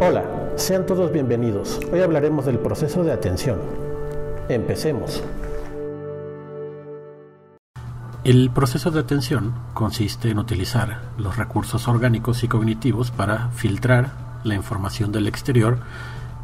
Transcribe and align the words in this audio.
Hola, 0.00 0.24
sean 0.56 0.86
todos 0.86 1.12
bienvenidos. 1.12 1.78
Hoy 1.92 2.00
hablaremos 2.00 2.46
del 2.46 2.58
proceso 2.58 3.04
de 3.04 3.12
atención. 3.12 3.60
Empecemos. 4.48 5.22
El 8.24 8.50
proceso 8.50 8.90
de 8.90 8.98
atención 8.98 9.54
consiste 9.72 10.30
en 10.30 10.40
utilizar 10.40 11.02
los 11.16 11.36
recursos 11.36 11.86
orgánicos 11.86 12.42
y 12.42 12.48
cognitivos 12.48 13.12
para 13.12 13.50
filtrar 13.50 14.10
la 14.42 14.56
información 14.56 15.12
del 15.12 15.28
exterior, 15.28 15.78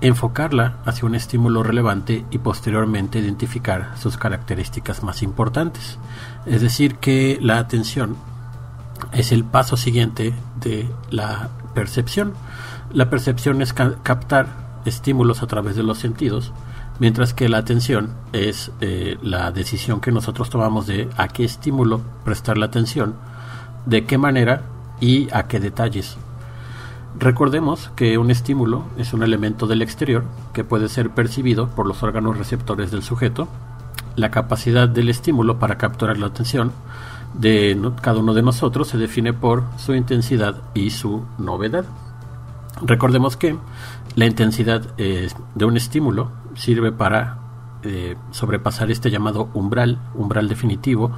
enfocarla 0.00 0.76
hacia 0.84 1.06
un 1.06 1.16
estímulo 1.16 1.64
relevante 1.64 2.24
y 2.30 2.38
posteriormente 2.38 3.18
identificar 3.18 3.98
sus 3.98 4.16
características 4.16 5.02
más 5.02 5.22
importantes. 5.24 5.98
Es 6.46 6.62
decir, 6.62 6.96
que 6.96 7.36
la 7.40 7.58
atención 7.58 8.16
es 9.12 9.32
el 9.32 9.44
paso 9.44 9.76
siguiente 9.76 10.34
de 10.60 10.88
la 11.10 11.50
percepción. 11.74 12.34
La 12.92 13.08
percepción 13.08 13.62
es 13.62 13.72
captar 13.72 14.48
estímulos 14.84 15.42
a 15.42 15.46
través 15.46 15.76
de 15.76 15.84
los 15.84 15.98
sentidos, 15.98 16.52
mientras 16.98 17.34
que 17.34 17.48
la 17.48 17.58
atención 17.58 18.10
es 18.32 18.72
eh, 18.80 19.16
la 19.22 19.52
decisión 19.52 20.00
que 20.00 20.10
nosotros 20.10 20.50
tomamos 20.50 20.88
de 20.88 21.08
a 21.16 21.28
qué 21.28 21.44
estímulo 21.44 22.00
prestar 22.24 22.58
la 22.58 22.66
atención, 22.66 23.14
de 23.86 24.06
qué 24.06 24.18
manera 24.18 24.62
y 25.00 25.28
a 25.32 25.46
qué 25.46 25.60
detalles. 25.60 26.16
Recordemos 27.18 27.90
que 27.94 28.18
un 28.18 28.30
estímulo 28.30 28.84
es 28.98 29.12
un 29.12 29.22
elemento 29.22 29.68
del 29.68 29.82
exterior 29.82 30.24
que 30.52 30.64
puede 30.64 30.88
ser 30.88 31.10
percibido 31.10 31.68
por 31.68 31.86
los 31.86 32.02
órganos 32.02 32.38
receptores 32.38 32.90
del 32.90 33.02
sujeto. 33.02 33.46
La 34.16 34.32
capacidad 34.32 34.88
del 34.88 35.08
estímulo 35.08 35.60
para 35.60 35.78
capturar 35.78 36.18
la 36.18 36.26
atención 36.26 36.72
de 37.34 37.80
cada 38.02 38.18
uno 38.18 38.34
de 38.34 38.42
nosotros 38.42 38.88
se 38.88 38.98
define 38.98 39.32
por 39.32 39.62
su 39.76 39.94
intensidad 39.94 40.56
y 40.74 40.90
su 40.90 41.24
novedad. 41.38 41.84
Recordemos 42.82 43.36
que 43.36 43.56
la 44.14 44.26
intensidad 44.26 44.94
eh, 44.96 45.28
de 45.54 45.64
un 45.64 45.76
estímulo 45.76 46.30
sirve 46.54 46.92
para 46.92 47.38
eh, 47.82 48.16
sobrepasar 48.30 48.90
este 48.90 49.10
llamado 49.10 49.50
umbral, 49.54 49.98
umbral 50.14 50.48
definitivo. 50.48 51.12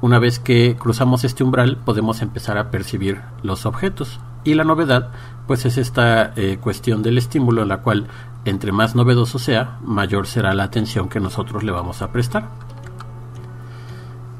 Una 0.00 0.18
vez 0.18 0.38
que 0.38 0.76
cruzamos 0.76 1.24
este 1.24 1.44
umbral 1.44 1.76
podemos 1.76 2.22
empezar 2.22 2.58
a 2.58 2.70
percibir 2.70 3.20
los 3.42 3.66
objetos. 3.66 4.20
Y 4.44 4.54
la 4.54 4.64
novedad, 4.64 5.10
pues 5.46 5.64
es 5.64 5.78
esta 5.78 6.32
eh, 6.36 6.58
cuestión 6.60 7.02
del 7.02 7.16
estímulo 7.16 7.62
en 7.62 7.68
la 7.68 7.78
cual 7.78 8.08
entre 8.44 8.72
más 8.72 8.94
novedoso 8.94 9.38
sea, 9.38 9.78
mayor 9.82 10.26
será 10.26 10.52
la 10.52 10.64
atención 10.64 11.08
que 11.08 11.20
nosotros 11.20 11.62
le 11.64 11.72
vamos 11.72 12.02
a 12.02 12.12
prestar. 12.12 12.50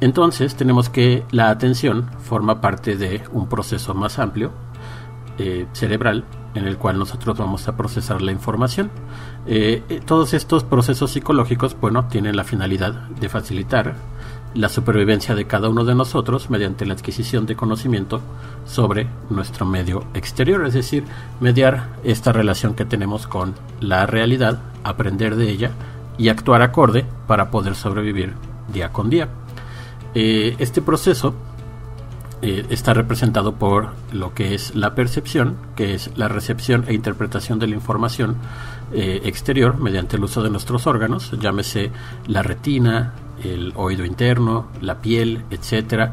Entonces 0.00 0.56
tenemos 0.56 0.90
que 0.90 1.24
la 1.30 1.48
atención 1.48 2.10
forma 2.18 2.60
parte 2.60 2.96
de 2.96 3.22
un 3.32 3.48
proceso 3.48 3.94
más 3.94 4.18
amplio 4.18 4.52
cerebral 5.72 6.24
en 6.54 6.66
el 6.66 6.76
cual 6.78 6.98
nosotros 6.98 7.36
vamos 7.36 7.68
a 7.68 7.76
procesar 7.76 8.22
la 8.22 8.32
información. 8.32 8.90
Eh, 9.46 9.82
eh, 9.88 10.00
todos 10.04 10.34
estos 10.34 10.64
procesos 10.64 11.10
psicológicos, 11.10 11.76
bueno, 11.80 12.06
tienen 12.06 12.36
la 12.36 12.44
finalidad 12.44 12.92
de 13.08 13.28
facilitar 13.28 13.94
la 14.54 14.68
supervivencia 14.68 15.34
de 15.34 15.46
cada 15.46 15.68
uno 15.68 15.84
de 15.84 15.94
nosotros 15.94 16.48
mediante 16.48 16.86
la 16.86 16.94
adquisición 16.94 17.44
de 17.44 17.56
conocimiento 17.56 18.20
sobre 18.66 19.08
nuestro 19.28 19.66
medio 19.66 20.04
exterior, 20.14 20.64
es 20.64 20.74
decir, 20.74 21.04
mediar 21.40 21.88
esta 22.04 22.32
relación 22.32 22.74
que 22.74 22.84
tenemos 22.84 23.26
con 23.26 23.54
la 23.80 24.06
realidad, 24.06 24.60
aprender 24.84 25.34
de 25.34 25.50
ella 25.50 25.72
y 26.18 26.28
actuar 26.28 26.62
acorde 26.62 27.04
para 27.26 27.50
poder 27.50 27.74
sobrevivir 27.74 28.34
día 28.72 28.92
con 28.92 29.10
día. 29.10 29.28
Eh, 30.14 30.54
este 30.60 30.80
proceso 30.80 31.34
eh, 32.42 32.66
está 32.70 32.94
representado 32.94 33.54
por 33.54 33.90
lo 34.12 34.34
que 34.34 34.54
es 34.54 34.74
la 34.74 34.94
percepción, 34.94 35.56
que 35.76 35.94
es 35.94 36.10
la 36.16 36.28
recepción 36.28 36.84
e 36.88 36.94
interpretación 36.94 37.58
de 37.58 37.66
la 37.66 37.74
información 37.74 38.36
eh, 38.92 39.22
exterior 39.24 39.78
mediante 39.78 40.16
el 40.16 40.24
uso 40.24 40.42
de 40.42 40.50
nuestros 40.50 40.86
órganos, 40.86 41.32
llámese 41.40 41.90
la 42.26 42.42
retina, 42.42 43.14
el 43.42 43.72
oído 43.76 44.04
interno, 44.04 44.68
la 44.80 45.00
piel, 45.00 45.44
etc. 45.50 46.10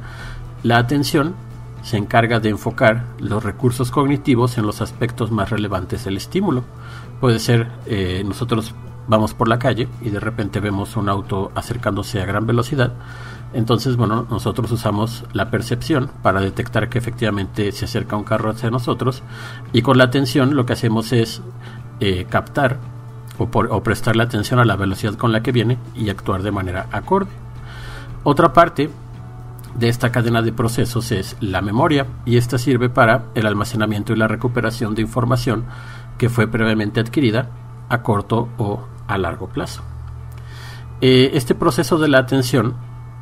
La 0.64 0.78
atención 0.78 1.36
se 1.84 1.98
encarga 1.98 2.40
de 2.40 2.50
enfocar 2.50 3.06
los 3.20 3.44
recursos 3.44 3.92
cognitivos 3.92 4.58
en 4.58 4.66
los 4.66 4.82
aspectos 4.82 5.32
más 5.32 5.50
relevantes 5.50 6.06
del 6.06 6.18
estímulo. 6.18 6.64
Puede 7.20 7.40
ser, 7.40 7.70
nosotros 8.26 8.74
vamos 9.08 9.34
por 9.34 9.48
la 9.48 9.60
calle 9.60 9.88
y 10.02 10.10
de 10.10 10.20
repente 10.20 10.60
vemos 10.60 10.96
un 10.96 11.10
auto 11.10 11.52
acercándose 11.56 12.22
a 12.22 12.26
gran 12.26 12.46
velocidad 12.46 12.94
entonces, 13.54 13.98
bueno, 13.98 14.26
nosotros 14.30 14.72
usamos 14.72 15.26
la 15.34 15.50
percepción 15.50 16.10
para 16.22 16.40
detectar 16.40 16.90
que 16.90 16.98
efectivamente 16.98 17.72
se 17.72 17.86
acerca 17.86 18.16
un 18.16 18.24
carro 18.24 18.52
hacia 18.52 18.70
nosotros 18.70 19.24
y 19.74 19.82
con 19.82 19.98
la 19.98 20.06
atención 20.06 20.56
lo 20.56 20.66
que 20.66 20.74
hacemos 20.74 21.12
es 21.12 21.42
eh, 22.00 22.26
captar 22.30 22.80
o, 23.38 23.84
prestarle 23.84 24.24
atención 24.24 24.60
a 24.60 24.66
la 24.66 24.76
velocidad 24.76 25.16
con 25.16 25.32
la 25.32 25.42
que 25.42 25.52
viene 25.52 25.78
y 25.96 26.10
actuar 26.10 26.44
de 26.44 26.52
manera 26.52 26.88
acorde. 26.92 27.32
Otra 28.24 28.54
parte 28.54 28.90
de 29.76 29.90
esta 29.90 30.12
cadena 30.12 30.42
de 30.42 30.54
procesos 30.54 31.12
es 31.12 31.36
la 31.40 31.62
memoria 31.62 32.06
y 32.26 32.38
esta 32.38 32.58
sirve 32.58 32.90
para 32.90 33.26
el 33.36 33.46
almacenamiento 33.48 34.14
y 34.14 34.18
la 34.18 34.28
recuperación 34.28 34.96
de 34.96 35.02
información 35.02 35.66
que 36.18 36.30
fue 36.30 36.48
previamente 36.48 37.00
adquirida 37.00 37.50
a 37.90 38.02
corto 38.04 38.48
o 38.58 38.86
a 39.08 39.18
largo 39.18 39.48
plazo. 39.48 39.82
Eh, 41.02 41.32
este 41.34 41.56
proceso 41.56 41.98
de 41.98 42.08
la 42.08 42.20
atención 42.20 42.76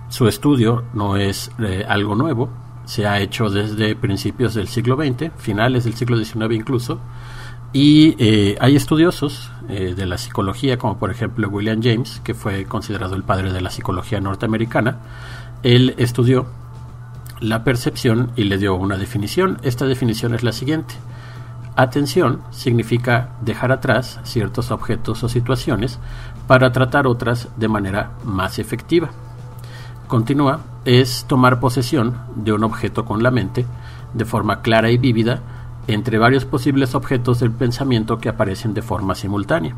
su 0.09 0.28
estudio 0.28 0.84
no 0.94 1.18
es 1.18 1.52
eh, 1.59 1.86
algo 1.88 2.16
nuevo, 2.16 2.50
se 2.86 3.06
ha 3.06 3.20
hecho 3.20 3.52
desde 3.52 3.96
principios 3.96 4.56
del 4.56 4.68
siglo 4.68 4.96
XX, 4.96 5.31
finales 5.38 5.84
del 5.84 5.94
siglo 5.94 6.18
XIX 6.18 6.52
incluso, 6.52 7.00
y 7.72 8.16
eh, 8.18 8.58
hay 8.59 8.75
estudiosos 8.75 9.52
eh, 9.70 9.94
de 9.96 10.06
la 10.08 10.18
psicología, 10.18 10.80
como 10.80 10.97
por 10.97 11.12
ejemplo 11.12 11.47
William 11.50 11.80
James, 11.84 12.20
que 12.24 12.34
fue 12.34 12.66
considerado 12.66 13.16
el 13.16 13.22
padre 13.22 13.53
de 13.53 13.62
la 13.62 13.70
psicología 13.70 14.20
norteamericana. 14.20 14.97
Él 15.62 15.94
estudió 16.00 16.47
la 17.40 17.64
percepción 17.64 18.31
y 18.36 18.46
le 18.46 18.58
dio 18.58 18.74
una 18.74 18.97
definición. 18.97 19.59
Esta 19.62 19.86
definición 19.86 20.34
es 20.34 20.41
la 20.41 20.52
siguiente. 20.52 20.96
Atención 21.76 22.41
significa 22.50 23.36
dejar 23.41 23.72
atrás 23.72 24.20
ciertos 24.24 24.72
objetos 24.72 25.24
o 25.24 25.30
situaciones 25.30 26.00
para 26.47 26.72
tratar 26.72 27.06
otras 27.06 27.50
de 27.58 27.68
manera 27.68 28.14
más 28.24 28.58
efectiva 28.58 29.12
continúa 30.09 30.59
es 30.84 31.24
tomar 31.28 31.62
posesión 31.62 32.18
de 32.36 32.52
un 32.52 32.66
objeto 32.66 33.06
con 33.06 33.24
la 33.24 33.31
mente 33.31 33.66
de 34.14 34.25
forma 34.25 34.62
clara 34.62 34.92
y 34.92 34.97
vívida 34.97 35.40
entre 35.88 36.18
varios 36.18 36.44
posibles 36.44 36.96
objetos 36.96 37.40
del 37.40 37.52
pensamiento 37.52 38.18
que 38.18 38.28
aparecen 38.28 38.74
de 38.74 38.81
forma 38.81 39.16
simultánea. 39.16 39.75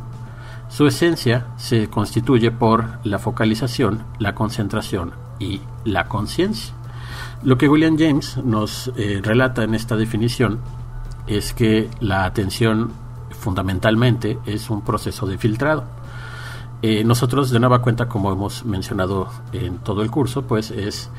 Su 0.69 0.87
esencia 0.87 1.47
se 1.57 1.89
constituye 1.89 2.49
por 2.49 2.85
la 3.03 3.19
focalización, 3.19 4.03
la 4.19 4.33
concentración 4.33 5.11
y 5.37 5.61
la 5.83 6.07
conciencia. 6.07 6.73
Lo 7.43 7.57
que 7.57 7.67
William 7.67 7.97
James 7.99 8.37
nos 8.37 8.91
eh, 8.95 9.19
relata 9.21 9.63
en 9.63 9.75
esta 9.75 9.97
definición 9.97 10.59
es 11.27 11.53
que 11.53 11.89
la 11.99 12.23
atención 12.23 12.91
fundamentalmente 13.31 14.39
es 14.45 14.69
un 14.69 14.81
proceso 14.81 15.27
de 15.27 15.37
filtrado 15.37 16.00
eh, 16.83 17.03
nosotros 17.03 17.51
de 17.51 17.59
nueva 17.59 17.81
cuenta, 17.81 18.07
como 18.07 18.31
hemos 18.31 18.65
mencionado 18.65 19.29
en 19.53 19.77
todo 19.79 20.01
el 20.01 20.09
curso, 20.09 20.43
pues 20.43 20.71
es 20.71 21.11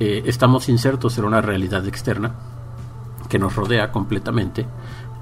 eh, 0.00 0.22
estamos 0.24 0.70
insertos 0.70 1.18
en 1.18 1.24
una 1.24 1.42
realidad 1.42 1.86
externa 1.86 2.32
que 3.28 3.38
nos 3.38 3.54
rodea 3.54 3.92
completamente 3.92 4.66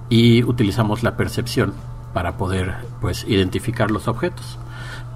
y 0.09 0.45
utilizamos 0.45 1.03
la 1.03 1.17
percepción 1.17 1.75
para 2.15 2.37
poder 2.37 2.77
pues 3.01 3.25
identificar 3.27 3.91
los 3.91 4.07
objetos. 4.07 4.59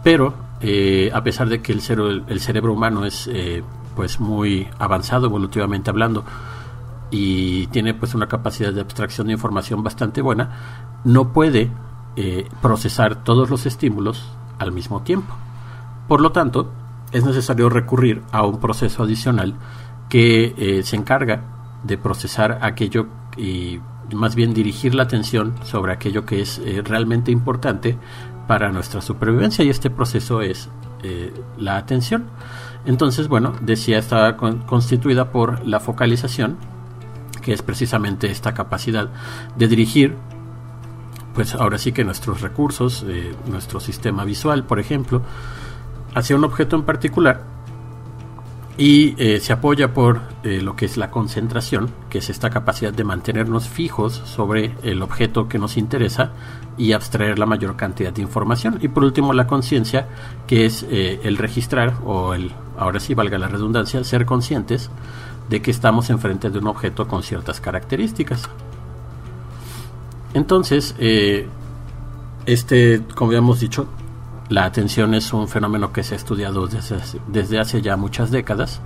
Pero 0.03 0.35
eh, 0.61 1.11
a 1.15 1.23
pesar 1.23 1.49
de 1.49 1.63
que 1.63 1.73
el, 1.73 1.81
cerebro, 1.81 2.25
el 2.27 2.41
cerebro 2.41 2.73
humano 2.73 3.05
es 3.05 3.31
pues 3.95 4.19
muy 4.19 4.69
avanzado 4.81 5.27
evolutivamente 5.27 5.91
hablando 5.91 6.25
y 7.13 7.69
tiene 7.69 7.95
pues 7.95 8.15
una 8.15 8.27
capacidad 8.27 8.73
de 8.73 8.81
abstracción 8.81 9.29
de 9.29 9.35
información 9.35 9.85
bastante 9.85 10.21
buena, 10.21 10.99
no 11.05 11.33
puede 11.33 11.71
procesar 12.61 13.23
todos 13.23 13.51
los 13.51 13.67
estímulos 13.67 14.25
al 14.59 14.73
mismo 14.73 15.03
tiempo. 15.03 15.35
Por 16.09 16.21
lo 16.21 16.33
tanto, 16.33 16.73
es 17.13 17.25
necesario 17.25 17.69
recurrir 17.69 18.23
a 18.33 18.45
un 18.45 18.61
proceso 18.61 19.03
adicional 19.03 19.55
que 20.09 20.55
eh, 20.57 20.83
se 20.83 20.97
encarga 20.97 21.43
de 21.83 21.99
procesar 21.99 22.59
aquello 22.63 23.07
y 23.37 23.81
más 24.13 24.35
bien 24.35 24.55
dirigir 24.55 24.95
la 24.95 25.05
atención 25.05 25.55
sobre 25.65 25.93
aquello 25.93 26.25
que 26.27 26.41
es 26.41 26.59
eh, 26.59 26.83
realmente 26.85 27.31
importante 27.31 27.97
para 28.47 28.71
nuestra 28.71 29.01
supervivencia 29.01 29.65
y 29.65 29.71
este 29.71 29.91
proceso 29.91 30.43
es 30.43 30.69
eh, 31.03 31.33
la 31.57 31.77
atención. 31.77 32.25
Entonces, 32.85 33.29
bueno, 33.29 33.55
decía, 33.61 33.99
está 33.99 34.37
constituida 34.37 35.31
por 35.31 35.67
la 35.67 35.81
focalización, 35.81 36.59
que 37.41 37.53
es 37.53 37.63
precisamente 37.63 38.31
esta 38.31 38.53
capacidad 38.53 39.09
de 39.57 39.69
dirigir 39.69 40.17
pues 41.35 41.55
ahora 41.55 41.79
sí 41.79 41.93
que 41.93 42.05
nuestros 42.05 42.41
recursos, 42.41 43.05
eh, 43.09 43.35
nuestro 43.47 43.81
sistema 43.81 44.25
visual, 44.25 44.65
por 44.65 44.79
ejemplo, 44.79 45.23
hacia 46.15 46.37
un 46.37 46.45
objeto 46.45 46.77
en 46.77 46.85
particular 46.85 47.43
y 48.77 49.15
eh, 49.19 49.41
se 49.41 49.53
apoya 49.53 49.93
por 49.93 50.21
eh, 50.43 50.61
lo 50.61 50.75
que 50.75 50.87
es 50.87 50.97
la 50.97 51.11
concentración, 51.11 51.91
que 52.09 52.19
es 52.19 52.31
esta 52.31 52.51
capacidad 52.51 52.93
de 52.93 53.05
mantenernos 53.05 53.69
fijos 53.69 54.15
sobre 54.25 54.75
el 54.83 55.03
objeto 55.03 55.49
que 55.49 55.59
nos 55.59 55.77
interesa 55.77 56.33
y 56.77 56.93
abstraer 56.93 57.39
la 57.39 57.47
mayor 57.47 57.77
cantidad 57.77 58.13
de 58.13 58.23
información. 58.23 58.79
Y 58.81 58.89
por 58.89 59.05
último, 59.05 59.33
la 59.33 59.47
conciencia, 59.47 60.09
que 60.49 60.67
es 60.67 60.85
el 60.91 61.37
registrar, 61.37 61.95
o 62.05 62.35
el, 62.35 62.51
ahora 62.77 62.99
sí 62.99 63.15
valga 63.15 63.39
la 63.39 63.47
redundancia, 63.47 64.03
ser 64.03 64.27
conscientes 64.27 64.91
de 65.49 65.63
que 65.63 65.71
estamos 65.71 66.11
enfrente 66.11 66.51
de 66.51 66.59
un 66.59 66.67
objeto 66.67 67.07
con 67.07 67.23
ciertas 67.23 67.61
características. 67.61 68.49
Entonces, 70.35 70.95
este, 72.47 73.03
como 73.15 73.31
habíamos 73.31 73.61
dicho, 73.61 73.89
la 74.49 74.65
atención 74.67 75.15
es 75.15 75.33
un 75.33 75.49
fenómeno 75.49 75.93
que 75.93 76.03
se 76.03 76.15
ha 76.15 76.17
estudiado 76.17 76.69
desde, 77.29 77.59
hace 77.59 77.81
ya 77.81 77.97
muchas 77.97 78.31
décadas 78.31 78.81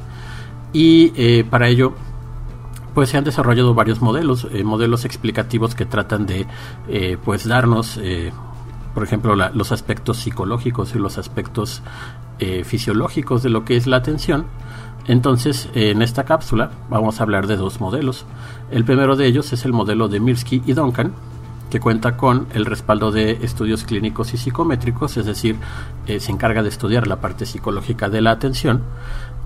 y 0.73 1.13
eh, 1.17 1.45
para 1.49 1.69
ello 1.69 1.95
pues 2.95 3.11
se 3.11 3.19
han 3.19 3.25
desarrollado 3.25 3.75
varios 3.75 4.01
modelos, 4.01 4.47
eh, 4.53 4.65
modelos 4.65 5.05
explicativos 5.05 5.75
que 5.75 5.85
tratan 5.85 6.27
de 6.27 6.47
eh, 6.89 7.17
pues 7.25 7.47
darnos 7.47 8.01
por 8.95 9.05
ejemplo 9.05 9.35
los 9.37 9.73
aspectos 9.73 10.19
psicológicos 10.19 10.95
y 10.95 10.99
los 10.99 11.19
aspectos 11.19 11.83
fisiológicos 12.65 13.43
de 13.43 13.51
lo 13.51 13.65
que 13.65 13.77
es 13.77 13.87
la 13.87 13.97
atención. 13.97 14.47
Entonces, 15.07 15.69
en 15.75 16.03
esta 16.03 16.25
cápsula 16.25 16.71
vamos 16.89 17.19
a 17.19 17.25
hablar 17.25 17.47
de 17.47 17.57
dos 17.57 17.81
modelos. 17.81 18.27
El 18.71 18.85
primero 18.85 19.17
de 19.17 19.27
ellos 19.27 19.53
es 19.53 19.65
el 19.65 19.73
modelo 19.73 20.09
de 20.09 20.21
Mirsky 20.21 20.63
y 20.67 20.73
Duncan, 20.73 21.13
que 21.71 21.81
cuenta 21.81 22.17
con 22.17 22.47
el 22.55 22.65
respaldo 22.65 23.11
de 23.11 23.33
estudios 23.43 23.85
clínicos 23.85 24.35
y 24.35 24.37
psicométricos, 24.37 25.17
es 25.17 25.27
decir, 25.27 25.57
eh, 26.07 26.21
se 26.21 26.33
encarga 26.33 26.63
de 26.63 26.69
estudiar 26.69 27.07
la 27.07 27.21
parte 27.21 27.47
psicológica 27.47 28.09
de 28.09 28.21
la 28.21 28.31
atención, 28.31 28.83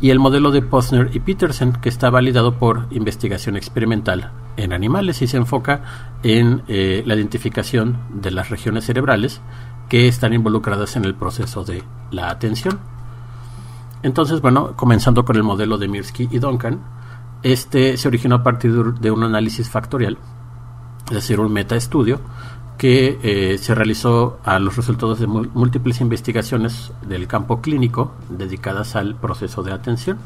y 0.00 0.10
el 0.10 0.18
modelo 0.18 0.50
de 0.50 0.62
Posner 0.62 1.10
y 1.14 1.20
Peterson, 1.20 1.74
que 1.74 1.88
está 1.88 2.10
validado 2.10 2.58
por 2.58 2.86
investigación 2.90 3.56
experimental 3.56 4.32
en 4.56 4.72
animales 4.72 5.22
y 5.22 5.28
se 5.28 5.36
enfoca 5.36 5.82
en 6.24 6.62
eh, 6.66 7.04
la 7.06 7.14
identificación 7.14 7.98
de 8.12 8.32
las 8.32 8.50
regiones 8.50 8.84
cerebrales 8.84 9.40
que 9.88 10.08
están 10.08 10.32
involucradas 10.32 10.96
en 10.96 11.04
el 11.04 11.14
proceso 11.14 11.64
de 11.64 11.84
la 12.10 12.30
atención. 12.30 12.80
Entonces, 14.02 14.40
bueno, 14.40 14.74
comenzando 14.76 15.24
con 15.24 15.36
el 15.36 15.44
modelo 15.44 15.78
de 15.78 15.86
Mirsky 15.86 16.28
y 16.30 16.38
Duncan, 16.40 16.80
este 17.44 17.96
se 17.96 18.08
originó 18.08 18.36
a 18.36 18.42
partir 18.42 18.72
de 18.72 19.10
un 19.10 19.22
análisis 19.22 19.70
factorial 19.70 20.18
es 21.12 21.16
decir, 21.16 21.40
un 21.40 21.52
metaestudio 21.52 22.20
que 22.78 23.18
eh, 23.22 23.58
se 23.58 23.74
realizó 23.74 24.40
a 24.44 24.58
los 24.58 24.76
resultados 24.76 25.20
de 25.20 25.26
múltiples 25.26 26.00
investigaciones 26.00 26.90
del 27.06 27.26
campo 27.26 27.60
clínico 27.60 28.12
dedicadas 28.30 28.96
al 28.96 29.14
proceso 29.14 29.62
de 29.62 29.72
atención. 29.72 30.16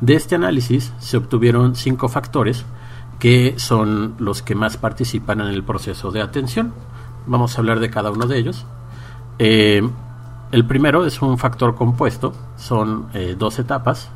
De 0.00 0.14
este 0.14 0.34
análisis 0.34 0.94
se 0.98 1.18
obtuvieron 1.18 1.76
cinco 1.76 2.08
factores 2.08 2.64
que 3.18 3.54
son 3.58 4.14
los 4.18 4.40
que 4.40 4.54
más 4.54 4.78
participan 4.78 5.42
en 5.42 5.48
el 5.48 5.62
proceso 5.62 6.10
de 6.10 6.22
atención. 6.22 6.72
Vamos 7.26 7.56
a 7.56 7.60
hablar 7.60 7.80
de 7.80 7.90
cada 7.90 8.10
uno 8.10 8.26
de 8.26 8.38
ellos. 8.38 8.64
Eh, 9.38 9.86
el 10.52 10.64
primero 10.64 11.04
es 11.04 11.20
un 11.20 11.36
factor 11.36 11.74
compuesto, 11.74 12.32
son 12.56 13.08
eh, 13.12 13.36
dos 13.38 13.58
etapas. 13.58 14.08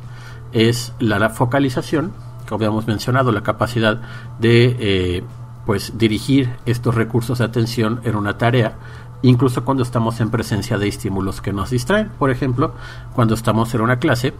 Es 0.53 0.91
la 0.97 1.29
focalización, 1.29 2.13
que 2.47 2.55
habíamos 2.55 2.87
mencionado, 2.87 3.31
la 3.31 3.43
capacidad 3.43 4.01
de 4.39 5.23
pues 5.69 5.99
dirigir 5.99 6.49
estos 6.65 6.95
recursos 6.95 7.37
de 7.37 7.45
atención 7.45 8.01
en 8.03 8.15
una 8.15 8.39
tarea, 8.39 8.73
incluso 9.21 9.63
cuando 9.63 9.83
estamos 9.83 10.19
en 10.19 10.31
presencia 10.31 10.79
de 10.79 10.87
estímulos 10.87 11.41
que 11.41 11.53
nos 11.53 11.69
distraen. 11.69 12.09
Por 12.17 12.31
ejemplo, 12.31 12.73
cuando 13.13 13.35
estamos 13.35 13.71
en 13.75 13.81
una 13.81 13.99
clase 13.99 14.33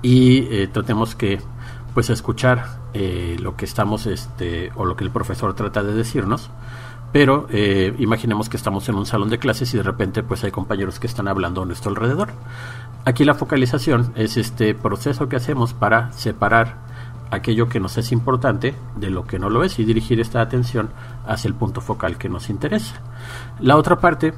y 0.00 0.42
eh, 0.42 0.68
tratemos 0.72 1.16
que 1.16 1.40
pues 1.92 2.08
escuchar 2.08 2.66
eh, 2.94 3.36
lo 3.40 3.56
que 3.56 3.64
estamos 3.64 4.06
este 4.06 4.70
o 4.76 4.84
lo 4.84 4.94
que 4.94 5.02
el 5.02 5.10
profesor 5.10 5.54
trata 5.54 5.82
de 5.82 5.92
decirnos 5.92 6.50
pero 7.10 7.48
eh, 7.50 7.92
imaginemos 7.98 8.48
que 8.48 8.56
estamos 8.56 8.88
en 8.88 8.94
un 8.94 9.06
salón 9.06 9.28
de 9.28 9.40
clases 9.40 9.74
y 9.74 9.76
de 9.76 9.82
repente 9.82 10.22
pues 10.22 10.44
hay 10.44 10.52
compañeros 10.52 11.00
que 11.00 11.08
están 11.08 11.26
hablando 11.26 11.62
a 11.62 11.66
nuestro 11.66 11.90
alrededor 11.90 12.28
aquí 13.04 13.24
la 13.24 13.34
focalización 13.34 14.12
es 14.14 14.36
este 14.36 14.76
proceso 14.76 15.28
que 15.28 15.34
hacemos 15.34 15.74
para 15.74 16.12
separar 16.12 16.89
aquello 17.30 17.68
que 17.68 17.80
nos 17.80 17.96
es 17.98 18.12
importante 18.12 18.74
de 18.96 19.10
lo 19.10 19.26
que 19.26 19.38
no 19.38 19.50
lo 19.50 19.64
es 19.64 19.78
y 19.78 19.84
dirigir 19.84 20.20
esta 20.20 20.40
atención 20.40 20.90
hacia 21.26 21.48
el 21.48 21.54
punto 21.54 21.80
focal 21.80 22.18
que 22.18 22.28
nos 22.28 22.50
interesa. 22.50 22.96
La 23.60 23.76
otra 23.76 24.00
parte 24.00 24.34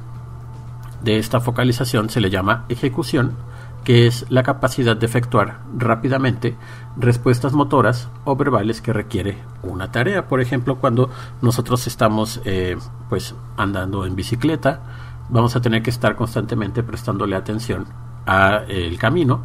de 1.03 1.17
esta 1.17 1.39
focalización 1.39 2.09
se 2.09 2.21
le 2.21 2.29
llama 2.29 2.65
ejecución, 2.69 3.35
que 3.83 4.07
es 4.07 4.25
la 4.29 4.43
capacidad 4.43 4.95
de 4.95 5.05
efectuar 5.05 5.59
rápidamente 5.77 6.55
respuestas 6.95 7.53
motoras 7.53 8.09
o 8.23 8.35
verbales 8.35 8.81
que 8.81 8.93
requiere 8.93 9.37
una 9.61 9.91
tarea. 9.91 10.27
Por 10.27 10.39
ejemplo, 10.39 10.77
cuando 10.77 11.09
nosotros 11.41 11.85
estamos 11.87 12.41
eh, 12.45 12.77
pues 13.09 13.35
andando 13.57 14.05
en 14.05 14.15
bicicleta, 14.15 14.81
vamos 15.29 15.55
a 15.55 15.61
tener 15.61 15.83
que 15.83 15.89
estar 15.89 16.15
constantemente 16.15 16.83
prestándole 16.83 17.35
atención 17.35 17.85
al 18.25 18.97
camino 18.99 19.41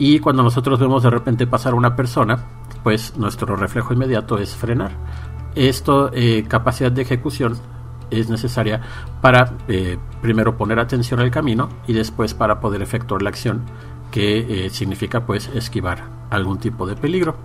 y 0.00 0.18
cuando 0.18 0.42
nosotros 0.42 0.80
vemos 0.80 1.02
de 1.02 1.10
repente 1.10 1.46
pasar 1.46 1.74
una 1.74 1.94
persona, 1.94 2.38
pues 2.82 3.16
nuestro 3.16 3.56
reflejo 3.56 3.94
inmediato 3.94 4.38
es 4.38 4.54
frenar. 4.54 4.92
Esto, 5.54 6.10
eh, 6.12 6.44
capacidad 6.48 6.92
de 6.92 7.02
ejecución, 7.02 7.56
es 8.10 8.28
necesaria 8.28 8.80
para 9.20 9.52
eh, 9.68 9.96
primero 10.20 10.56
poner 10.56 10.80
atención 10.80 11.20
al 11.20 11.30
camino 11.30 11.68
y 11.86 11.92
después 11.92 12.34
para 12.34 12.58
poder 12.60 12.82
efectuar 12.82 13.22
la 13.22 13.30
acción 13.30 13.62
que 14.10 14.66
eh, 14.66 14.70
significa 14.70 15.24
pues 15.26 15.48
esquivar 15.54 16.02
algún 16.30 16.58
tipo 16.58 16.86
de 16.86 16.96
peligro. 16.96 17.36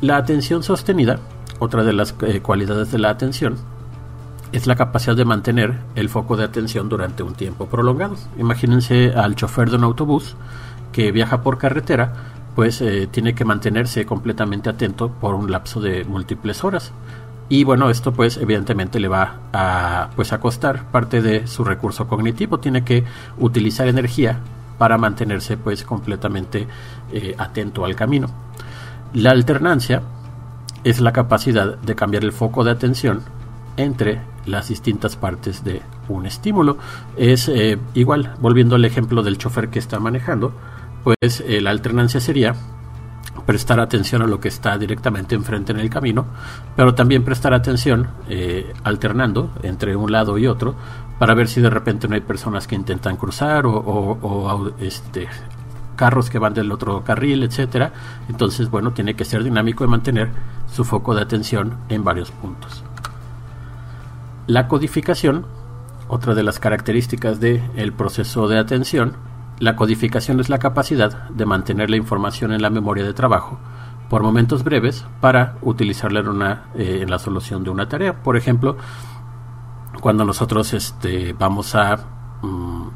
La 0.00 0.16
atención 0.16 0.62
sostenida, 0.62 1.18
otra 1.58 1.84
de 1.84 1.92
las 1.92 2.14
cualidades 2.42 2.90
de 2.92 2.98
la 2.98 3.10
atención, 3.10 3.56
es 4.52 4.66
la 4.66 4.76
capacidad 4.76 5.16
de 5.16 5.24
mantener 5.24 5.78
el 5.94 6.08
foco 6.08 6.36
de 6.36 6.44
atención 6.44 6.88
durante 6.88 7.22
un 7.22 7.34
tiempo 7.34 7.66
prolongado. 7.66 8.16
Imagínense 8.38 9.12
al 9.14 9.34
chofer 9.34 9.70
de 9.70 9.76
un 9.76 9.84
autobús 9.84 10.36
que 10.92 11.12
viaja 11.12 11.42
por 11.42 11.58
carretera 11.58 12.37
pues 12.58 12.80
eh, 12.80 13.06
tiene 13.08 13.36
que 13.36 13.44
mantenerse 13.44 14.04
completamente 14.04 14.68
atento 14.68 15.10
por 15.10 15.36
un 15.36 15.48
lapso 15.48 15.80
de 15.80 16.04
múltiples 16.04 16.64
horas. 16.64 16.90
Y 17.48 17.62
bueno, 17.62 17.88
esto 17.88 18.12
pues 18.12 18.36
evidentemente 18.36 18.98
le 18.98 19.06
va 19.06 19.36
a 19.52 20.10
pues 20.16 20.32
a 20.32 20.40
costar 20.40 20.90
parte 20.90 21.22
de 21.22 21.46
su 21.46 21.62
recurso 21.62 22.08
cognitivo, 22.08 22.58
tiene 22.58 22.82
que 22.82 23.04
utilizar 23.38 23.86
energía 23.86 24.40
para 24.76 24.98
mantenerse 24.98 25.56
pues 25.56 25.84
completamente 25.84 26.66
eh, 27.12 27.36
atento 27.38 27.84
al 27.84 27.94
camino. 27.94 28.28
La 29.14 29.30
alternancia 29.30 30.02
es 30.82 30.98
la 30.98 31.12
capacidad 31.12 31.78
de 31.78 31.94
cambiar 31.94 32.24
el 32.24 32.32
foco 32.32 32.64
de 32.64 32.72
atención 32.72 33.22
entre 33.76 34.20
las 34.46 34.66
distintas 34.66 35.14
partes 35.14 35.62
de 35.62 35.80
un 36.08 36.26
estímulo. 36.26 36.76
Es 37.16 37.48
eh, 37.48 37.78
igual, 37.94 38.34
volviendo 38.40 38.74
al 38.74 38.84
ejemplo 38.84 39.22
del 39.22 39.38
chofer 39.38 39.68
que 39.68 39.78
está 39.78 40.00
manejando, 40.00 40.54
pues 41.08 41.42
eh, 41.46 41.62
la 41.62 41.70
alternancia 41.70 42.20
sería 42.20 42.54
prestar 43.46 43.80
atención 43.80 44.20
a 44.20 44.26
lo 44.26 44.40
que 44.40 44.48
está 44.48 44.76
directamente 44.76 45.34
enfrente 45.34 45.72
en 45.72 45.78
el 45.78 45.88
camino, 45.88 46.26
pero 46.76 46.94
también 46.94 47.24
prestar 47.24 47.54
atención 47.54 48.10
eh, 48.28 48.74
alternando 48.84 49.50
entre 49.62 49.96
un 49.96 50.12
lado 50.12 50.36
y 50.36 50.46
otro 50.46 50.74
para 51.18 51.32
ver 51.32 51.48
si 51.48 51.62
de 51.62 51.70
repente 51.70 52.08
no 52.08 52.14
hay 52.14 52.20
personas 52.20 52.66
que 52.66 52.74
intentan 52.74 53.16
cruzar 53.16 53.64
o, 53.64 54.74
este, 54.80 55.28
carros 55.96 56.28
que 56.28 56.38
van 56.38 56.52
del 56.52 56.70
otro 56.70 57.02
carril, 57.02 57.42
etcétera. 57.42 57.90
Entonces, 58.28 58.68
bueno, 58.68 58.92
tiene 58.92 59.14
que 59.14 59.24
ser 59.24 59.42
dinámico 59.42 59.84
y 59.84 59.88
mantener 59.88 60.28
su 60.70 60.84
foco 60.84 61.14
de 61.14 61.22
atención 61.22 61.78
en 61.88 62.04
varios 62.04 62.30
puntos. 62.32 62.84
La 64.46 64.68
codificación, 64.68 65.46
otra 66.06 66.34
de 66.34 66.42
las 66.42 66.58
características 66.58 67.40
del 67.40 67.94
proceso 67.94 68.46
de 68.46 68.58
atención, 68.58 69.27
la 69.60 69.76
codificación 69.76 70.40
es 70.40 70.48
la 70.48 70.58
capacidad 70.58 71.28
de 71.28 71.46
mantener 71.46 71.90
la 71.90 71.96
información 71.96 72.52
en 72.52 72.62
la 72.62 72.70
memoria 72.70 73.04
de 73.04 73.12
trabajo 73.12 73.58
por 74.08 74.22
momentos 74.22 74.64
breves 74.64 75.04
para 75.20 75.56
utilizarla 75.62 76.20
en, 76.20 76.28
una, 76.28 76.64
eh, 76.74 77.00
en 77.02 77.10
la 77.10 77.18
solución 77.18 77.64
de 77.64 77.70
una 77.70 77.88
tarea. 77.88 78.22
Por 78.22 78.36
ejemplo, 78.36 78.76
cuando 80.00 80.24
nosotros 80.24 80.72
este, 80.72 81.34
vamos 81.34 81.74
a 81.74 81.96
mm, 82.42 82.88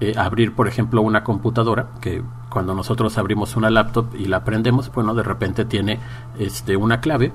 eh, 0.00 0.14
abrir, 0.16 0.54
por 0.54 0.66
ejemplo, 0.66 1.00
una 1.02 1.22
computadora, 1.22 1.90
que 2.00 2.22
cuando 2.48 2.74
nosotros 2.74 3.16
abrimos 3.18 3.56
una 3.56 3.70
laptop 3.70 4.14
y 4.14 4.24
la 4.24 4.42
prendemos, 4.44 4.90
bueno, 4.92 5.14
de 5.14 5.22
repente 5.22 5.64
tiene 5.64 6.00
este, 6.38 6.76
una 6.76 7.00
clave 7.00 7.32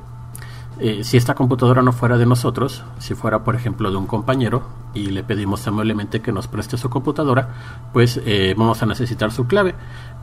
eh, 0.79 1.03
si 1.03 1.17
esta 1.17 1.35
computadora 1.35 1.81
no 1.81 1.91
fuera 1.91 2.17
de 2.17 2.25
nosotros, 2.25 2.83
si 2.99 3.13
fuera 3.13 3.43
por 3.43 3.55
ejemplo 3.55 3.91
de 3.91 3.97
un 3.97 4.07
compañero 4.07 4.63
y 4.93 5.07
le 5.07 5.23
pedimos 5.23 5.67
amablemente 5.67 6.21
que 6.21 6.31
nos 6.31 6.47
preste 6.47 6.77
su 6.77 6.89
computadora, 6.89 7.49
pues 7.93 8.19
eh, 8.25 8.55
vamos 8.57 8.81
a 8.81 8.85
necesitar 8.85 9.31
su 9.31 9.47
clave. 9.47 9.75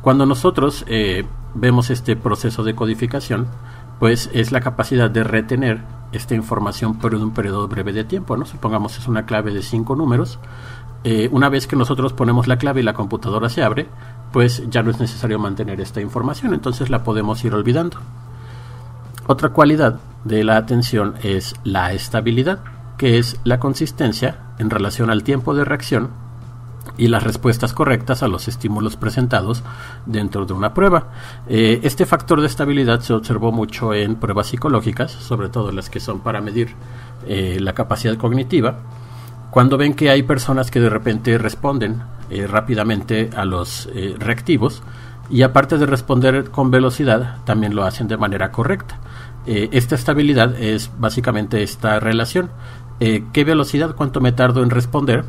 Cuando 0.03 0.27
nosotros 0.27 0.85
eh, 0.89 1.25
vemos 1.55 1.91
este 1.91 2.17
proceso 2.17 2.65
de 2.65 2.75
codificación, 2.75 3.47
pues 3.99 4.31
es 4.33 4.53
la 4.53 4.61
capacidad 4.61 5.11
de 5.11 5.25
retener 5.25 5.83
esta 6.13 6.35
información 6.35 6.99
por 6.99 7.15
un 7.15 7.33
periodo 7.33 7.67
breve 7.69 7.93
de 7.93 8.05
tiempo, 8.05 8.37
¿no? 8.37 8.45
Supongamos 8.45 8.99
es 8.99 9.09
una 9.09 9.27
clave 9.27 9.53
de 9.53 9.63
cinco 9.63 9.97
números. 9.97 10.39
una 11.31 11.49
vez 11.49 11.69
que 11.69 11.77
nosotros 11.77 12.13
ponemos 12.13 12.49
la 12.49 12.59
clave 12.59 12.81
y 12.81 12.83
la 12.83 12.93
computadora 12.93 13.49
se 13.49 13.63
abre, 13.63 13.87
pues 14.33 14.69
ya 14.69 14.83
no 14.83 14.91
es 14.91 14.99
necesario 14.99 15.39
mantener 15.39 15.81
esta 15.81 16.01
información, 16.01 16.53
entonces 16.53 16.91
la 16.91 17.05
podemos 17.05 17.45
ir 17.45 17.55
olvidando. 17.55 17.99
Otra 19.29 19.49
cualidad 19.49 19.99
de 20.25 20.45
la 20.45 20.57
atención 20.57 21.15
es 21.23 21.55
la 21.65 21.93
estabilidad, 21.93 22.61
que 22.99 23.19
es 23.19 23.39
la 23.45 23.61
consistencia 23.61 24.39
en 24.59 24.71
relación 24.71 25.11
al 25.11 25.23
tiempo 25.23 25.55
de 25.55 25.65
reacción 25.65 26.11
y 26.99 27.09
las 27.09 27.23
respuestas 27.23 27.73
correctas 27.73 28.23
a 28.23 28.29
los 28.29 28.49
estímulos 28.49 28.97
presentados 28.97 29.63
dentro 30.07 30.47
de 30.47 30.53
una 30.53 30.75
prueba. 30.75 31.09
Eh, 31.49 31.81
este 31.83 32.07
factor 32.07 32.41
de 32.41 32.47
estabilidad 32.47 33.01
se 33.01 33.13
observó 33.13 33.53
mucho 33.53 33.95
en 33.95 34.17
pruebas 34.17 34.49
psicológicas, 34.49 35.13
sobre 35.13 35.49
todo 35.49 35.73
las 35.73 35.91
que 35.91 36.01
son 36.01 36.21
para 36.21 36.41
medir 36.41 36.75
eh, 37.27 37.59
la 37.61 37.75
capacidad 37.75 38.17
cognitiva, 38.17 38.79
cuando 39.51 39.77
ven 39.77 39.95
que 39.95 40.11
hay 40.11 40.23
personas 40.23 40.71
que 40.71 40.81
de 40.81 40.91
repente 40.91 41.39
responden 41.39 42.03
eh, 42.31 42.47
rápidamente 42.47 43.31
a 43.37 43.45
los 43.45 43.89
reactivos 44.19 44.83
y 45.31 45.43
aparte 45.43 45.79
de 45.79 45.87
responder 45.87 46.51
con 46.51 46.71
velocidad, 46.71 47.39
también 47.45 47.75
lo 47.75 47.85
hacen 47.85 48.07
de 48.07 48.17
manera 48.17 48.53
correcta. 48.53 48.99
esta 49.47 49.95
estabilidad 49.95 50.55
es 50.61 50.91
básicamente 50.99 51.63
esta 51.63 52.01
relación. 52.01 52.51
¿Qué 52.99 53.45
velocidad, 53.45 53.95
cuánto 53.95 54.21
me 54.21 54.33
tardo 54.33 54.63
en 54.63 54.71
responder? 54.71 55.25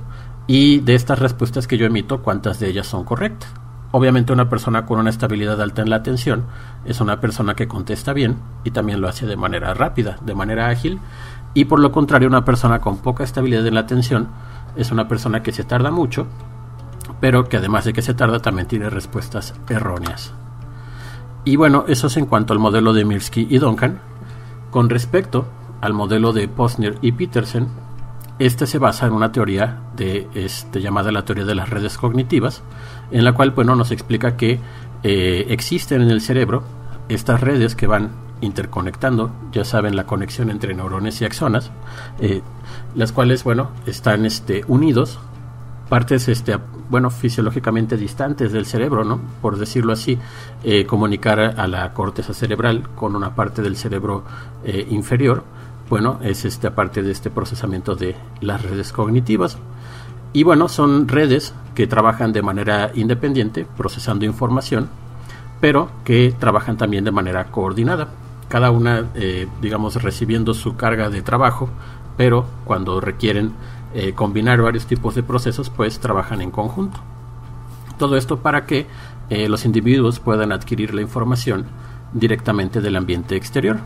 y 0.47 0.79
de 0.79 0.95
estas 0.95 1.19
respuestas 1.19 1.67
que 1.67 1.77
yo 1.77 1.85
emito, 1.85 2.23
cuántas 2.23 2.59
de 2.59 2.69
ellas 2.69 2.87
son 2.87 3.03
correctas. 3.03 3.53
Obviamente 3.91 4.33
una 4.33 4.49
persona 4.49 4.85
con 4.85 4.99
una 4.99 5.09
estabilidad 5.09 5.61
alta 5.61 5.81
en 5.81 5.89
la 5.89 5.97
atención 5.97 6.45
es 6.85 6.99
una 6.99 7.19
persona 7.19 7.55
que 7.55 7.67
contesta 7.67 8.13
bien 8.13 8.37
y 8.63 8.71
también 8.71 9.01
lo 9.01 9.07
hace 9.07 9.25
de 9.27 9.35
manera 9.35 9.73
rápida, 9.73 10.17
de 10.21 10.35
manera 10.35 10.69
ágil, 10.69 10.99
y 11.53 11.65
por 11.65 11.79
lo 11.79 11.91
contrario 11.91 12.27
una 12.27 12.45
persona 12.45 12.79
con 12.79 12.97
poca 12.97 13.23
estabilidad 13.23 13.65
en 13.67 13.75
la 13.75 13.81
atención 13.81 14.29
es 14.75 14.91
una 14.91 15.07
persona 15.07 15.43
que 15.43 15.51
se 15.51 15.63
tarda 15.63 15.91
mucho, 15.91 16.27
pero 17.19 17.47
que 17.49 17.57
además 17.57 17.85
de 17.85 17.93
que 17.93 18.01
se 18.01 18.13
tarda 18.13 18.39
también 18.39 18.67
tiene 18.67 18.89
respuestas 18.89 19.53
erróneas. 19.69 20.33
Y 21.45 21.55
bueno, 21.55 21.85
eso 21.87 22.07
es 22.07 22.17
en 22.17 22.25
cuanto 22.25 22.53
al 22.53 22.59
modelo 22.59 22.93
de 22.93 23.05
Mirsky 23.05 23.47
y 23.49 23.57
Duncan. 23.57 23.99
Con 24.69 24.89
respecto 24.89 25.47
al 25.81 25.93
modelo 25.93 26.33
de 26.33 26.47
Posner 26.47 26.97
y 27.01 27.11
Petersen, 27.11 27.67
este 28.39 28.67
se 28.67 28.77
basa 28.77 29.07
en 29.07 29.13
una 29.13 29.31
teoría 29.31 29.81
de, 29.95 30.27
este, 30.35 30.81
llamada 30.81 31.11
la 31.11 31.25
teoría 31.25 31.45
de 31.45 31.55
las 31.55 31.69
redes 31.69 31.97
cognitivas, 31.97 32.61
en 33.11 33.23
la 33.23 33.33
cual 33.33 33.51
bueno, 33.51 33.75
nos 33.75 33.91
explica 33.91 34.37
que 34.37 34.59
eh, 35.03 35.45
existen 35.49 36.01
en 36.01 36.11
el 36.11 36.21
cerebro 36.21 36.63
estas 37.09 37.41
redes 37.41 37.75
que 37.75 37.87
van 37.87 38.11
interconectando, 38.41 39.31
ya 39.51 39.65
saben 39.65 39.95
la 39.95 40.05
conexión 40.05 40.51
entre 40.51 40.75
neurones 40.75 41.19
y 41.21 41.25
axonas, 41.25 41.71
eh, 42.19 42.41
las 42.93 43.11
cuales 43.11 43.43
bueno 43.43 43.71
están 43.87 44.25
este, 44.27 44.63
unidos, 44.67 45.17
partes 45.89 46.27
este, 46.27 46.59
bueno 46.91 47.09
fisiológicamente 47.09 47.97
distantes 47.97 48.51
del 48.51 48.67
cerebro, 48.67 49.03
¿no? 49.03 49.19
por 49.41 49.57
decirlo 49.57 49.93
así, 49.93 50.19
eh, 50.63 50.85
comunicar 50.85 51.39
a 51.39 51.65
la 51.65 51.91
corteza 51.93 52.35
cerebral 52.35 52.87
con 52.95 53.15
una 53.15 53.33
parte 53.33 53.63
del 53.63 53.75
cerebro 53.75 54.25
inferior 54.89 55.43
bueno, 55.89 56.19
es 56.21 56.45
este, 56.45 56.67
aparte 56.67 57.01
de 57.01 57.11
este 57.11 57.29
procesamiento 57.29 57.95
de 57.95 58.15
las 58.41 58.61
redes 58.61 58.91
cognitivas. 58.91 59.57
Y 60.33 60.43
bueno, 60.43 60.67
son 60.67 61.07
redes 61.07 61.53
que 61.75 61.87
trabajan 61.87 62.33
de 62.33 62.41
manera 62.41 62.91
independiente, 62.93 63.65
procesando 63.77 64.25
información, 64.25 64.89
pero 65.61 65.89
que 66.03 66.33
trabajan 66.37 66.77
también 66.77 67.03
de 67.03 67.11
manera 67.11 67.45
coordinada. 67.45 68.09
Cada 68.49 68.71
una, 68.71 69.05
eh, 69.15 69.47
digamos, 69.61 70.01
recibiendo 70.01 70.53
su 70.53 70.75
carga 70.75 71.09
de 71.09 71.21
trabajo, 71.21 71.69
pero 72.17 72.45
cuando 72.65 72.99
requieren 72.99 73.53
eh, 73.93 74.13
combinar 74.13 74.61
varios 74.61 74.85
tipos 74.85 75.15
de 75.15 75.23
procesos, 75.23 75.69
pues 75.69 75.99
trabajan 75.99 76.41
en 76.41 76.51
conjunto. 76.51 76.99
Todo 77.97 78.17
esto 78.17 78.39
para 78.39 78.65
que 78.65 78.85
eh, 79.29 79.49
los 79.49 79.65
individuos 79.65 80.19
puedan 80.19 80.51
adquirir 80.51 80.93
la 80.93 81.01
información 81.01 81.65
directamente 82.13 82.81
del 82.81 82.95
ambiente 82.95 83.35
exterior. 83.35 83.79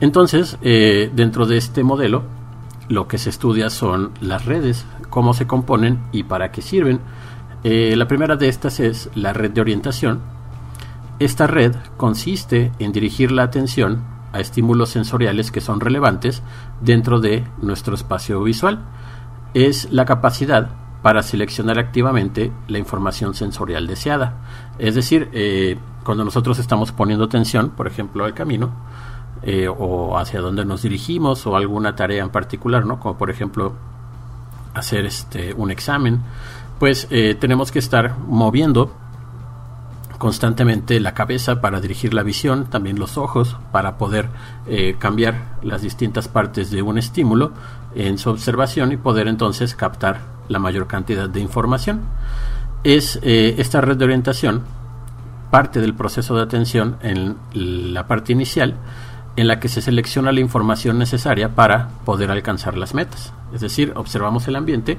Entonces, 0.00 0.58
eh, 0.62 1.10
dentro 1.14 1.46
de 1.46 1.56
este 1.56 1.82
modelo, 1.84 2.22
lo 2.88 3.06
que 3.06 3.18
se 3.18 3.30
estudia 3.30 3.70
son 3.70 4.12
las 4.20 4.46
redes, 4.46 4.86
cómo 5.10 5.34
se 5.34 5.46
componen 5.46 6.00
y 6.12 6.24
para 6.24 6.50
qué 6.50 6.62
sirven. 6.62 7.00
Eh, 7.62 7.94
la 7.96 8.08
primera 8.08 8.36
de 8.36 8.48
estas 8.48 8.80
es 8.80 9.10
la 9.14 9.32
red 9.32 9.50
de 9.50 9.60
orientación. 9.60 10.20
Esta 11.18 11.46
red 11.46 11.76
consiste 11.96 12.72
en 12.78 12.92
dirigir 12.92 13.30
la 13.30 13.42
atención 13.42 14.02
a 14.32 14.40
estímulos 14.40 14.88
sensoriales 14.88 15.50
que 15.50 15.60
son 15.60 15.80
relevantes 15.80 16.42
dentro 16.80 17.20
de 17.20 17.44
nuestro 17.60 17.94
espacio 17.94 18.42
visual. 18.42 18.80
Es 19.52 19.92
la 19.92 20.06
capacidad 20.06 20.70
para 21.02 21.22
seleccionar 21.22 21.78
activamente 21.78 22.52
la 22.68 22.78
información 22.78 23.34
sensorial 23.34 23.86
deseada. 23.86 24.34
Es 24.78 24.94
decir, 24.94 25.28
eh, 25.32 25.78
cuando 26.04 26.24
nosotros 26.24 26.58
estamos 26.58 26.92
poniendo 26.92 27.24
atención, 27.24 27.70
por 27.70 27.86
ejemplo, 27.86 28.24
al 28.24 28.34
camino, 28.34 28.70
eh, 29.42 29.68
o 29.68 30.18
hacia 30.18 30.40
dónde 30.40 30.66
nos 30.66 30.82
dirigimos 30.82 31.46
o 31.46 31.56
alguna 31.56 31.96
tarea 31.96 32.22
en 32.22 32.28
particular, 32.28 32.84
¿no? 32.84 33.00
Como 33.00 33.16
por 33.16 33.30
ejemplo 33.30 33.72
hacer 34.74 35.06
este 35.06 35.54
un 35.54 35.70
examen, 35.70 36.20
pues 36.78 37.08
eh, 37.10 37.34
tenemos 37.40 37.72
que 37.72 37.78
estar 37.78 38.18
moviendo 38.18 38.92
constantemente 40.18 41.00
la 41.00 41.14
cabeza 41.14 41.62
para 41.62 41.80
dirigir 41.80 42.12
la 42.12 42.22
visión, 42.22 42.66
también 42.66 42.98
los 42.98 43.16
ojos 43.16 43.56
para 43.72 43.96
poder 43.96 44.28
eh, 44.66 44.96
cambiar 44.98 45.56
las 45.62 45.80
distintas 45.80 46.28
partes 46.28 46.70
de 46.70 46.82
un 46.82 46.98
estímulo 46.98 47.52
en 47.94 48.18
su 48.18 48.28
observación 48.28 48.92
y 48.92 48.98
poder 48.98 49.26
entonces 49.26 49.74
captar 49.74 50.20
la 50.48 50.58
mayor 50.58 50.86
cantidad 50.86 51.30
de 51.30 51.40
información. 51.40 52.02
Es 52.84 53.18
esta 53.22 53.80
red 53.80 53.96
de 53.96 54.04
orientación 54.04 54.62
parte 55.50 55.80
del 55.80 55.94
proceso 55.94 56.36
de 56.36 56.42
atención 56.42 56.96
en 57.02 57.36
la 57.54 58.06
parte 58.06 58.32
inicial 58.32 58.76
en 59.36 59.46
la 59.46 59.60
que 59.60 59.68
se 59.68 59.82
selecciona 59.82 60.32
la 60.32 60.40
información 60.40 60.98
necesaria 60.98 61.54
para 61.54 61.88
poder 62.04 62.30
alcanzar 62.30 62.76
las 62.76 62.94
metas. 62.94 63.32
Es 63.54 63.60
decir, 63.60 63.92
observamos 63.96 64.46
el 64.48 64.56
ambiente, 64.56 64.98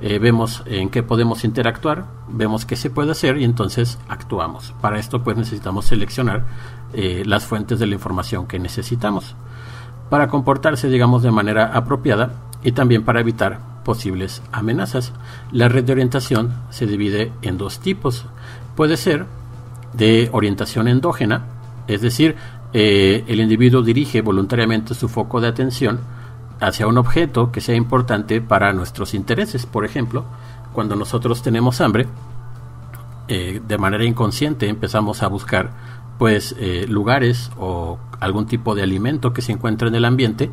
eh, 0.00 0.18
vemos 0.18 0.62
en 0.66 0.90
qué 0.90 1.02
podemos 1.02 1.44
interactuar, 1.44 2.04
vemos 2.28 2.64
qué 2.64 2.76
se 2.76 2.90
puede 2.90 3.12
hacer 3.12 3.38
y 3.38 3.44
entonces 3.44 3.98
actuamos. 4.08 4.74
Para 4.80 4.98
esto 4.98 5.22
pues 5.22 5.36
necesitamos 5.36 5.86
seleccionar 5.86 6.44
eh, 6.92 7.22
las 7.26 7.44
fuentes 7.44 7.78
de 7.78 7.86
la 7.86 7.94
información 7.94 8.46
que 8.46 8.58
necesitamos 8.58 9.34
para 10.08 10.28
comportarse 10.28 10.88
digamos 10.88 11.22
de 11.22 11.30
manera 11.30 11.66
apropiada 11.74 12.32
y 12.62 12.72
también 12.72 13.04
para 13.04 13.20
evitar 13.20 13.60
posibles 13.84 14.42
amenazas. 14.52 15.12
La 15.52 15.68
red 15.68 15.84
de 15.84 15.92
orientación 15.92 16.52
se 16.70 16.86
divide 16.86 17.32
en 17.42 17.58
dos 17.58 17.80
tipos. 17.80 18.26
Puede 18.76 18.96
ser 18.96 19.26
de 19.94 20.28
orientación 20.32 20.88
endógena, 20.88 21.46
es 21.86 22.02
decir, 22.02 22.36
eh, 22.72 23.24
el 23.26 23.40
individuo 23.40 23.82
dirige 23.82 24.20
voluntariamente 24.20 24.94
su 24.94 25.08
foco 25.08 25.40
de 25.40 25.48
atención 25.48 26.00
hacia 26.60 26.86
un 26.86 26.98
objeto 26.98 27.52
que 27.52 27.60
sea 27.60 27.76
importante 27.76 28.40
para 28.40 28.72
nuestros 28.72 29.14
intereses. 29.14 29.66
Por 29.66 29.84
ejemplo, 29.84 30.24
cuando 30.72 30.96
nosotros 30.96 31.42
tenemos 31.42 31.80
hambre, 31.80 32.06
eh, 33.28 33.60
de 33.66 33.78
manera 33.78 34.04
inconsciente 34.04 34.68
empezamos 34.68 35.22
a 35.22 35.28
buscar 35.28 35.70
pues 36.18 36.56
eh, 36.58 36.86
lugares 36.88 37.50
o 37.58 37.98
algún 38.20 38.46
tipo 38.46 38.74
de 38.74 38.82
alimento 38.82 39.32
que 39.32 39.42
se 39.42 39.52
encuentra 39.52 39.88
en 39.88 39.94
el 39.94 40.04
ambiente 40.04 40.50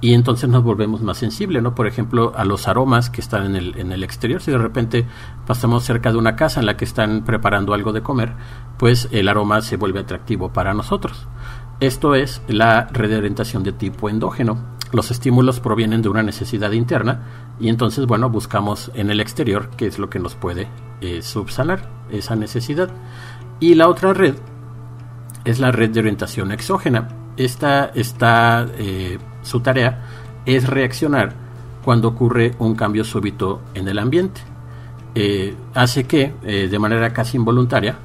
y 0.00 0.14
entonces 0.14 0.48
nos 0.48 0.62
volvemos 0.62 1.02
más 1.02 1.18
sensibles, 1.18 1.60
¿no? 1.60 1.74
Por 1.74 1.88
ejemplo, 1.88 2.32
a 2.36 2.44
los 2.44 2.68
aromas 2.68 3.10
que 3.10 3.20
están 3.20 3.46
en 3.46 3.56
el, 3.56 3.78
en 3.78 3.90
el 3.90 4.04
exterior. 4.04 4.40
Si 4.40 4.52
de 4.52 4.58
repente 4.58 5.06
pasamos 5.44 5.82
cerca 5.84 6.12
de 6.12 6.18
una 6.18 6.36
casa 6.36 6.60
en 6.60 6.66
la 6.66 6.76
que 6.76 6.84
están 6.84 7.24
preparando 7.24 7.74
algo 7.74 7.92
de 7.92 8.02
comer, 8.02 8.34
pues 8.78 9.08
el 9.10 9.28
aroma 9.28 9.60
se 9.60 9.76
vuelve 9.76 9.98
atractivo 9.98 10.52
para 10.52 10.72
nosotros. 10.72 11.26
Esto 11.80 12.16
es 12.16 12.42
la 12.48 12.88
red 12.88 13.10
de 13.10 13.18
orientación 13.18 13.62
de 13.62 13.70
tipo 13.70 14.08
endógeno. 14.08 14.58
Los 14.90 15.12
estímulos 15.12 15.60
provienen 15.60 16.02
de 16.02 16.08
una 16.08 16.24
necesidad 16.24 16.72
interna 16.72 17.54
y 17.60 17.68
entonces, 17.68 18.06
bueno, 18.06 18.30
buscamos 18.30 18.90
en 18.94 19.10
el 19.10 19.20
exterior 19.20 19.70
qué 19.76 19.86
es 19.86 20.00
lo 20.00 20.10
que 20.10 20.18
nos 20.18 20.34
puede 20.34 20.66
eh, 21.00 21.22
subsanar 21.22 21.88
esa 22.10 22.34
necesidad. 22.34 22.90
Y 23.60 23.76
la 23.76 23.88
otra 23.88 24.12
red 24.12 24.34
es 25.44 25.60
la 25.60 25.70
red 25.70 25.90
de 25.90 26.00
orientación 26.00 26.50
exógena. 26.50 27.08
Esta 27.36 27.92
está, 27.94 28.66
eh, 28.76 29.18
su 29.42 29.60
tarea 29.60 30.02
es 30.46 30.66
reaccionar 30.66 31.34
cuando 31.84 32.08
ocurre 32.08 32.56
un 32.58 32.74
cambio 32.74 33.04
súbito 33.04 33.60
en 33.74 33.86
el 33.86 34.00
ambiente. 34.00 34.40
Eh, 35.14 35.54
hace 35.74 36.04
que, 36.04 36.34
de 36.42 36.78
manera 36.78 37.12
casi 37.12 37.36
involuntaria, 37.36 37.98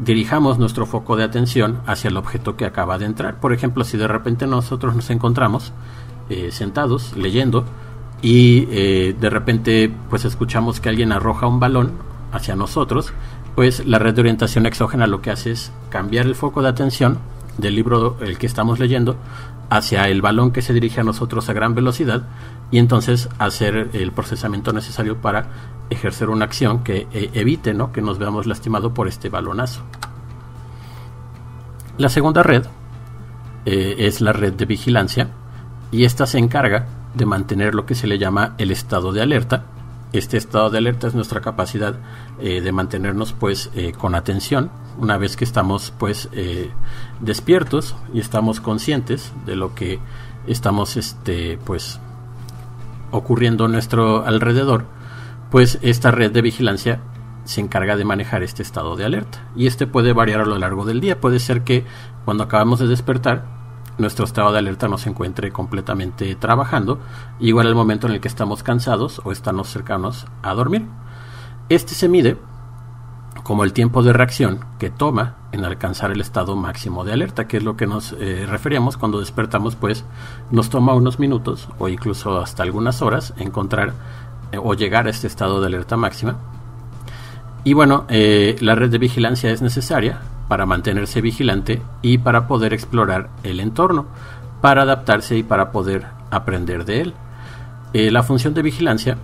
dirijamos 0.00 0.58
nuestro 0.58 0.86
foco 0.86 1.16
de 1.16 1.24
atención 1.24 1.80
hacia 1.86 2.08
el 2.08 2.16
objeto 2.16 2.56
que 2.56 2.64
acaba 2.64 2.98
de 2.98 3.06
entrar. 3.06 3.40
Por 3.40 3.52
ejemplo, 3.52 3.84
si 3.84 3.96
de 3.96 4.08
repente 4.08 4.46
nosotros 4.46 4.94
nos 4.94 5.10
encontramos 5.10 5.72
eh, 6.28 6.50
sentados 6.52 7.16
leyendo 7.16 7.64
y 8.22 8.68
eh, 8.70 9.16
de 9.18 9.30
repente 9.30 9.92
pues 10.10 10.24
escuchamos 10.24 10.80
que 10.80 10.88
alguien 10.88 11.12
arroja 11.12 11.46
un 11.46 11.60
balón 11.60 11.92
hacia 12.32 12.56
nosotros, 12.56 13.12
pues 13.54 13.86
la 13.86 13.98
red 13.98 14.14
de 14.14 14.20
orientación 14.20 14.66
exógena 14.66 15.06
lo 15.06 15.20
que 15.20 15.30
hace 15.30 15.52
es 15.52 15.72
cambiar 15.90 16.26
el 16.26 16.34
foco 16.34 16.62
de 16.62 16.68
atención 16.68 17.18
del 17.56 17.74
libro 17.74 18.16
el 18.20 18.38
que 18.38 18.46
estamos 18.46 18.78
leyendo 18.78 19.16
hacia 19.70 20.08
el 20.08 20.22
balón 20.22 20.52
que 20.52 20.62
se 20.62 20.72
dirige 20.72 21.00
a 21.00 21.04
nosotros 21.04 21.48
a 21.48 21.52
gran 21.52 21.74
velocidad 21.74 22.22
y 22.70 22.78
entonces 22.78 23.28
hacer 23.38 23.90
el 23.92 24.12
procesamiento 24.12 24.72
necesario 24.72 25.16
para 25.16 25.48
ejercer 25.90 26.30
una 26.30 26.44
acción 26.44 26.82
que 26.82 27.06
eh, 27.12 27.30
evite 27.34 27.74
¿no? 27.74 27.92
que 27.92 28.02
nos 28.02 28.18
veamos 28.18 28.46
lastimados 28.46 28.92
por 28.92 29.08
este 29.08 29.28
balonazo. 29.28 29.82
La 31.96 32.08
segunda 32.08 32.42
red 32.42 32.64
eh, 33.64 33.96
es 33.98 34.20
la 34.20 34.32
red 34.32 34.52
de 34.52 34.66
vigilancia 34.66 35.30
y 35.90 36.04
esta 36.04 36.26
se 36.26 36.38
encarga 36.38 36.86
de 37.14 37.26
mantener 37.26 37.74
lo 37.74 37.86
que 37.86 37.94
se 37.94 38.06
le 38.06 38.18
llama 38.18 38.54
el 38.58 38.70
estado 38.70 39.12
de 39.12 39.22
alerta. 39.22 39.64
Este 40.12 40.36
estado 40.36 40.70
de 40.70 40.78
alerta 40.78 41.06
es 41.08 41.14
nuestra 41.14 41.40
capacidad 41.40 41.96
eh, 42.40 42.60
de 42.60 42.72
mantenernos 42.72 43.32
pues 43.32 43.70
con 43.98 44.14
atención 44.14 44.70
una 44.98 45.18
vez 45.18 45.36
que 45.36 45.44
estamos 45.44 45.92
pues 45.98 46.28
despiertos 47.20 47.94
y 48.12 48.20
estamos 48.20 48.60
conscientes 48.60 49.32
de 49.46 49.54
lo 49.54 49.74
que 49.74 49.98
estamos 50.46 50.96
este 50.96 51.58
pues 51.64 52.00
ocurriendo 53.10 53.64
a 53.64 53.68
nuestro 53.68 54.24
alrededor, 54.24 54.84
pues 55.50 55.78
esta 55.82 56.10
red 56.10 56.32
de 56.32 56.42
vigilancia 56.42 57.00
se 57.44 57.60
encarga 57.60 57.96
de 57.96 58.04
manejar 58.04 58.42
este 58.42 58.62
estado 58.62 58.96
de 58.96 59.04
alerta. 59.04 59.48
Y 59.56 59.66
este 59.66 59.86
puede 59.86 60.12
variar 60.12 60.40
a 60.40 60.46
lo 60.46 60.58
largo 60.58 60.84
del 60.84 61.00
día. 61.00 61.20
Puede 61.20 61.40
ser 61.40 61.62
que 61.62 61.84
cuando 62.24 62.44
acabamos 62.44 62.78
de 62.78 62.86
despertar, 62.86 63.46
nuestro 63.96 64.24
estado 64.24 64.52
de 64.52 64.58
alerta 64.58 64.86
no 64.86 64.98
se 64.98 65.10
encuentre 65.10 65.50
completamente 65.50 66.34
trabajando, 66.36 67.00
igual 67.40 67.66
al 67.66 67.74
momento 67.74 68.06
en 68.06 68.14
el 68.14 68.20
que 68.20 68.28
estamos 68.28 68.62
cansados 68.62 69.20
o 69.24 69.32
estamos 69.32 69.68
cercanos 69.68 70.26
a 70.42 70.54
dormir. 70.54 70.86
Este 71.68 71.94
se 71.94 72.08
mide 72.08 72.38
como 73.42 73.64
el 73.64 73.72
tiempo 73.72 74.02
de 74.02 74.12
reacción 74.12 74.60
que 74.78 74.90
toma 74.90 75.36
en 75.52 75.64
alcanzar 75.64 76.10
el 76.10 76.20
estado 76.20 76.54
máximo 76.54 77.04
de 77.04 77.12
alerta, 77.12 77.48
que 77.48 77.56
es 77.56 77.62
lo 77.62 77.76
que 77.76 77.86
nos 77.86 78.12
eh, 78.12 78.46
referíamos 78.46 78.96
cuando 78.96 79.20
despertamos, 79.20 79.74
pues 79.74 80.04
nos 80.50 80.68
toma 80.68 80.94
unos 80.94 81.18
minutos 81.18 81.68
o 81.78 81.88
incluso 81.88 82.38
hasta 82.38 82.62
algunas 82.62 83.00
horas 83.00 83.32
encontrar 83.38 83.94
o 84.56 84.74
llegar 84.74 85.06
a 85.06 85.10
este 85.10 85.26
estado 85.26 85.60
de 85.60 85.66
alerta 85.66 85.96
máxima. 85.96 86.36
Y 87.64 87.74
bueno, 87.74 88.06
eh, 88.08 88.56
la 88.60 88.74
red 88.74 88.90
de 88.90 88.98
vigilancia 88.98 89.50
es 89.50 89.62
necesaria 89.62 90.20
para 90.48 90.64
mantenerse 90.64 91.20
vigilante 91.20 91.82
y 92.02 92.18
para 92.18 92.46
poder 92.46 92.72
explorar 92.72 93.28
el 93.42 93.60
entorno, 93.60 94.06
para 94.60 94.82
adaptarse 94.82 95.36
y 95.36 95.42
para 95.42 95.70
poder 95.70 96.06
aprender 96.30 96.84
de 96.84 97.00
él. 97.02 97.14
la 97.92 98.22
función 98.22 98.54
de 98.54 98.62
vigilancia 98.62 99.16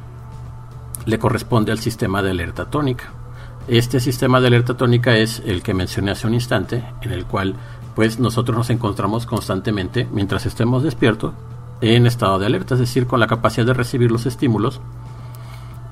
le 1.07 1.19
corresponde 1.19 1.73
al 1.73 1.78
sistema 1.78 2.23
de 2.23 2.31
alerta 2.31 2.66
tónica. 2.66 3.12
Este 3.69 4.00
sistema 4.00 4.40
de 4.40 4.49
alerta 4.49 4.76
tónica 4.76 5.16
es 5.16 5.43
el 5.47 5.62
que 5.62 5.75
mencioné 5.75 6.11
hace 6.11 6.26
un 6.26 6.35
instante, 6.35 6.85
en 7.02 7.12
el 7.12 7.25
cual 7.25 7.54
pues 7.95 8.19
nosotros 8.19 8.57
nos 8.57 8.71
encontramos 8.71 9.26
constantemente 9.26 10.07
mientras 10.12 10.47
estemos 10.47 10.83
despiertos 10.83 11.33
en 11.81 12.07
estado 12.07 12.38
de 12.38 12.47
alerta, 12.47 12.75
es 12.75 12.81
decir, 12.81 13.07
con 13.07 13.21
la 13.21 13.26
capacidad 13.26 13.66
de 13.66 13.75
recibir 13.75 14.11
los 14.11 14.26
estímulos 14.26 14.81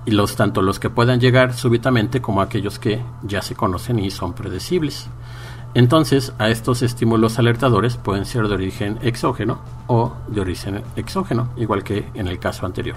y 0.04 0.11
los 0.11 0.37
tanto 0.37 0.62
los 0.62 0.78
que 0.78 0.90
puedan 0.90 1.21
llegar 1.21 1.54
súbitamente 1.54 2.21
como 2.21 2.40
aquellos 2.40 2.78
que 2.78 3.02
ya 3.23 3.42
se 3.42 3.54
conocen 3.54 3.99
y 3.99 4.11
son 4.11 4.32
predecibles. 4.32 5.09
Entonces, 5.75 6.35
a 6.38 6.50
estos 6.50 6.82
estímulos 6.82 7.38
alertadores 7.38 7.97
pueden 7.97 8.26
ser 8.26 8.47
de 8.47 8.54
origen 8.54 8.99
exógeno 9.02 9.61
o 9.87 10.12
de 10.28 10.40
origen 10.40 10.82
exógeno, 10.97 11.49
igual 11.56 11.82
que 11.82 12.06
en 12.14 12.28
el 12.28 12.38
caso 12.38 12.66
anterior. 12.66 12.97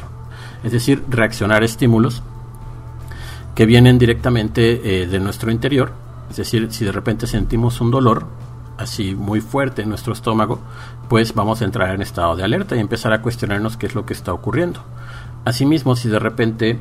Es 0.63 0.73
decir, 0.73 1.03
reaccionar 1.07 1.63
estímulos 1.63 2.21
que 3.53 3.65
vienen 3.65 3.97
directamente 3.97 5.03
eh, 5.03 5.07
de 5.07 5.19
nuestro 5.19 5.51
interior. 5.51 5.93
Es 6.29 6.35
decir, 6.35 6.67
si 6.71 6.83
de 6.83 6.91
repente 6.91 7.27
sentimos 7.27 7.79
un 7.79 7.91
dolor 7.91 8.25
así 8.77 9.15
muy 9.15 9.39
fuerte 9.39 9.83
en 9.83 9.89
nuestro 9.89 10.11
estómago, 10.11 10.59
pues 11.07 11.33
vamos 11.33 11.61
a 11.61 11.65
entrar 11.65 11.95
en 11.95 12.01
estado 12.01 12.35
de 12.35 12.43
alerta 12.43 12.75
y 12.75 12.79
empezar 12.79 13.13
a 13.13 13.21
cuestionarnos 13.21 13.77
qué 13.77 13.85
es 13.85 13.95
lo 13.95 14.05
que 14.05 14.13
está 14.13 14.33
ocurriendo. 14.33 14.81
Asimismo, 15.45 15.95
si 15.95 16.09
de 16.09 16.19
repente 16.19 16.79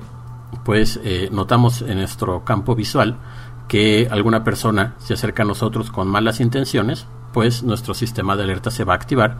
pues 0.65 1.01
eh, 1.03 1.29
notamos 1.33 1.83
en 1.83 1.99
nuestro 1.99 2.45
campo 2.45 2.75
visual 2.75 3.17
que 3.69 4.09
alguna 4.11 4.45
persona 4.45 4.95
se 4.99 5.15
acerca 5.15 5.43
a 5.43 5.47
nosotros 5.47 5.91
con 5.91 6.09
malas 6.09 6.41
intenciones, 6.41 7.07
pues 7.33 7.63
nuestro 7.63 7.95
sistema 7.95 8.37
de 8.37 8.45
alerta 8.45 8.71
se 8.71 8.85
va 8.85 8.93
a 8.95 8.97
activar 8.97 9.39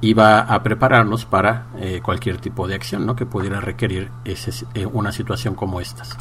y 0.00 0.14
va 0.14 0.40
a 0.40 0.62
prepararnos 0.62 1.24
para 1.24 1.68
eh, 1.78 2.00
cualquier 2.02 2.38
tipo 2.38 2.66
de 2.66 2.74
acción 2.74 3.06
¿no? 3.06 3.16
que 3.16 3.26
pudiera 3.26 3.60
requerir 3.60 4.10
ese, 4.24 4.66
una 4.92 5.12
situación 5.12 5.54
como 5.54 5.80
estas. 5.80 6.16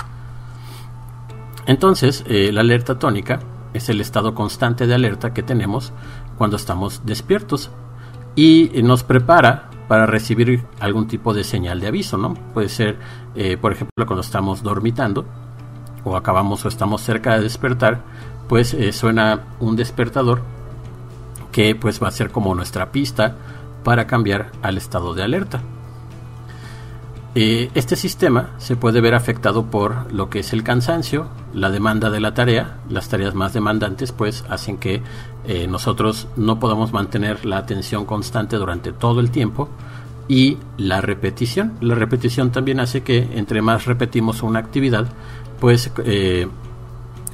Entonces, 1.66 2.24
eh, 2.28 2.52
la 2.54 2.62
alerta 2.62 3.00
tónica 3.00 3.40
es 3.74 3.90
el 3.90 4.00
estado 4.00 4.36
constante 4.36 4.88
de 4.88 4.96
alerta 4.96 5.34
que 5.34 5.44
tenemos 5.44 5.92
cuando 6.38 6.58
estamos 6.58 7.02
despiertos 7.06 7.72
y 8.36 8.70
nos 8.84 9.04
prepara 9.04 9.70
para 9.88 10.06
recibir 10.06 10.64
algún 10.80 11.08
tipo 11.08 11.34
de 11.34 11.44
señal 11.44 11.80
de 11.80 11.88
aviso, 11.88 12.18
¿no? 12.18 12.34
Puede 12.54 12.70
ser, 12.70 12.98
eh, 13.36 13.58
por 13.58 13.72
ejemplo, 13.72 14.06
cuando 14.06 14.22
estamos 14.22 14.64
dormitando 14.64 15.26
o 16.04 16.16
acabamos 16.16 16.66
o 16.66 16.68
estamos 16.68 17.02
cerca 17.02 17.36
de 17.36 17.42
despertar, 17.42 18.02
pues 18.48 18.74
eh, 18.74 18.92
suena 18.92 19.42
un 19.60 19.76
despertador 19.76 20.42
que 21.52 21.76
pues 21.76 22.02
va 22.02 22.10
a 22.10 22.12
ser 22.12 22.32
como 22.32 22.54
nuestra 22.54 22.92
pista 22.92 23.36
para 23.84 24.08
cambiar 24.08 24.52
al 24.62 24.78
estado 24.78 25.14
de 25.14 25.24
alerta. 25.24 25.62
Eh, 27.38 27.70
este 27.76 27.98
sistema 27.98 28.52
se 28.60 28.78
puede 28.78 29.02
ver 29.02 29.14
afectado 29.14 29.66
por 29.66 30.10
lo 30.14 30.30
que 30.30 30.40
es 30.40 30.54
el 30.54 30.64
cansancio, 30.64 31.28
la 31.54 31.70
demanda 31.70 32.10
de 32.10 32.22
la 32.22 32.34
tarea, 32.34 32.78
las 32.90 33.10
tareas 33.10 33.36
más 33.36 33.52
demandantes 33.52 34.14
pues 34.14 34.46
hacen 34.50 34.78
que 34.78 35.02
eh, 35.46 35.68
nosotros 35.68 36.30
no 36.38 36.62
podamos 36.62 36.94
mantener 36.94 37.46
la 37.46 37.58
atención 37.58 38.06
constante 38.06 38.56
durante 38.56 38.94
todo 38.94 39.20
el 39.20 39.32
tiempo 39.32 39.68
y 40.30 40.60
la 40.78 41.02
repetición. 41.02 41.74
La 41.82 41.96
repetición 41.96 42.54
también 42.54 42.80
hace 42.80 43.04
que 43.04 43.28
entre 43.34 43.62
más 43.62 43.86
repetimos 43.86 44.42
una 44.42 44.60
actividad 44.60 45.06
pues 45.60 45.92
eh, 46.06 46.48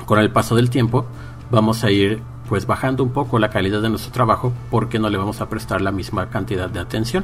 con 0.07 0.17
el 0.17 0.31
paso 0.31 0.55
del 0.55 0.71
tiempo 0.71 1.05
vamos 1.51 1.83
a 1.83 1.91
ir 1.91 2.23
pues 2.49 2.65
bajando 2.65 3.03
un 3.03 3.11
poco 3.11 3.37
la 3.37 3.51
calidad 3.51 3.83
de 3.83 3.89
nuestro 3.89 4.11
trabajo 4.11 4.51
porque 4.71 4.97
no 4.97 5.11
le 5.11 5.19
vamos 5.19 5.41
a 5.41 5.47
prestar 5.47 5.79
la 5.79 5.91
misma 5.91 6.31
cantidad 6.31 6.71
de 6.71 6.79
atención. 6.79 7.23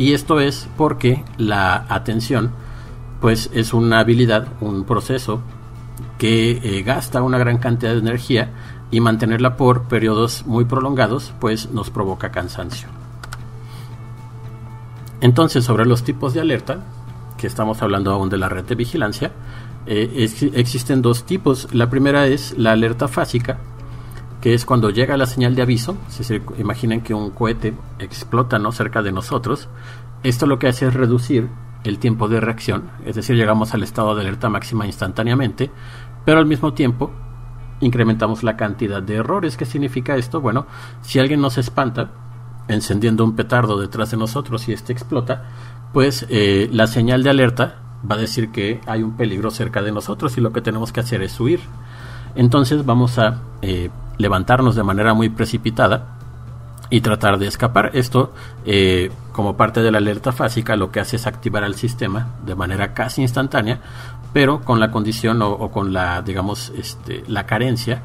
Y 0.00 0.14
esto 0.14 0.40
es 0.40 0.66
porque 0.78 1.22
la 1.36 1.84
atención 1.90 2.52
pues 3.20 3.50
es 3.52 3.74
una 3.74 4.00
habilidad, 4.00 4.48
un 4.62 4.84
proceso 4.84 5.42
que 6.16 6.52
eh, 6.52 6.82
gasta 6.82 7.20
una 7.20 7.36
gran 7.36 7.58
cantidad 7.58 7.92
de 7.92 7.98
energía 7.98 8.50
y 8.90 9.00
mantenerla 9.02 9.58
por 9.58 9.88
periodos 9.88 10.46
muy 10.46 10.64
prolongados 10.64 11.34
pues 11.38 11.70
nos 11.72 11.90
provoca 11.90 12.30
cansancio. 12.30 12.88
Entonces 15.20 15.66
sobre 15.66 15.84
los 15.84 16.02
tipos 16.02 16.32
de 16.32 16.40
alerta, 16.40 16.78
que 17.36 17.46
estamos 17.46 17.82
hablando 17.82 18.10
aún 18.10 18.30
de 18.30 18.38
la 18.38 18.48
red 18.48 18.64
de 18.64 18.76
vigilancia, 18.76 19.32
eh, 19.84 20.30
existen 20.54 21.02
dos 21.02 21.24
tipos. 21.24 21.74
La 21.74 21.90
primera 21.90 22.26
es 22.26 22.56
la 22.56 22.72
alerta 22.72 23.06
fásica, 23.06 23.58
que 24.40 24.54
es 24.54 24.64
cuando 24.64 24.90
llega 24.90 25.16
la 25.16 25.26
señal 25.26 25.54
de 25.54 25.62
aviso, 25.62 25.96
si 26.08 26.24
se 26.24 26.42
imaginen 26.58 27.02
que 27.02 27.14
un 27.14 27.30
cohete 27.30 27.74
explota 27.98 28.58
¿no? 28.58 28.72
cerca 28.72 29.02
de 29.02 29.12
nosotros, 29.12 29.68
esto 30.22 30.46
lo 30.46 30.58
que 30.58 30.68
hace 30.68 30.86
es 30.86 30.94
reducir 30.94 31.48
el 31.84 31.98
tiempo 31.98 32.28
de 32.28 32.40
reacción, 32.40 32.90
es 33.04 33.16
decir, 33.16 33.36
llegamos 33.36 33.74
al 33.74 33.82
estado 33.82 34.14
de 34.14 34.22
alerta 34.22 34.48
máxima 34.48 34.86
instantáneamente, 34.86 35.70
pero 36.24 36.38
al 36.38 36.46
mismo 36.46 36.74
tiempo 36.74 37.10
incrementamos 37.80 38.42
la 38.42 38.56
cantidad 38.56 39.02
de 39.02 39.16
errores. 39.16 39.56
¿Qué 39.56 39.64
significa 39.64 40.16
esto? 40.16 40.40
Bueno, 40.40 40.66
si 41.02 41.18
alguien 41.18 41.40
nos 41.40 41.58
espanta 41.58 42.10
encendiendo 42.68 43.24
un 43.24 43.34
petardo 43.34 43.80
detrás 43.80 44.10
de 44.10 44.16
nosotros 44.16 44.68
y 44.68 44.72
este 44.72 44.92
explota, 44.92 45.48
pues 45.92 46.26
eh, 46.28 46.68
la 46.72 46.86
señal 46.86 47.22
de 47.22 47.30
alerta 47.30 47.76
va 48.08 48.14
a 48.14 48.18
decir 48.18 48.50
que 48.50 48.80
hay 48.86 49.02
un 49.02 49.16
peligro 49.16 49.50
cerca 49.50 49.82
de 49.82 49.92
nosotros 49.92 50.38
y 50.38 50.40
lo 50.40 50.52
que 50.52 50.60
tenemos 50.60 50.92
que 50.92 51.00
hacer 51.00 51.22
es 51.22 51.38
huir. 51.40 51.60
Entonces 52.34 52.84
vamos 52.84 53.18
a 53.18 53.40
eh, 53.62 53.90
levantarnos 54.18 54.74
de 54.74 54.82
manera 54.82 55.14
muy 55.14 55.28
precipitada 55.28 56.16
y 56.90 57.00
tratar 57.00 57.38
de 57.38 57.46
escapar. 57.46 57.90
Esto, 57.94 58.32
eh, 58.64 59.10
como 59.32 59.56
parte 59.56 59.80
de 59.80 59.90
la 59.90 59.98
alerta 59.98 60.32
fásica, 60.32 60.76
lo 60.76 60.90
que 60.90 61.00
hace 61.00 61.16
es 61.16 61.26
activar 61.26 61.64
al 61.64 61.76
sistema 61.76 62.34
de 62.44 62.54
manera 62.54 62.92
casi 62.92 63.22
instantánea, 63.22 63.80
pero 64.32 64.60
con 64.60 64.80
la 64.80 64.90
condición 64.90 65.40
o, 65.42 65.70
con 65.70 65.92
la, 65.92 66.22
digamos, 66.22 66.72
este, 66.76 67.24
la 67.28 67.46
carencia 67.46 68.02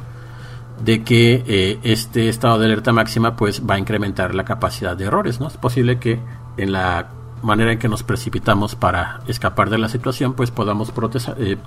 de 0.84 1.04
que 1.04 1.44
eh, 1.48 1.80
este 1.84 2.30
estado 2.30 2.60
de 2.60 2.66
alerta 2.66 2.92
máxima 2.92 3.36
pues 3.36 3.62
va 3.68 3.76
a 3.76 3.80
incrementar 3.80 4.36
la 4.36 4.46
capacidad 4.46 4.96
de 4.96 5.06
errores. 5.06 5.40
¿no? 5.40 5.48
Es 5.48 5.58
posible 5.58 6.00
que 6.00 6.20
en 6.58 6.72
la 6.72 7.10
manera 7.42 7.72
en 7.72 7.80
que 7.80 7.88
nos 7.88 8.04
precipitamos 8.04 8.76
para 8.76 9.22
escapar 9.28 9.70
de 9.70 9.78
la 9.78 9.88
situación 9.88 10.34
pues 10.34 10.52
podamos 10.52 10.92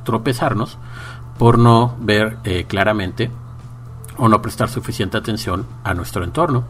tropezarnos 0.05 0.79
por 1.39 1.59
no 1.59 1.97
ver 2.01 2.39
claramente 2.67 3.31
o 4.19 4.29
no 4.29 4.43
prestar 4.43 4.69
suficiente 4.69 5.17
atención 5.17 5.65
a 5.85 5.95
nuestro 5.95 6.25
entorno. 6.25 6.65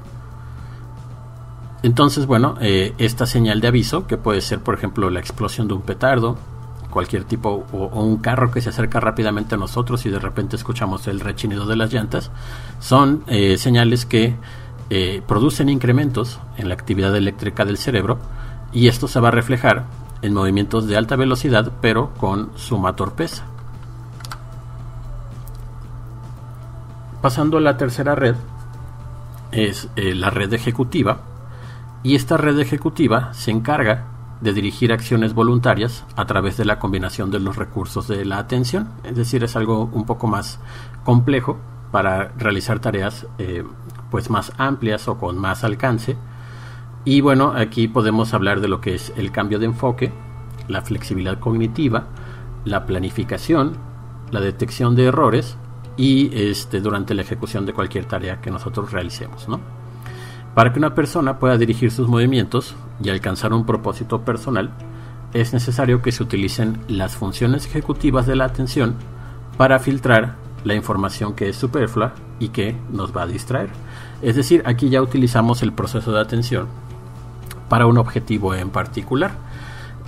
Entonces, 1.83 2.27
bueno, 2.27 2.57
eh, 2.61 2.95
esta 2.99 3.27
señal 3.27 3.61
de 3.61 3.69
aviso, 3.69 4.07
que 4.07 4.17
puede 4.17 4.41
ser, 4.41 4.61
por 4.61 4.75
ejemplo, 4.75 5.11
la 5.11 5.21
explosión 5.21 5.69
de 5.69 5.75
un 5.75 5.83
petardo, 5.83 6.37
cualquier 6.91 7.25
tipo, 7.25 7.67
o, 7.73 7.87
un 8.03 8.17
carro 8.19 8.51
que 8.51 8.61
se 8.61 8.71
acerca 8.71 8.99
rápidamente 8.99 9.55
a 9.55 9.59
nosotros 9.59 10.05
y 10.05 10.11
de 10.11 10.19
repente 10.19 10.57
escuchamos 10.57 11.07
el 11.07 11.21
rechinido 11.21 11.67
de 11.67 11.77
las 11.77 11.93
llantas, 11.93 12.31
son 12.81 13.23
eh, 13.29 13.57
señales 13.59 14.07
que 14.07 14.35
eh, 14.91 15.23
producen 15.27 15.69
incrementos 15.69 16.41
en 16.57 16.69
la 16.69 16.75
actividad 16.75 17.15
eléctrica 17.15 17.65
del 17.65 17.77
cerebro 17.77 18.19
y 18.73 18.89
esto 18.89 19.07
se 19.07 19.21
va 19.21 19.29
a 19.29 19.33
reflejar 19.33 19.85
en 20.23 20.35
movimientos 20.35 20.87
de 20.87 20.97
alta 20.97 21.15
velocidad 21.15 21.73
pero 21.81 22.13
con 22.15 22.51
suma 22.57 22.97
torpeza. 22.97 23.45
Pasando 27.21 27.59
a 27.59 27.61
la 27.61 27.77
tercera 27.77 28.15
red 28.15 28.37
es 29.51 29.89
eh, 29.97 30.15
la 30.15 30.31
red 30.31 30.53
ejecutiva 30.53 31.23
y 32.05 32.15
esta 32.15 32.37
red 32.37 32.57
ejecutiva 32.61 33.35
se 33.35 33.51
encarga 33.51 34.05
de 34.41 34.53
dirigir 34.53 34.93
acciones 34.93 35.35
voluntarias 35.35 36.05
a 36.15 36.27
través 36.27 36.57
de 36.57 36.65
la 36.65 36.79
combinación 36.79 37.33
de 37.33 37.41
los 37.41 37.57
recursos 37.57 38.07
de 38.07 38.25
la 38.25 38.39
atención, 38.39 38.91
es 39.03 39.17
decir, 39.17 39.43
es 39.43 39.57
algo 39.57 39.91
un 39.93 40.07
poco 40.07 40.29
más 40.29 40.61
complejo 41.03 41.59
para 41.91 42.29
realizar 42.39 42.79
tareas 42.79 43.27
eh, 43.39 43.65
pues 44.13 44.31
más 44.31 44.53
amplias 44.57 45.09
o 45.09 45.19
con 45.19 45.39
más 45.39 45.65
alcance. 45.65 46.17
Y 47.05 47.21
bueno, 47.21 47.53
aquí 47.57 47.89
podemos 47.89 48.33
hablar 48.33 48.61
de 48.61 48.69
lo 48.69 48.81
que 48.81 48.95
es 48.95 49.13
el 49.17 49.33
cambio 49.33 49.59
de 49.59 49.67
enfoque, 49.67 50.13
la 50.69 50.83
flexibilidad 50.83 51.41
cognitiva, 51.41 52.05
la 52.65 52.87
planificación, 52.87 53.73
la 54.31 54.41
detección 54.41 54.95
de 54.95 55.07
errores 55.07 55.57
y 55.99 56.31
este, 56.33 56.81
durante 56.81 57.13
la 57.13 57.23
ejecución 57.23 57.67
de 57.67 57.75
cualquier 57.75 58.07
tarea 58.07 58.41
que 58.41 58.51
nosotros 58.51 58.93
realicemos. 58.93 59.49
¿no? 59.49 59.61
Para 60.55 60.73
que 60.73 60.79
una 60.79 60.95
persona 60.95 61.39
pueda 61.39 61.59
dirigir 61.59 61.91
sus 61.91 62.09
movimientos 62.09 62.75
y 63.03 63.11
alcanzar 63.11 63.53
un 63.53 63.67
propósito 63.67 64.23
personal, 64.23 64.71
es 65.35 65.53
necesario 65.53 66.01
que 66.01 66.13
se 66.13 66.23
utilicen 66.23 66.79
las 66.89 67.17
funciones 67.17 67.67
ejecutivas 67.67 68.27
de 68.27 68.37
la 68.37 68.45
atención 68.45 68.95
para 69.59 69.79
filtrar 69.81 70.37
la 70.65 70.75
información 70.75 71.35
que 71.35 71.49
es 71.49 71.57
superflua 71.57 72.15
y 72.39 72.49
que 72.49 72.77
nos 72.91 73.15
va 73.15 73.23
a 73.23 73.27
distraer. 73.27 73.69
Es 74.23 74.37
decir, 74.37 74.63
aquí 74.67 74.89
ya 74.89 75.03
utilizamos 75.03 75.63
el 75.63 75.73
proceso 75.73 76.13
de 76.13 76.21
atención 76.21 76.69
para 77.69 77.87
un 77.87 77.99
objetivo 77.99 78.55
en 78.55 78.71
particular. 78.71 79.33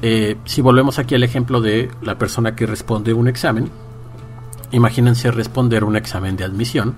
Eh, 0.02 0.36
si 0.44 0.62
volvemos 0.62 0.98
aquí 0.98 1.14
al 1.14 1.24
ejemplo 1.24 1.60
de 1.60 1.90
la 2.00 2.16
persona 2.16 2.54
que 2.54 2.66
responde 2.66 3.12
un 3.12 3.28
examen, 3.28 3.70
imagínense 4.72 5.30
responder 5.30 5.84
un 5.84 5.96
examen 5.96 6.36
de 6.36 6.44
admisión 6.44 6.94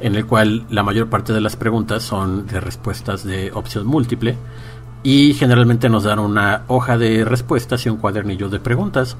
en 0.00 0.14
el 0.14 0.26
cual 0.26 0.66
la 0.70 0.82
mayor 0.82 1.08
parte 1.08 1.32
de 1.32 1.40
las 1.40 1.56
preguntas 1.56 2.02
son 2.02 2.46
de 2.46 2.60
respuestas 2.60 3.24
de 3.24 3.52
opción 3.52 3.86
múltiple 3.86 4.36
y 5.02 5.34
generalmente 5.34 5.88
nos 5.88 6.04
dan 6.04 6.18
una 6.18 6.62
hoja 6.68 6.98
de 6.98 7.24
respuestas 7.24 7.84
y 7.86 7.88
un 7.88 7.96
cuadernillo 7.96 8.48
de 8.48 8.60
preguntas. 8.60 9.16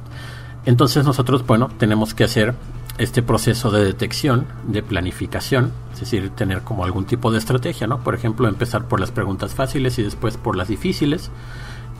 Entonces 0.66 1.04
nosotros, 1.04 1.46
bueno, 1.46 1.70
tenemos 1.78 2.14
que 2.14 2.24
hacer 2.24 2.54
este 2.98 3.22
proceso 3.22 3.70
de 3.70 3.84
detección, 3.84 4.46
de 4.66 4.82
planificación, 4.82 5.72
es 5.94 6.00
decir, 6.00 6.30
tener 6.30 6.60
como 6.62 6.84
algún 6.84 7.06
tipo 7.06 7.30
de 7.30 7.38
estrategia, 7.38 7.86
¿no? 7.86 8.00
Por 8.00 8.14
ejemplo, 8.14 8.46
empezar 8.46 8.88
por 8.88 9.00
las 9.00 9.10
preguntas 9.10 9.54
fáciles 9.54 9.98
y 9.98 10.02
después 10.02 10.36
por 10.36 10.54
las 10.54 10.68
difíciles. 10.68 11.30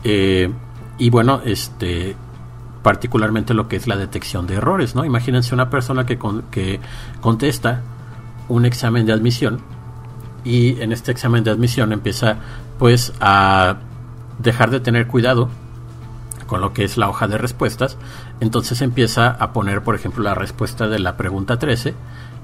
Eh, 0.03 0.51
y 0.99 1.09
bueno, 1.09 1.41
este 1.43 2.15
particularmente 2.83 3.53
lo 3.53 3.67
que 3.67 3.75
es 3.75 3.87
la 3.87 3.95
detección 3.95 4.47
de 4.47 4.55
errores, 4.55 4.95
¿no? 4.95 5.05
Imagínense 5.05 5.53
una 5.53 5.69
persona 5.69 6.05
que, 6.05 6.19
que 6.49 6.79
contesta 7.21 7.81
un 8.47 8.65
examen 8.65 9.05
de 9.05 9.13
admisión 9.13 9.61
y 10.43 10.81
en 10.81 10.91
este 10.91 11.11
examen 11.11 11.43
de 11.43 11.51
admisión 11.51 11.93
empieza 11.93 12.37
pues 12.79 13.13
a 13.19 13.77
dejar 14.39 14.71
de 14.71 14.79
tener 14.79 15.07
cuidado 15.07 15.49
con 16.47 16.59
lo 16.59 16.73
que 16.73 16.83
es 16.83 16.97
la 16.97 17.07
hoja 17.07 17.29
de 17.29 17.37
respuestas, 17.37 17.97
entonces 18.41 18.81
empieza 18.81 19.29
a 19.29 19.53
poner, 19.53 19.83
por 19.83 19.95
ejemplo, 19.95 20.21
la 20.21 20.35
respuesta 20.35 20.89
de 20.89 20.99
la 20.99 21.15
pregunta 21.15 21.59
13 21.59 21.93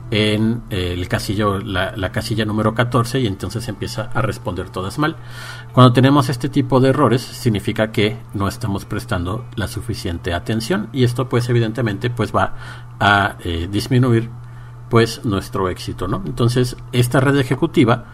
en 0.10 0.64
el 0.70 1.08
casillo, 1.08 1.60
la, 1.60 1.96
la, 1.96 2.12
casilla 2.12 2.46
número 2.46 2.74
14 2.74 3.20
y 3.20 3.28
entonces 3.28 3.68
empieza 3.68 4.10
a 4.14 4.22
responder 4.22 4.70
todas 4.70 5.00
mal. 5.00 5.18
Cuando 5.74 5.94
tenemos 5.94 6.30
este 6.30 6.50
tipo 6.50 6.80
de 6.80 6.90
errores 6.90 7.22
significa 7.22 7.92
que 7.92 8.18
no 8.34 8.48
estamos 8.48 8.86
prestando 8.86 9.46
la 9.56 9.68
suficiente 9.68 10.34
atención 10.34 10.90
y 10.94 11.04
esto 11.04 11.28
pues 11.28 11.50
evidentemente 11.50 12.10
pues 12.10 12.34
va 12.34 12.56
a 13.00 13.36
eh, 13.44 13.68
disminuir 13.70 14.30
pues 14.90 15.26
nuestro 15.26 15.70
éxito, 15.70 16.08
¿no? 16.08 16.24
Entonces, 16.26 16.78
esta 16.92 17.20
red 17.20 17.38
ejecutiva, 17.38 18.06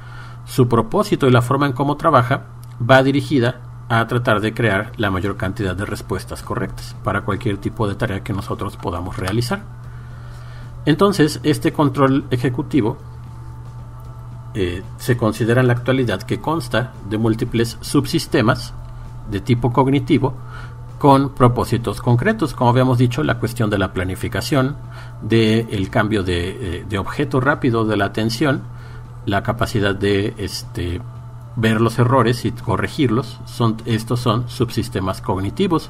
su 0.46 0.68
propósito 0.68 1.28
y 1.28 1.32
la 1.32 1.42
forma 1.42 1.68
en 1.68 1.74
cómo 1.74 1.98
trabaja 1.98 2.46
va 2.82 3.04
dirigida 3.04 3.62
a 3.90 4.08
tratar 4.08 4.42
de 4.42 4.54
crear 4.54 4.92
la 4.98 5.12
mayor 5.12 5.38
cantidad 5.38 5.76
de 5.76 5.86
respuestas 5.86 6.42
correctas 6.42 6.96
para 7.04 7.22
cualquier 7.22 7.58
tipo 7.58 7.88
de 7.88 7.96
tarea 7.96 8.24
que 8.24 8.34
nosotros 8.34 8.78
podamos 8.78 9.18
realizar. 9.18 9.83
Entonces, 10.86 11.40
este 11.44 11.72
control 11.72 12.26
ejecutivo 12.30 12.98
eh, 14.54 14.84
se 14.98 15.18
considera 15.18 15.62
en 15.62 15.68
la 15.68 15.74
actualidad 15.74 16.22
que 16.24 16.40
consta 16.40 16.94
de 17.10 17.18
múltiples 17.18 17.78
subsistemas 17.82 18.74
de 19.32 19.40
tipo 19.40 19.72
cognitivo 19.72 20.34
con 21.00 21.30
propósitos 21.30 22.02
concretos, 22.02 22.54
como 22.54 22.70
habíamos 22.70 22.98
dicho, 22.98 23.24
la 23.24 23.40
cuestión 23.40 23.70
de 23.70 23.78
la 23.78 23.94
planificación, 23.94 24.78
del 25.22 25.90
cambio 25.90 26.24
de, 26.24 26.50
eh, 26.50 26.86
de, 26.88 26.98
objeto 26.98 27.42
rápido 27.42 27.84
de 27.84 27.98
la 27.98 28.06
atención, 28.06 28.62
la 29.26 29.44
capacidad 29.44 29.96
de 29.96 30.34
este, 30.38 31.02
ver 31.56 31.82
los 31.82 32.00
errores 32.00 32.46
y 32.46 32.52
corregirlos, 32.52 33.40
son, 33.46 33.78
estos 33.86 34.20
son 34.20 34.50
subsistemas 34.50 35.22
cognitivos. 35.22 35.90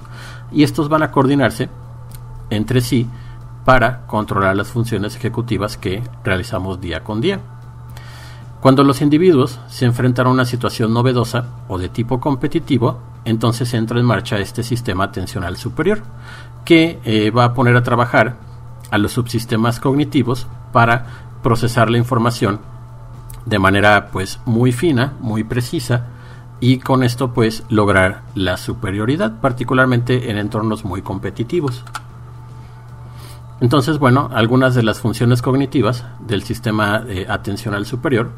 Y 0.51 0.63
estos 0.63 0.89
van 0.89 1.03
a 1.03 1.11
coordinarse 1.11 1.69
entre 2.49 2.81
sí 2.81 3.07
para 3.65 4.05
controlar 4.07 4.55
las 4.55 4.69
funciones 4.69 5.15
ejecutivas 5.15 5.77
que 5.77 6.03
realizamos 6.23 6.81
día 6.81 7.03
con 7.03 7.21
día. 7.21 7.39
Cuando 8.61 8.83
los 8.83 9.01
individuos 9.01 9.59
se 9.67 9.85
enfrentan 9.85 10.27
a 10.27 10.29
una 10.29 10.45
situación 10.45 10.93
novedosa 10.93 11.47
o 11.67 11.77
de 11.77 11.89
tipo 11.89 12.19
competitivo, 12.21 12.99
entonces 13.25 13.73
entra 13.73 13.99
en 13.99 14.05
marcha 14.05 14.39
este 14.39 14.63
sistema 14.63 15.05
atencional 15.05 15.57
superior, 15.57 16.01
que 16.63 16.99
eh, 17.03 17.29
va 17.31 17.45
a 17.45 17.53
poner 17.53 17.75
a 17.75 17.83
trabajar 17.83 18.37
a 18.89 18.97
los 18.97 19.11
subsistemas 19.11 19.79
cognitivos 19.79 20.47
para 20.71 21.05
procesar 21.41 21.89
la 21.89 21.97
información 21.97 22.61
de 23.45 23.59
manera 23.59 24.09
pues 24.11 24.39
muy 24.45 24.71
fina, 24.71 25.13
muy 25.19 25.43
precisa 25.43 26.05
y 26.59 26.79
con 26.79 27.03
esto 27.03 27.33
pues 27.33 27.63
lograr 27.69 28.21
la 28.35 28.55
superioridad, 28.55 29.41
particularmente 29.41 30.31
en 30.31 30.37
entornos 30.37 30.85
muy 30.85 31.01
competitivos. 31.01 31.83
Entonces, 33.63 33.97
bueno, 33.97 34.29
algunas 34.33 34.75
de 34.75 34.83
las 34.83 34.99
funciones 34.99 35.41
cognitivas 35.41 36.05
del 36.19 36.43
sistema 36.43 37.05
eh, 37.07 37.27
atencional 37.29 37.85
superior 37.85 38.33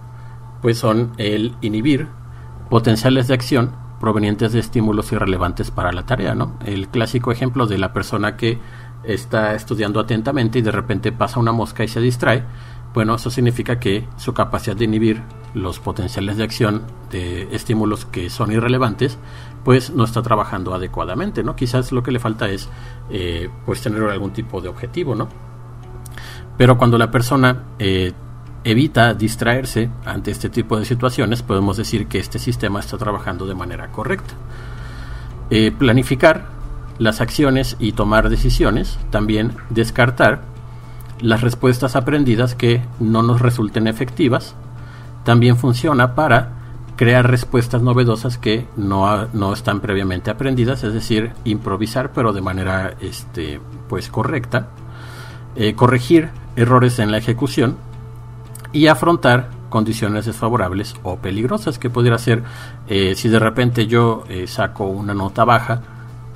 pues 0.62 0.78
son 0.78 1.14
el 1.18 1.56
inhibir 1.62 2.08
potenciales 2.70 3.28
de 3.28 3.34
acción 3.34 3.72
provenientes 4.00 4.54
de 4.54 4.60
estímulos 4.60 5.12
irrelevantes 5.12 5.72
para 5.72 5.92
la 5.92 6.06
tarea, 6.06 6.36
¿no? 6.36 6.60
El 6.64 6.90
clásico 6.90 7.32
ejemplo 7.32 7.66
de 7.66 7.80
la 7.80 7.92
persona 7.92 8.38
que 8.38 8.60
está 9.04 9.56
estudiando 9.56 10.00
atentamente 10.00 10.60
y 10.60 10.62
de 10.62 10.70
repente 10.70 11.12
pasa 11.12 11.40
una 11.40 11.52
mosca 11.52 11.84
y 11.84 11.88
se 11.88 12.02
distrae, 12.02 12.44
bueno, 12.94 13.16
eso 13.16 13.32
significa 13.32 13.80
que 13.80 14.08
su 14.18 14.36
capacidad 14.36 14.76
de 14.76 14.86
inhibir 14.86 15.24
los 15.56 15.80
potenciales 15.80 16.38
de 16.38 16.44
acción 16.44 16.84
de 17.10 17.48
estímulos 17.56 18.06
que 18.06 18.30
son 18.30 18.52
irrelevantes, 18.52 19.18
pues 19.64 19.90
no 19.90 20.04
está 20.04 20.22
trabajando 20.22 20.76
adecuadamente, 20.76 21.44
¿no? 21.44 21.56
Quizás 21.56 21.92
lo 21.92 22.04
que 22.04 22.12
le 22.12 22.20
falta 22.20 22.50
es, 22.50 22.70
eh, 23.10 23.50
pues, 23.66 23.82
tener 23.82 24.04
algún 24.04 24.32
tipo 24.32 24.62
de 24.62 24.68
objetivo, 24.68 25.16
¿no? 25.16 25.28
Pero 26.58 26.78
cuando 26.78 26.98
la 26.98 27.10
persona 27.10 27.64
eh, 27.80 28.14
evita 28.64 29.14
distraerse 29.14 29.90
ante 30.06 30.32
este 30.32 30.50
tipo 30.50 30.78
de 30.78 30.86
situaciones, 30.86 31.42
podemos 31.42 31.78
decir 31.78 32.08
que 32.08 32.20
este 32.20 32.38
sistema 32.38 32.80
está 32.80 32.98
trabajando 32.98 33.46
de 33.46 33.56
manera 33.56 33.92
correcta. 33.92 34.36
Eh, 35.50 35.72
planificar 35.72 36.48
las 37.00 37.22
acciones 37.22 37.78
y 37.80 37.94
tomar 37.94 38.30
decisiones, 38.30 39.00
también 39.10 39.54
descartar 39.70 40.42
las 41.22 41.42
respuestas 41.42 41.96
aprendidas 41.96 42.56
que 42.56 42.82
no 43.00 43.24
nos 43.24 43.42
resulten 43.42 43.88
efectivas, 43.88 44.56
también 45.26 45.58
funciona 45.58 46.16
para 46.16 46.54
crear 46.96 47.30
respuestas 47.30 47.82
novedosas 47.82 48.38
que 48.38 48.68
no, 48.78 49.28
no 49.34 49.52
están 49.52 49.82
previamente 49.82 50.32
aprendidas, 50.32 50.86
es 50.86 50.94
decir, 50.94 51.34
improvisar 51.44 52.14
pero 52.14 52.32
de 52.32 52.42
manera 52.42 52.96
este, 53.02 53.60
pues 53.90 54.08
correcta, 54.08 54.70
eh, 55.58 55.74
corregir 55.76 56.30
errores 56.56 57.00
en 57.00 57.12
la 57.12 57.18
ejecución, 57.18 57.76
y 58.72 58.88
afrontar 58.88 59.50
condiciones 59.70 60.26
desfavorables 60.26 60.96
o 61.04 61.16
peligrosas 61.16 61.80
que 61.80 61.90
pudiera 61.90 62.18
ser 62.18 62.44
eh, 62.90 63.16
si 63.16 63.30
de 63.30 63.40
repente 63.40 63.88
yo 63.88 64.26
eh, 64.28 64.48
saco 64.48 64.86
una 64.86 65.14
nota 65.14 65.46
baja 65.46 65.82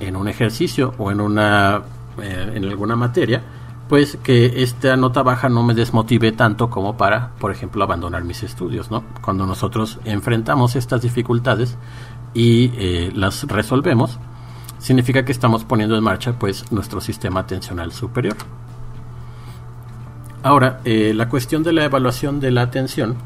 en 0.00 0.16
un 0.16 0.26
ejercicio 0.26 0.94
o 0.96 1.10
en 1.10 1.20
una 1.20 1.82
en 2.22 2.64
alguna 2.64 2.96
materia 2.96 3.42
pues 3.90 4.16
que 4.22 4.62
esta 4.62 4.96
nota 4.96 5.22
baja 5.22 5.50
no 5.50 5.62
me 5.62 5.74
desmotive 5.74 6.32
tanto 6.32 6.70
como 6.70 6.96
para 6.96 7.32
por 7.38 7.50
ejemplo 7.50 7.84
abandonar 7.84 8.24
mis 8.24 8.42
estudios 8.42 8.90
no 8.90 9.04
cuando 9.20 9.44
nosotros 9.44 9.98
enfrentamos 10.06 10.76
estas 10.76 11.02
dificultades 11.02 11.76
y 12.32 13.10
las 13.10 13.42
resolvemos 13.44 14.18
significa 14.80 15.24
que 15.24 15.32
estamos 15.32 15.64
poniendo 15.64 15.96
en 15.96 16.02
marcha 16.02 16.38
pues 16.38 16.72
nuestro 16.72 17.00
sistema 17.00 17.40
atencional 17.40 17.92
superior. 17.92 18.36
Ahora, 20.42 20.80
eh, 20.84 21.12
la 21.14 21.28
cuestión 21.28 21.62
de 21.62 21.72
la 21.72 21.84
evaluación 21.84 22.40
de 22.40 22.50
la 22.50 22.62
atención 22.62 23.16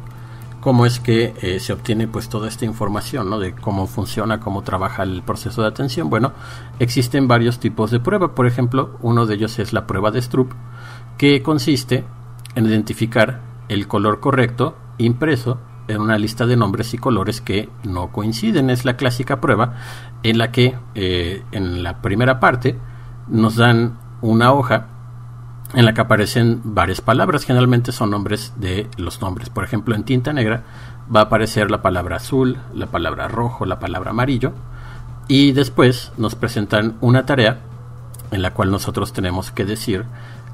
cómo 0.64 0.86
es 0.86 0.98
que 0.98 1.34
eh, 1.42 1.60
se 1.60 1.74
obtiene 1.74 2.08
pues 2.08 2.30
toda 2.30 2.48
esta 2.48 2.64
información, 2.64 3.28
¿no? 3.28 3.38
De 3.38 3.54
cómo 3.54 3.86
funciona, 3.86 4.40
cómo 4.40 4.62
trabaja 4.62 5.02
el 5.02 5.22
proceso 5.22 5.60
de 5.60 5.68
atención. 5.68 6.08
Bueno, 6.08 6.32
existen 6.78 7.28
varios 7.28 7.58
tipos 7.60 7.90
de 7.90 8.00
prueba. 8.00 8.34
Por 8.34 8.46
ejemplo, 8.46 8.96
uno 9.02 9.26
de 9.26 9.34
ellos 9.34 9.58
es 9.58 9.74
la 9.74 9.86
prueba 9.86 10.10
de 10.10 10.22
Stroop, 10.22 10.52
que 11.18 11.42
consiste 11.42 12.04
en 12.54 12.64
identificar 12.64 13.42
el 13.68 13.86
color 13.86 14.20
correcto 14.20 14.74
impreso 14.96 15.60
en 15.86 16.00
una 16.00 16.16
lista 16.16 16.46
de 16.46 16.56
nombres 16.56 16.94
y 16.94 16.98
colores 16.98 17.42
que 17.42 17.68
no 17.82 18.10
coinciden. 18.10 18.70
Es 18.70 18.86
la 18.86 18.96
clásica 18.96 19.42
prueba 19.42 19.74
en 20.22 20.38
la 20.38 20.50
que 20.50 20.78
eh, 20.94 21.42
en 21.52 21.82
la 21.82 22.00
primera 22.00 22.40
parte 22.40 22.78
nos 23.28 23.56
dan 23.56 23.98
una 24.22 24.54
hoja 24.54 24.93
en 25.74 25.84
la 25.84 25.94
que 25.94 26.00
aparecen 26.00 26.60
varias 26.64 27.00
palabras, 27.00 27.44
generalmente 27.44 27.92
son 27.92 28.10
nombres 28.10 28.52
de 28.56 28.88
los 28.96 29.20
nombres. 29.20 29.50
Por 29.50 29.64
ejemplo, 29.64 29.94
en 29.94 30.04
tinta 30.04 30.32
negra 30.32 30.62
va 31.14 31.20
a 31.20 31.24
aparecer 31.24 31.70
la 31.70 31.82
palabra 31.82 32.16
azul, 32.16 32.58
la 32.74 32.86
palabra 32.86 33.28
rojo, 33.28 33.66
la 33.66 33.78
palabra 33.78 34.10
amarillo, 34.10 34.52
y 35.28 35.52
después 35.52 36.12
nos 36.16 36.34
presentan 36.34 36.96
una 37.00 37.26
tarea 37.26 37.60
en 38.30 38.42
la 38.42 38.52
cual 38.52 38.70
nosotros 38.70 39.12
tenemos 39.12 39.50
que 39.50 39.64
decir 39.64 40.04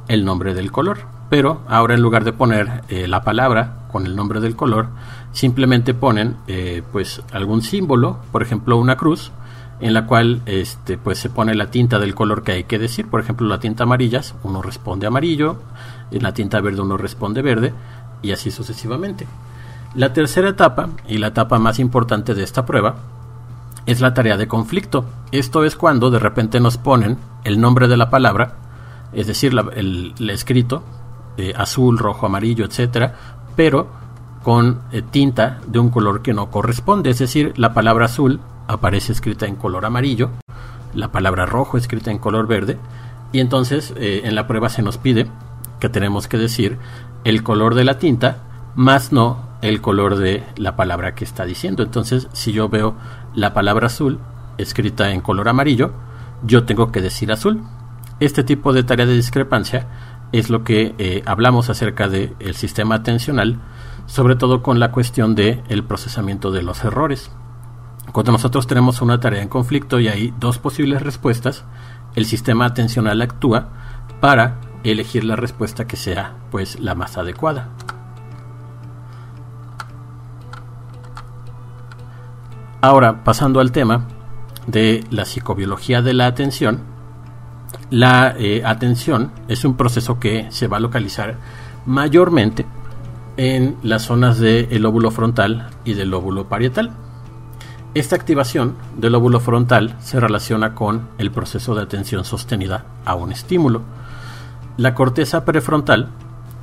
el 0.08 0.24
nombre 0.24 0.54
del 0.54 0.72
color. 0.72 0.98
Pero 1.28 1.62
ahora 1.68 1.94
en 1.94 2.02
lugar 2.02 2.24
de 2.24 2.32
poner 2.32 2.82
eh, 2.88 3.06
la 3.06 3.22
palabra 3.22 3.86
con 3.92 4.06
el 4.06 4.16
nombre 4.16 4.40
del 4.40 4.56
color, 4.56 4.88
simplemente 5.32 5.94
ponen 5.94 6.36
eh, 6.48 6.82
pues 6.92 7.22
algún 7.32 7.62
símbolo, 7.62 8.18
por 8.32 8.42
ejemplo 8.42 8.76
una 8.76 8.96
cruz, 8.96 9.32
en 9.80 9.94
la 9.94 10.06
cual 10.06 10.42
este, 10.46 10.98
pues 10.98 11.18
se 11.18 11.30
pone 11.30 11.54
la 11.54 11.70
tinta 11.70 11.98
del 11.98 12.14
color 12.14 12.42
que 12.42 12.52
hay 12.52 12.64
que 12.64 12.78
decir. 12.78 13.08
Por 13.08 13.20
ejemplo, 13.20 13.46
la 13.48 13.60
tinta 13.60 13.84
amarilla, 13.84 14.20
uno 14.42 14.62
responde 14.62 15.06
amarillo, 15.06 15.56
en 16.10 16.22
la 16.22 16.34
tinta 16.34 16.60
verde 16.60 16.82
uno 16.82 16.96
responde 16.96 17.42
verde, 17.42 17.72
y 18.22 18.32
así 18.32 18.50
sucesivamente. 18.50 19.26
La 19.94 20.12
tercera 20.12 20.50
etapa, 20.50 20.90
y 21.08 21.18
la 21.18 21.28
etapa 21.28 21.58
más 21.58 21.78
importante 21.78 22.34
de 22.34 22.42
esta 22.42 22.66
prueba, 22.66 22.96
es 23.86 24.00
la 24.00 24.14
tarea 24.14 24.36
de 24.36 24.46
conflicto. 24.46 25.04
Esto 25.32 25.64
es 25.64 25.76
cuando 25.76 26.10
de 26.10 26.18
repente 26.18 26.60
nos 26.60 26.76
ponen 26.76 27.18
el 27.44 27.60
nombre 27.60 27.88
de 27.88 27.96
la 27.96 28.10
palabra, 28.10 28.56
es 29.12 29.26
decir, 29.26 29.52
el, 29.74 30.14
escrito, 30.30 30.82
eh, 31.36 31.54
azul, 31.56 31.98
rojo, 31.98 32.26
amarillo, 32.26 32.64
etcétera, 32.64 33.14
pero 33.56 33.88
con 34.42 34.80
eh, 34.92 35.02
tinta 35.02 35.58
de 35.66 35.78
un 35.78 35.90
color 35.90 36.22
que 36.22 36.34
no 36.34 36.50
corresponde, 36.50 37.10
es 37.10 37.18
decir, 37.18 37.52
la 37.56 37.74
palabra 37.74 38.06
azul 38.06 38.40
aparece 38.70 39.12
escrita 39.12 39.46
en 39.46 39.56
color 39.56 39.84
amarillo, 39.84 40.30
la 40.94 41.12
palabra 41.12 41.46
rojo 41.46 41.76
escrita 41.76 42.10
en 42.10 42.18
color 42.18 42.46
verde, 42.46 42.78
y 43.32 43.40
entonces 43.40 43.92
eh, 43.96 44.22
en 44.24 44.34
la 44.34 44.46
prueba 44.46 44.68
se 44.68 44.82
nos 44.82 44.98
pide 44.98 45.26
que 45.78 45.88
tenemos 45.88 46.28
que 46.28 46.36
decir 46.36 46.78
el 47.24 47.42
color 47.42 47.74
de 47.74 47.84
la 47.84 47.98
tinta, 47.98 48.38
más 48.74 49.12
no 49.12 49.48
el 49.62 49.80
color 49.80 50.16
de 50.16 50.44
la 50.56 50.76
palabra 50.76 51.14
que 51.14 51.24
está 51.24 51.44
diciendo. 51.44 51.82
Entonces, 51.82 52.28
si 52.32 52.52
yo 52.52 52.68
veo 52.68 52.94
la 53.34 53.52
palabra 53.52 53.86
azul 53.86 54.18
escrita 54.58 55.10
en 55.10 55.20
color 55.20 55.48
amarillo, 55.48 55.92
yo 56.42 56.64
tengo 56.64 56.92
que 56.92 57.02
decir 57.02 57.30
azul. 57.32 57.62
Este 58.20 58.44
tipo 58.44 58.72
de 58.72 58.84
tarea 58.84 59.06
de 59.06 59.14
discrepancia 59.14 59.86
es 60.32 60.50
lo 60.50 60.64
que 60.64 60.94
eh, 60.98 61.22
hablamos 61.26 61.70
acerca 61.70 62.08
del 62.08 62.54
sistema 62.54 62.96
atencional, 62.96 63.58
sobre 64.06 64.36
todo 64.36 64.62
con 64.62 64.78
la 64.78 64.92
cuestión 64.92 65.34
del 65.34 65.62
el 65.68 65.84
procesamiento 65.84 66.50
de 66.50 66.62
los 66.62 66.84
errores. 66.84 67.30
Cuando 68.12 68.32
nosotros 68.32 68.66
tenemos 68.66 69.00
una 69.02 69.20
tarea 69.20 69.42
en 69.42 69.48
conflicto 69.48 70.00
y 70.00 70.08
hay 70.08 70.34
dos 70.38 70.58
posibles 70.58 71.02
respuestas, 71.02 71.64
el 72.14 72.26
sistema 72.26 72.66
atencional 72.66 73.22
actúa 73.22 73.68
para 74.20 74.56
elegir 74.82 75.24
la 75.24 75.36
respuesta 75.36 75.86
que 75.86 75.96
sea 75.96 76.34
pues 76.50 76.80
la 76.80 76.94
más 76.94 77.16
adecuada. 77.16 77.68
Ahora, 82.80 83.24
pasando 83.24 83.60
al 83.60 83.72
tema 83.72 84.06
de 84.66 85.04
la 85.10 85.24
psicobiología 85.24 86.02
de 86.02 86.14
la 86.14 86.26
atención, 86.26 86.80
la 87.90 88.34
eh, 88.38 88.62
atención 88.64 89.32
es 89.48 89.64
un 89.64 89.76
proceso 89.76 90.18
que 90.18 90.46
se 90.50 90.66
va 90.66 90.78
a 90.78 90.80
localizar 90.80 91.36
mayormente 91.86 92.66
en 93.36 93.76
las 93.82 94.02
zonas 94.02 94.38
del 94.38 94.82
lóbulo 94.82 95.10
frontal 95.10 95.70
y 95.84 95.94
del 95.94 96.10
lóbulo 96.10 96.48
parietal. 96.48 96.92
Esta 97.92 98.14
activación 98.14 98.76
del 98.96 99.14
lóbulo 99.14 99.40
frontal 99.40 99.96
se 99.98 100.20
relaciona 100.20 100.76
con 100.76 101.08
el 101.18 101.32
proceso 101.32 101.74
de 101.74 101.82
atención 101.82 102.24
sostenida 102.24 102.84
a 103.04 103.16
un 103.16 103.32
estímulo. 103.32 103.82
La 104.76 104.94
corteza 104.94 105.44
prefrontal 105.44 106.08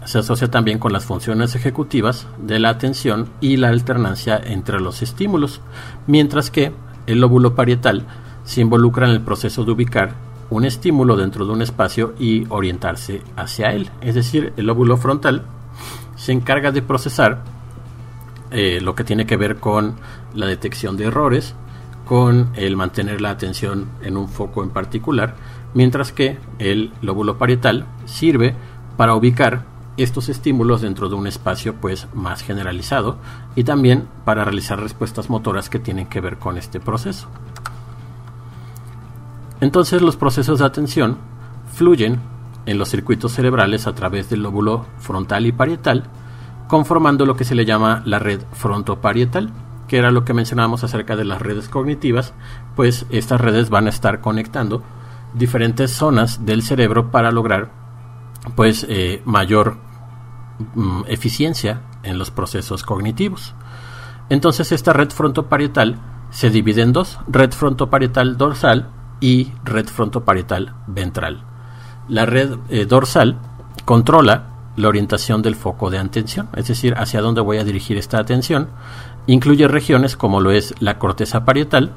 se 0.05 0.19
asocia 0.19 0.49
también 0.49 0.79
con 0.79 0.93
las 0.93 1.03
funciones 1.03 1.53
ejecutivas 1.53 2.27
de 2.37 2.59
la 2.59 2.69
atención 2.69 3.27
y 3.41 3.57
la 3.57 3.67
alternancia 3.67 4.39
entre 4.41 4.79
los 4.79 5.01
estímulos, 5.01 5.59
mientras 6.07 6.49
que 6.49 6.71
el 7.07 7.19
lóbulo 7.19 7.55
parietal 7.55 8.05
se 8.45 8.61
involucra 8.61 9.05
en 9.05 9.11
el 9.11 9.21
proceso 9.21 9.65
de 9.65 9.71
ubicar 9.71 10.13
un 10.49 10.63
estímulo 10.63 11.17
dentro 11.17 11.45
de 11.45 11.51
un 11.51 11.61
espacio 11.61 12.15
y 12.17 12.45
orientarse 12.47 13.21
hacia 13.35 13.73
él. 13.73 13.89
Es 13.99 14.15
decir, 14.15 14.53
el 14.55 14.67
lóbulo 14.67 14.95
frontal 14.95 15.43
se 16.15 16.31
encarga 16.31 16.71
de 16.71 16.81
procesar 16.81 17.43
eh, 18.59 18.81
lo 18.81 18.95
que 18.95 19.03
tiene 19.03 19.27
que 19.27 19.37
ver 19.37 19.57
con 19.57 19.97
la 20.33 20.47
detección 20.47 20.97
de 20.97 21.05
errores, 21.05 21.53
con 22.07 22.49
el 22.55 22.75
mantener 22.75 23.21
la 23.21 23.29
atención 23.29 23.87
en 24.01 24.17
un 24.17 24.27
foco 24.27 24.63
en 24.63 24.71
particular, 24.71 25.35
mientras 25.75 26.11
que 26.11 26.39
el 26.57 26.91
lóbulo 27.03 27.37
parietal 27.37 27.85
sirve 28.05 28.55
para 28.97 29.13
ubicar 29.13 29.65
estos 29.97 30.27
estímulos 30.27 30.81
dentro 30.81 31.07
de 31.07 31.13
un 31.13 31.27
espacio 31.27 31.75
pues 31.75 32.07
más 32.15 32.41
generalizado 32.41 33.17
y 33.55 33.63
también 33.63 34.07
para 34.25 34.43
realizar 34.43 34.81
respuestas 34.81 35.29
motoras 35.29 35.69
que 35.69 35.77
tienen 35.77 36.07
que 36.07 36.19
ver 36.19 36.37
con 36.37 36.57
este 36.57 36.79
proceso. 36.79 37.27
Entonces 39.61 40.01
los 40.01 40.15
procesos 40.15 40.57
de 40.57 40.65
atención 40.65 41.19
fluyen 41.75 42.19
en 42.65 42.79
los 42.79 42.89
circuitos 42.89 43.33
cerebrales 43.33 43.85
a 43.85 43.93
través 43.93 44.31
del 44.31 44.41
lóbulo 44.41 44.87
frontal 44.97 45.45
y 45.45 45.51
parietal 45.51 46.09
conformando 46.67 47.25
lo 47.25 47.35
que 47.35 47.45
se 47.45 47.55
le 47.55 47.65
llama 47.65 48.01
la 48.05 48.19
red 48.19 48.41
frontoparietal, 48.53 49.51
que 49.87 49.97
era 49.97 50.11
lo 50.11 50.25
que 50.25 50.33
mencionábamos 50.33 50.83
acerca 50.83 51.15
de 51.15 51.25
las 51.25 51.41
redes 51.41 51.69
cognitivas, 51.69 52.33
pues 52.75 53.05
estas 53.09 53.41
redes 53.41 53.69
van 53.69 53.87
a 53.87 53.89
estar 53.89 54.21
conectando 54.21 54.83
diferentes 55.33 55.91
zonas 55.91 56.45
del 56.45 56.61
cerebro 56.61 57.11
para 57.11 57.31
lograr 57.31 57.71
pues 58.55 58.85
eh, 58.89 59.21
mayor 59.25 59.77
mm, 60.75 61.01
eficiencia 61.07 61.81
en 62.03 62.17
los 62.17 62.31
procesos 62.31 62.83
cognitivos. 62.83 63.55
Entonces 64.29 64.71
esta 64.71 64.93
red 64.93 65.09
frontoparietal 65.09 65.99
se 66.29 66.49
divide 66.49 66.81
en 66.81 66.93
dos, 66.93 67.19
red 67.27 67.51
frontoparietal 67.51 68.37
dorsal 68.37 68.89
y 69.19 69.53
red 69.63 69.87
frontoparietal 69.87 70.75
ventral. 70.87 71.43
La 72.09 72.25
red 72.25 72.57
eh, 72.69 72.85
dorsal 72.85 73.37
controla 73.85 74.56
la 74.77 74.87
orientación 74.87 75.41
del 75.41 75.55
foco 75.55 75.89
de 75.89 75.97
atención, 75.97 76.47
es 76.55 76.67
decir, 76.67 76.93
hacia 76.97 77.21
dónde 77.21 77.41
voy 77.41 77.57
a 77.57 77.65
dirigir 77.65 77.97
esta 77.97 78.19
atención. 78.19 78.69
Incluye 79.25 79.67
regiones 79.67 80.15
como 80.15 80.39
lo 80.39 80.51
es 80.51 80.73
la 80.79 80.99
corteza 80.99 81.43
parietal, 81.43 81.91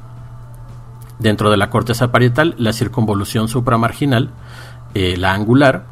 dentro 1.19 1.51
de 1.51 1.57
la 1.57 1.69
corteza 1.69 2.11
parietal 2.11 2.55
la 2.57 2.73
circunvolución 2.73 3.47
supramarginal, 3.47 4.31
eh, 4.93 5.15
la 5.15 5.33
angular 5.33 5.85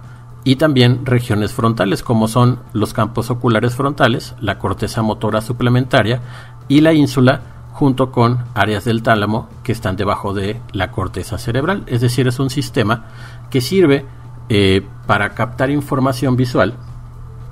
y 0.43 0.55
también 0.55 1.05
regiones 1.05 1.53
frontales 1.53 2.01
como 2.01 2.27
son 2.27 2.59
los 2.73 2.93
campos 2.93 3.29
oculares 3.29 3.75
frontales, 3.75 4.35
la 4.41 4.57
corteza 4.57 5.01
motora 5.01 5.41
suplementaria 5.41 6.21
y 6.67 6.81
la 6.81 6.93
ínsula 6.93 7.41
junto 7.71 8.11
con 8.11 8.39
áreas 8.55 8.83
del 8.83 9.03
tálamo 9.03 9.47
que 9.63 9.71
están 9.71 9.95
debajo 9.95 10.33
de 10.33 10.59
la 10.73 10.91
corteza 10.91 11.37
cerebral. 11.37 11.83
Es 11.85 12.01
decir, 12.01 12.27
es 12.27 12.39
un 12.39 12.49
sistema 12.49 13.05
que 13.49 13.61
sirve 13.61 14.05
eh, 14.49 14.81
para 15.05 15.29
captar 15.35 15.69
información 15.69 16.35
visual 16.35 16.75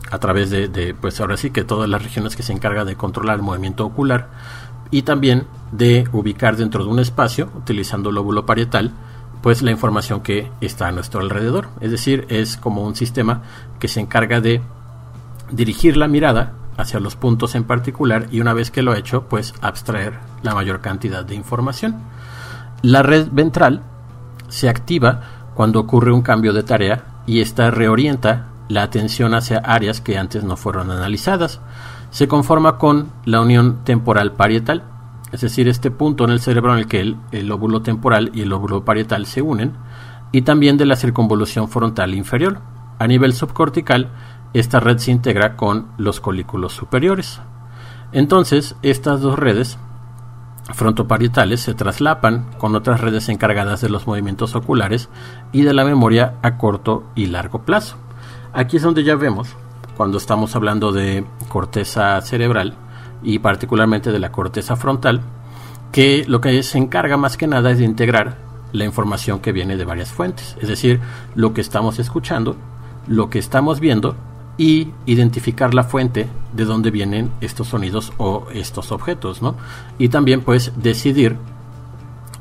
a 0.09 0.19
través 0.19 0.49
de, 0.49 0.95
pues 0.99 1.19
ahora 1.19 1.37
sí 1.37 1.51
que 1.51 1.63
todas 1.63 1.89
las 1.89 2.01
regiones 2.01 2.35
que 2.35 2.43
se 2.43 2.53
encargan 2.53 2.87
de 2.87 2.95
controlar 2.95 3.37
el 3.37 3.41
movimiento 3.43 3.85
ocular 3.85 4.29
y 4.89 5.01
también 5.01 5.45
de 5.71 6.07
ubicar 6.13 6.55
dentro 6.55 6.83
de 6.83 6.89
un 6.89 6.99
espacio, 6.99 7.49
utilizando 7.55 8.09
el 8.09 8.15
lóbulo 8.15 8.45
parietal, 8.45 8.91
pues 9.41 9.61
la 9.61 9.71
información 9.71 10.21
que 10.21 10.49
está 10.61 10.87
a 10.87 10.91
nuestro 10.91 11.19
alrededor. 11.19 11.67
Es 11.81 11.91
decir, 11.91 12.25
es 12.29 12.57
como 12.57 12.83
un 12.83 12.95
sistema 12.95 13.43
que 13.79 13.87
se 13.87 13.99
encarga 13.99 14.39
de 14.39 14.61
dirigir 15.51 15.97
la 15.97 16.07
mirada 16.07 16.53
hacia 16.77 16.99
los 16.99 17.15
puntos 17.15 17.55
en 17.55 17.63
particular 17.63 18.27
y 18.31 18.39
una 18.39 18.53
vez 18.53 18.71
que 18.71 18.81
lo 18.81 18.91
ha 18.91 18.97
hecho, 18.97 19.23
pues 19.23 19.53
abstraer 19.61 20.19
la 20.41 20.53
mayor 20.53 20.79
cantidad 20.79 21.25
de 21.25 21.35
información. 21.35 21.97
La 22.81 23.03
red 23.03 23.27
ventral 23.31 23.81
se 24.47 24.69
activa 24.69 25.36
cuando 25.57 25.79
ocurre 25.79 26.11
un 26.11 26.21
cambio 26.21 26.53
de 26.53 26.61
tarea 26.61 27.23
y 27.25 27.41
esta 27.41 27.71
reorienta 27.71 28.45
la 28.69 28.83
atención 28.83 29.33
hacia 29.33 29.57
áreas 29.57 30.01
que 30.01 30.15
antes 30.15 30.43
no 30.43 30.55
fueron 30.55 30.91
analizadas. 30.91 31.61
Se 32.11 32.27
conforma 32.27 32.77
con 32.77 33.09
la 33.25 33.41
unión 33.41 33.83
temporal 33.83 34.33
parietal, 34.33 34.83
es 35.31 35.41
decir, 35.41 35.67
este 35.67 35.89
punto 35.89 36.25
en 36.25 36.29
el 36.29 36.41
cerebro 36.41 36.73
en 36.73 36.79
el 36.79 36.87
que 36.87 36.99
el, 36.99 37.47
lóbulo 37.47 37.81
temporal 37.81 38.29
y 38.35 38.41
el 38.41 38.49
lóbulo 38.49 38.85
parietal 38.85 39.25
se 39.25 39.41
unen, 39.41 39.73
y 40.31 40.43
también 40.43 40.77
de 40.77 40.85
la 40.85 40.95
circunvolución 40.95 41.69
frontal 41.69 42.13
inferior. 42.13 42.59
A 42.99 43.07
nivel 43.07 43.33
subcortical, 43.33 44.11
esta 44.53 44.79
red 44.79 44.99
se 44.99 45.09
integra 45.09 45.55
con 45.55 45.87
los 45.97 46.19
colículos 46.19 46.73
superiores. 46.73 47.41
Entonces, 48.11 48.75
estas 48.83 49.21
dos 49.21 49.39
redes 49.39 49.79
frontoparietales 50.73 51.61
se 51.61 51.73
traslapan 51.73 52.45
con 52.57 52.75
otras 52.75 53.01
redes 53.01 53.29
encargadas 53.29 53.81
de 53.81 53.89
los 53.89 54.07
movimientos 54.07 54.55
oculares 54.55 55.09
y 55.51 55.61
de 55.61 55.73
la 55.73 55.85
memoria 55.85 56.35
a 56.41 56.57
corto 56.57 57.03
y 57.15 57.27
largo 57.27 57.63
plazo. 57.63 57.97
Aquí 58.53 58.77
es 58.77 58.83
donde 58.83 59.03
ya 59.03 59.15
vemos, 59.15 59.55
cuando 59.95 60.17
estamos 60.17 60.55
hablando 60.55 60.91
de 60.91 61.25
corteza 61.49 62.19
cerebral 62.21 62.75
y 63.23 63.39
particularmente 63.39 64.11
de 64.11 64.19
la 64.19 64.31
corteza 64.31 64.75
frontal, 64.75 65.21
que 65.91 66.25
lo 66.27 66.41
que 66.41 66.61
se 66.63 66.77
encarga 66.77 67.17
más 67.17 67.37
que 67.37 67.47
nada 67.47 67.71
es 67.71 67.79
de 67.79 67.85
integrar 67.85 68.37
la 68.73 68.85
información 68.85 69.39
que 69.39 69.53
viene 69.53 69.77
de 69.77 69.85
varias 69.85 70.11
fuentes, 70.11 70.57
es 70.61 70.67
decir, 70.67 70.99
lo 71.35 71.53
que 71.53 71.61
estamos 71.61 71.99
escuchando, 71.99 72.57
lo 73.07 73.29
que 73.29 73.39
estamos 73.39 73.79
viendo 73.79 74.15
y 74.57 74.91
identificar 75.05 75.73
la 75.73 75.83
fuente 75.83 76.27
de 76.53 76.65
dónde 76.65 76.89
vienen 76.91 77.31
estos 77.41 77.67
sonidos 77.67 78.11
o 78.17 78.47
estos 78.53 78.91
objetos, 78.91 79.41
¿no? 79.41 79.55
Y 79.99 80.09
también 80.09 80.41
pues 80.41 80.73
decidir 80.75 81.37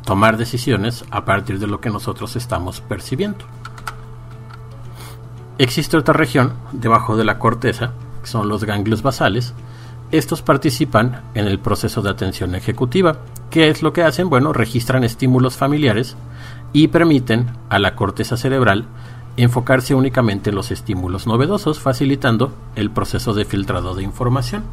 tomar 0.05 0.37
decisiones 0.37 1.05
a 1.11 1.25
partir 1.25 1.59
de 1.59 1.67
lo 1.67 1.81
que 1.81 1.91
nosotros 1.91 2.37
estamos 2.37 2.81
percibiendo. 2.81 3.45
Existe 5.59 5.97
otra 5.97 6.15
región 6.15 6.53
debajo 6.73 7.17
de 7.17 7.25
la 7.25 7.39
corteza, 7.39 7.93
que 8.23 8.29
son 8.29 8.49
los 8.49 8.65
ganglios 8.65 9.03
basales. 9.03 9.53
Estos 10.13 10.41
participan 10.41 11.23
en 11.35 11.47
el 11.47 11.59
proceso 11.59 12.03
de 12.03 12.11
atención 12.11 12.55
ejecutiva. 12.55 13.19
¿Qué 13.51 13.69
es 13.69 13.83
lo 13.83 13.93
que 13.93 14.05
hacen? 14.05 14.31
Bueno, 14.31 14.53
registran 14.53 15.03
estímulos 15.03 15.57
familiares 15.57 16.17
y 16.73 16.89
permiten 16.89 17.51
a 17.69 17.79
la 17.79 17.97
corteza 17.97 18.37
cerebral 18.37 18.87
enfocarse 19.37 19.95
únicamente 19.95 20.51
en 20.51 20.57
los 20.57 20.71
estímulos 20.71 21.27
novedosos, 21.27 21.81
facilitando 21.81 22.53
el 22.75 22.91
proceso 22.91 23.35
de 23.35 23.45
filtrado 23.45 23.95
de 23.95 24.03
información. 24.03 24.65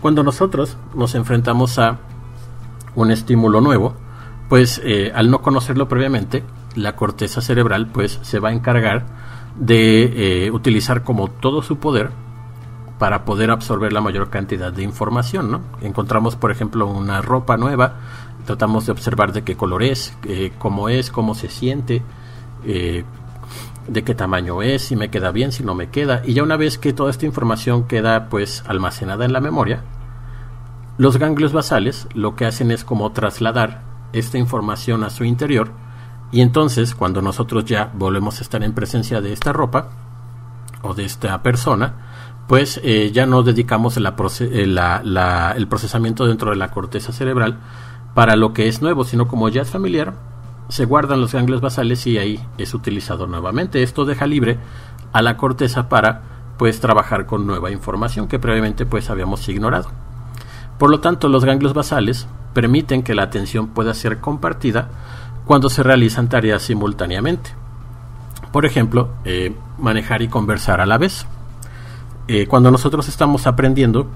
Cuando 0.00 0.22
nosotros 0.22 0.76
nos 0.94 1.14
enfrentamos 1.14 1.78
a 1.78 1.98
un 2.94 3.10
estímulo 3.10 3.60
nuevo, 3.60 3.94
pues 4.48 4.80
eh, 4.84 5.12
al 5.14 5.30
no 5.30 5.42
conocerlo 5.42 5.88
previamente, 5.88 6.44
la 6.74 6.94
corteza 6.94 7.40
cerebral 7.40 7.88
pues 7.88 8.18
se 8.22 8.38
va 8.38 8.50
a 8.50 8.52
encargar 8.52 9.06
de 9.58 10.44
eh, 10.46 10.50
utilizar 10.52 11.02
como 11.02 11.28
todo 11.28 11.62
su 11.62 11.78
poder 11.78 12.10
para 12.98 13.24
poder 13.24 13.50
absorber 13.50 13.92
la 13.92 14.00
mayor 14.00 14.30
cantidad 14.30 14.72
de 14.72 14.82
información. 14.82 15.50
¿no? 15.50 15.60
Encontramos, 15.80 16.36
por 16.36 16.50
ejemplo, 16.50 16.86
una 16.86 17.20
ropa 17.20 17.56
nueva, 17.56 17.96
tratamos 18.46 18.86
de 18.86 18.92
observar 18.92 19.32
de 19.32 19.42
qué 19.42 19.56
color 19.56 19.82
es, 19.82 20.16
eh, 20.24 20.52
cómo 20.58 20.88
es, 20.88 21.10
cómo 21.10 21.34
se 21.34 21.48
siente, 21.48 22.02
de 23.88 24.04
qué 24.04 24.14
tamaño 24.14 24.62
es, 24.62 24.82
si 24.82 24.96
me 24.96 25.10
queda 25.10 25.30
bien, 25.32 25.52
si 25.52 25.64
no 25.64 25.74
me 25.74 25.90
queda. 25.90 26.22
Y 26.24 26.34
ya 26.34 26.42
una 26.42 26.56
vez 26.56 26.78
que 26.78 26.92
toda 26.92 27.10
esta 27.10 27.26
información 27.26 27.86
queda 27.86 28.28
pues 28.28 28.62
almacenada 28.66 29.24
en 29.24 29.32
la 29.32 29.40
memoria, 29.40 29.82
los 30.98 31.16
ganglios 31.16 31.52
basales 31.52 32.08
lo 32.14 32.36
que 32.36 32.46
hacen 32.46 32.70
es 32.70 32.84
como 32.84 33.12
trasladar 33.12 33.82
esta 34.12 34.38
información 34.38 35.04
a 35.04 35.10
su 35.10 35.24
interior 35.24 35.70
y 36.30 36.40
entonces 36.40 36.94
cuando 36.94 37.22
nosotros 37.22 37.64
ya 37.64 37.90
volvemos 37.94 38.38
a 38.38 38.42
estar 38.42 38.62
en 38.62 38.74
presencia 38.74 39.20
de 39.20 39.32
esta 39.32 39.52
ropa 39.52 39.88
o 40.82 40.94
de 40.94 41.04
esta 41.04 41.42
persona, 41.42 41.94
pues 42.46 42.80
eh, 42.82 43.10
ya 43.12 43.26
no 43.26 43.42
dedicamos 43.42 43.96
eh, 43.96 44.64
el 45.56 45.68
procesamiento 45.68 46.26
dentro 46.26 46.50
de 46.50 46.56
la 46.56 46.70
corteza 46.70 47.12
cerebral 47.12 47.58
para 48.14 48.36
lo 48.36 48.52
que 48.52 48.68
es 48.68 48.82
nuevo, 48.82 49.04
sino 49.04 49.28
como 49.28 49.48
ya 49.48 49.62
es 49.62 49.70
familiar, 49.70 50.14
se 50.68 50.84
guardan 50.84 51.20
los 51.20 51.32
ganglios 51.32 51.60
basales 51.60 52.06
y 52.06 52.18
ahí 52.18 52.40
es 52.58 52.74
utilizado 52.74 53.26
nuevamente. 53.26 53.82
Esto 53.82 54.04
deja 54.04 54.26
libre 54.26 54.58
a 55.12 55.22
la 55.22 55.36
corteza 55.36 55.88
para 55.88 56.22
pues 56.58 56.80
trabajar 56.80 57.26
con 57.26 57.46
nueva 57.46 57.70
información 57.70 58.28
que 58.28 58.38
previamente 58.38 58.84
pues 58.84 59.10
habíamos 59.10 59.48
ignorado. 59.48 59.90
Por 60.78 60.90
lo 60.90 61.00
tanto, 61.00 61.28
los 61.28 61.44
ganglios 61.44 61.74
basales 61.74 62.26
permiten 62.52 63.02
que 63.02 63.14
la 63.14 63.24
atención 63.24 63.68
pueda 63.68 63.94
ser 63.94 64.18
compartida 64.18 64.88
cuando 65.44 65.70
se 65.70 65.82
realizan 65.82 66.28
tareas 66.28 66.62
simultáneamente. 66.62 67.50
Por 68.52 68.66
ejemplo, 68.66 69.10
eh, 69.24 69.54
manejar 69.78 70.22
y 70.22 70.28
conversar 70.28 70.80
a 70.80 70.86
la 70.86 70.98
vez. 70.98 71.26
Eh, 72.28 72.46
cuando 72.46 72.70
nosotros 72.70 73.08
estamos 73.08 73.46
aprendiendo 73.46 74.08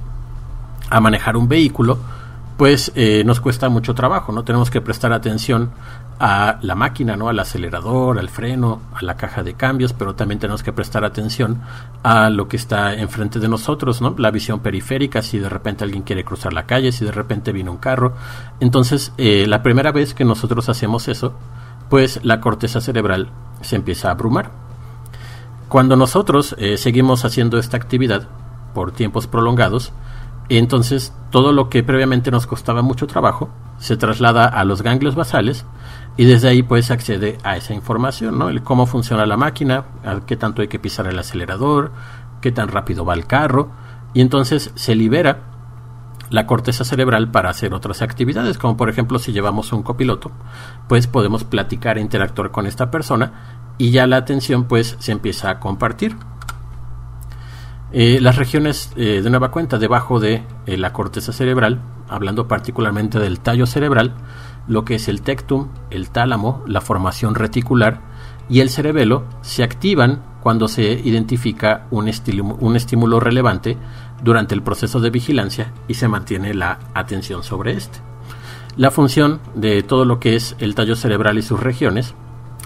a 0.91 1.01
manejar 1.01 1.37
un 1.37 1.49
vehículo, 1.49 1.99
pues 2.57 2.93
eh, 2.95 3.23
nos 3.25 3.41
cuesta 3.41 3.69
mucho 3.69 3.95
trabajo, 3.95 4.33
¿no? 4.33 4.45
Tenemos 4.45 4.71
que 4.71 4.81
prestar 4.81 5.13
atención 5.13 5.71
a 6.25 6.61
la 6.63 6.77
máquina, 6.77 7.17
¿no? 7.17 7.29
Al 7.29 7.41
acelerador, 7.41 8.21
al 8.21 8.29
freno, 8.29 8.81
a 8.95 9.03
la 9.03 9.17
caja 9.17 9.43
de 9.43 9.55
cambios, 9.55 9.93
pero 9.93 10.15
también 10.15 10.39
tenemos 10.39 10.63
que 10.63 10.73
prestar 10.73 11.05
atención 11.05 11.61
a 12.05 12.31
lo 12.31 12.47
que 12.47 12.57
está 12.57 12.95
enfrente 12.95 13.41
de 13.41 13.49
nosotros, 13.49 14.01
¿no? 14.01 14.15
La 14.17 14.31
visión 14.31 14.61
periférica, 14.61 15.21
si 15.21 15.41
de 15.41 15.49
repente 15.49 15.83
alguien 15.83 16.05
quiere 16.05 16.25
cruzar 16.25 16.53
la 16.53 16.65
calle, 16.65 16.93
si 16.93 17.05
de 17.05 17.11
repente 17.11 17.51
viene 17.51 17.71
un 17.71 17.79
carro. 17.79 18.15
Entonces, 18.61 19.13
eh, 19.19 19.47
la 19.49 19.65
primera 19.65 19.91
vez 19.91 20.15
que 20.15 20.25
nosotros 20.25 20.69
hacemos 20.69 21.09
eso, 21.09 21.35
pues 21.91 22.21
la 22.23 22.41
corteza 22.41 22.81
cerebral 22.81 23.31
se 23.61 23.75
empieza 23.75 24.07
a 24.07 24.13
abrumar. 24.13 24.53
Cuando 25.69 25.97
nosotros 25.97 26.55
eh, 26.57 26.77
seguimos 26.77 27.25
haciendo 27.25 27.59
esta 27.59 27.77
actividad 27.77 28.29
por 28.75 28.93
tiempos 28.93 29.27
prolongados, 29.27 29.93
entonces 30.49 31.13
todo 31.31 31.53
lo 31.53 31.69
que 31.69 31.83
previamente 31.83 32.31
nos 32.31 32.47
costaba 32.47 32.83
mucho 32.83 33.09
trabajo 33.09 33.51
se 33.79 33.97
traslada 33.97 34.47
a 34.47 34.65
los 34.65 34.83
ganglios 34.83 35.17
basales 35.17 35.67
y 36.17 36.25
desde 36.25 36.49
ahí 36.49 36.63
pues 36.63 36.91
accede 36.91 37.39
a 37.43 37.57
esa 37.57 37.75
información, 37.75 38.39
¿no? 38.39 38.49
El 38.49 38.63
cómo 38.63 38.87
funciona 38.87 39.27
la 39.27 39.37
máquina, 39.37 39.85
qué 40.27 40.37
tanto 40.37 40.63
hay 40.63 40.69
que 40.69 40.79
pisar 40.79 41.07
el 41.07 41.19
acelerador, 41.19 41.93
qué 42.41 42.53
tan 42.53 42.69
rápido 42.69 43.05
va 43.05 43.15
el 43.15 43.27
carro 43.27 43.71
y 44.15 44.21
entonces 44.21 44.73
se 44.75 44.95
libera 44.95 45.53
la 46.33 46.47
corteza 46.47 46.85
cerebral 46.85 47.31
para 47.31 47.51
hacer 47.51 47.75
otras 47.75 48.03
actividades, 48.03 48.59
como 48.59 48.77
por 48.77 48.89
ejemplo 48.89 49.19
si 49.19 49.33
llevamos 49.33 49.73
un 49.73 49.83
copiloto, 49.83 50.33
pues 50.89 51.07
podemos 51.07 51.45
platicar 51.45 51.99
e 51.99 52.01
interactuar 52.01 52.51
con 52.51 52.67
esta 52.67 52.91
persona 52.91 53.63
y 53.79 53.91
ya 53.91 54.07
la 54.07 54.17
atención 54.17 54.65
pues 54.65 54.97
se 54.99 55.13
empieza 55.13 55.51
a 55.51 55.61
compartir. 55.61 56.17
Eh, 57.93 58.21
las 58.23 58.37
regiones 58.37 58.91
eh, 58.97 59.21
de 59.23 59.31
nueva 59.31 59.51
cuenta 59.51 59.79
debajo 59.79 60.19
de 60.19 60.43
eh, 60.65 60.79
la 60.79 60.95
corteza 60.95 61.33
cerebral, 61.33 61.83
hablando 62.09 62.49
particularmente 62.49 63.19
del 63.19 63.41
tallo 63.41 63.67
cerebral, 63.67 64.15
lo 64.69 64.85
que 64.85 64.97
es 64.97 65.09
el 65.09 65.23
tectum, 65.23 65.69
el 65.91 66.11
tálamo, 66.11 66.63
la 66.67 66.81
formación 66.81 67.35
reticular 67.35 68.01
y 68.49 68.61
el 68.61 68.71
cerebelo 68.71 69.25
se 69.41 69.63
activan 69.63 70.23
cuando 70.43 70.69
se 70.69 70.83
identifica 70.93 71.87
un, 71.91 72.09
estímulo 72.09 73.21
relevante 73.21 73.77
durante 74.23 74.55
el 74.55 74.63
proceso 74.63 75.01
de 75.01 75.11
vigilancia 75.11 75.73
y 75.89 75.95
se 75.95 76.09
mantiene 76.09 76.53
la 76.53 76.81
atención 76.95 77.45
sobre 77.45 77.73
este. 77.75 78.01
La 78.77 78.91
función 78.91 79.41
de 79.55 79.83
todo 79.83 80.05
lo 80.05 80.19
que 80.19 80.35
es 80.35 80.57
el 80.59 80.75
tallo 80.75 80.97
cerebral 80.97 81.39
y 81.39 81.43
sus 81.43 81.61
regiones 81.61 82.15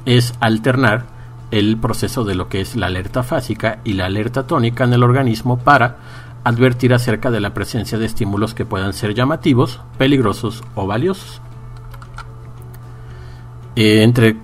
es 0.06 0.34
alternar 0.40 1.06
el 1.50 1.76
proceso 1.76 2.24
de 2.24 2.34
lo 2.34 2.48
que 2.48 2.60
es 2.60 2.76
la 2.76 2.86
alerta 2.86 3.22
fásica 3.22 3.80
y 3.84 3.92
la 3.92 4.06
alerta 4.06 4.46
tónica 4.46 4.84
en 4.84 4.92
el 4.92 5.02
organismo 5.02 5.58
para 5.58 5.98
advertir 6.44 6.94
acerca 6.94 7.30
de 7.30 7.40
la 7.40 7.54
presencia 7.54 7.98
de 7.98 8.06
estímulos 8.06 8.54
que 8.54 8.64
puedan 8.64 8.92
ser 8.92 9.14
llamativos, 9.14 9.80
peligrosos 9.98 10.62
o 10.74 10.86
valiosos. 10.86 11.42
Eh, 13.76 14.02
entre, 14.02 14.36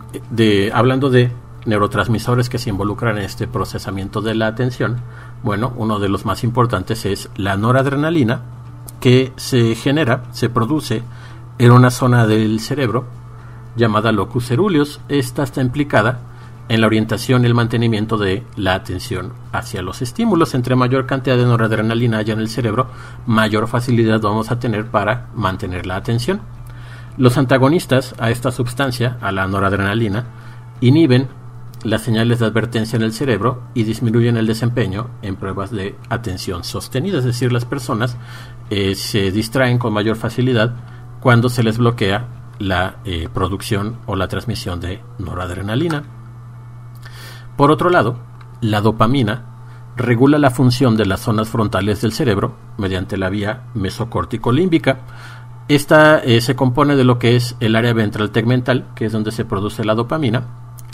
hablando 0.73 1.09
de 1.09 1.33
neurotransmisores 1.65 2.51
que 2.51 2.59
se 2.59 2.69
involucran 2.69 3.17
en 3.17 3.25
este 3.25 3.49
procesamiento 3.49 4.21
de 4.21 4.35
la 4.35 4.47
atención, 4.47 4.99
bueno, 5.43 5.73
uno 5.77 5.99
de 5.99 6.11
los 6.11 6.27
más 6.27 6.45
importantes 6.45 7.07
es 7.07 7.31
la 7.37 7.57
noradrenalina, 7.57 8.43
que 9.01 9.33
se 9.37 9.75
genera, 9.75 10.25
se 10.33 10.49
produce 10.49 11.03
en 11.59 11.73
una 11.73 11.91
zona 11.91 12.27
del 12.27 12.61
cerebro 12.61 13.07
llamada 13.75 14.13
locus 14.13 14.49
ceruleus. 14.49 15.01
Esta 15.09 15.43
está 15.43 15.61
implicada 15.61 16.21
en 16.69 16.81
la 16.81 16.87
orientación 16.87 17.43
y 17.43 17.47
el 17.47 17.55
mantenimiento 17.55 18.19
de 18.19 18.45
la 18.57 18.75
atención 18.75 19.33
hacia 19.53 19.83
los 19.83 20.03
estímulos. 20.03 20.55
Entre 20.55 20.77
mayor 20.77 21.07
cantidad 21.07 21.37
de 21.37 21.45
noradrenalina 21.45 22.19
haya 22.19 22.35
en 22.35 22.41
el 22.41 22.49
cerebro, 22.49 22.87
mayor 23.27 23.67
facilidad 23.67 24.21
vamos 24.21 24.51
a 24.51 24.59
tener 24.59 24.87
para 24.87 25.29
mantener 25.35 25.87
la 25.87 25.97
atención. 25.97 26.41
Los 27.17 27.37
antagonistas 27.37 28.15
a 28.19 28.31
esta 28.31 28.51
sustancia, 28.53 29.19
a 29.21 29.33
la 29.33 29.47
noradrenalina, 29.47 30.27
inhiben 30.81 31.29
las 31.85 32.03
señales 32.03 32.39
de 32.39 32.47
advertencia 32.47 32.97
en 32.97 33.03
el 33.03 33.13
cerebro 33.13 33.63
y 33.75 33.85
disminuyen 33.85 34.37
el 34.37 34.47
desempeño 34.47 35.11
en 35.21 35.37
pruebas 35.37 35.71
de 35.71 35.97
atención 36.09 36.65
sostenida, 36.65 37.19
es 37.19 37.25
decir, 37.25 37.53
las 37.53 37.65
personas 37.65 38.17
eh, 38.71 38.95
se 38.95 39.31
distraen 39.33 39.79
con 39.79 39.93
mayor 39.93 40.17
facilidad 40.17 40.75
cuando 41.21 41.49
se 41.49 41.63
les 41.63 41.79
bloquea 41.79 42.29
la 42.59 42.97
eh, 43.05 43.29
producción 43.33 43.99
o 44.07 44.17
la 44.17 44.29
transmisión 44.29 44.81
de 44.81 45.03
noradrenalina. 45.19 46.05
Por 47.57 47.71
otro 47.71 47.91
lado, 47.91 48.19
la 48.61 48.81
dopamina 48.81 49.53
regula 49.97 50.39
la 50.39 50.51
función 50.51 50.97
de 50.97 51.07
las 51.07 51.21
zonas 51.21 51.49
frontales 51.49 52.01
del 52.01 52.13
cerebro 52.13 52.55
mediante 52.79 53.17
la 53.17 53.29
vía 53.29 53.65
mesocórtico-límbica. 53.75 55.01
Esta 55.69 56.19
eh, 56.19 56.41
se 56.41 56.57
compone 56.57 56.97
de 56.97 57.05
lo 57.05 57.19
que 57.19 57.37
es 57.37 57.57
el 57.61 57.77
área 57.77 57.93
ventral 57.93 58.31
tegmental, 58.31 58.87
que 58.95 59.07
es 59.07 59.13
donde 59.13 59.31
se 59.31 59.45
produce 59.45 59.85
la 59.85 59.95
dopamina, 59.95 60.45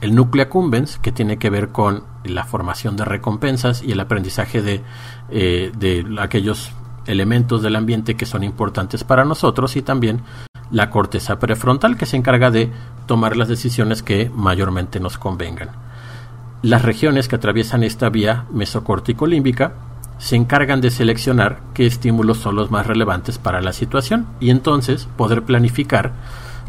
el 0.00 0.14
núcleo 0.14 0.44
accumbens, 0.44 0.98
que 0.98 1.12
tiene 1.12 1.38
que 1.38 1.50
ver 1.50 1.68
con 1.70 2.04
la 2.24 2.44
formación 2.44 2.96
de 2.96 3.04
recompensas 3.04 3.82
y 3.82 3.92
el 3.92 4.00
aprendizaje 4.00 4.62
de, 4.62 4.82
eh, 5.30 6.04
aquellos 6.18 6.72
elementos 7.06 7.62
del 7.62 7.76
ambiente 7.76 8.16
que 8.16 8.26
son 8.26 8.44
importantes 8.44 9.02
para 9.02 9.24
nosotros 9.24 9.76
y 9.76 9.82
también 9.82 10.22
la 10.70 10.90
corteza 10.90 11.38
prefrontal 11.38 11.96
que 11.96 12.06
se 12.06 12.16
encarga 12.16 12.50
de 12.50 12.70
tomar 13.06 13.36
las 13.36 13.48
decisiones 13.48 14.02
que 14.02 14.30
mayormente 14.34 15.00
nos 15.00 15.16
convengan. 15.16 15.70
Las 16.60 16.82
regiones 16.82 17.26
que 17.26 17.36
atraviesan 17.36 17.82
esta 17.82 18.10
vía 18.10 18.44
mesocórtico-límbica 18.52 19.72
se 20.18 20.36
encargan 20.36 20.80
de 20.80 20.90
seleccionar 20.90 21.60
qué 21.74 21.86
estímulos 21.86 22.38
son 22.38 22.56
los 22.56 22.70
más 22.70 22.86
relevantes 22.86 23.38
para 23.38 23.60
la 23.60 23.72
situación 23.72 24.26
y 24.40 24.50
entonces 24.50 25.08
poder 25.16 25.42
planificar 25.42 26.12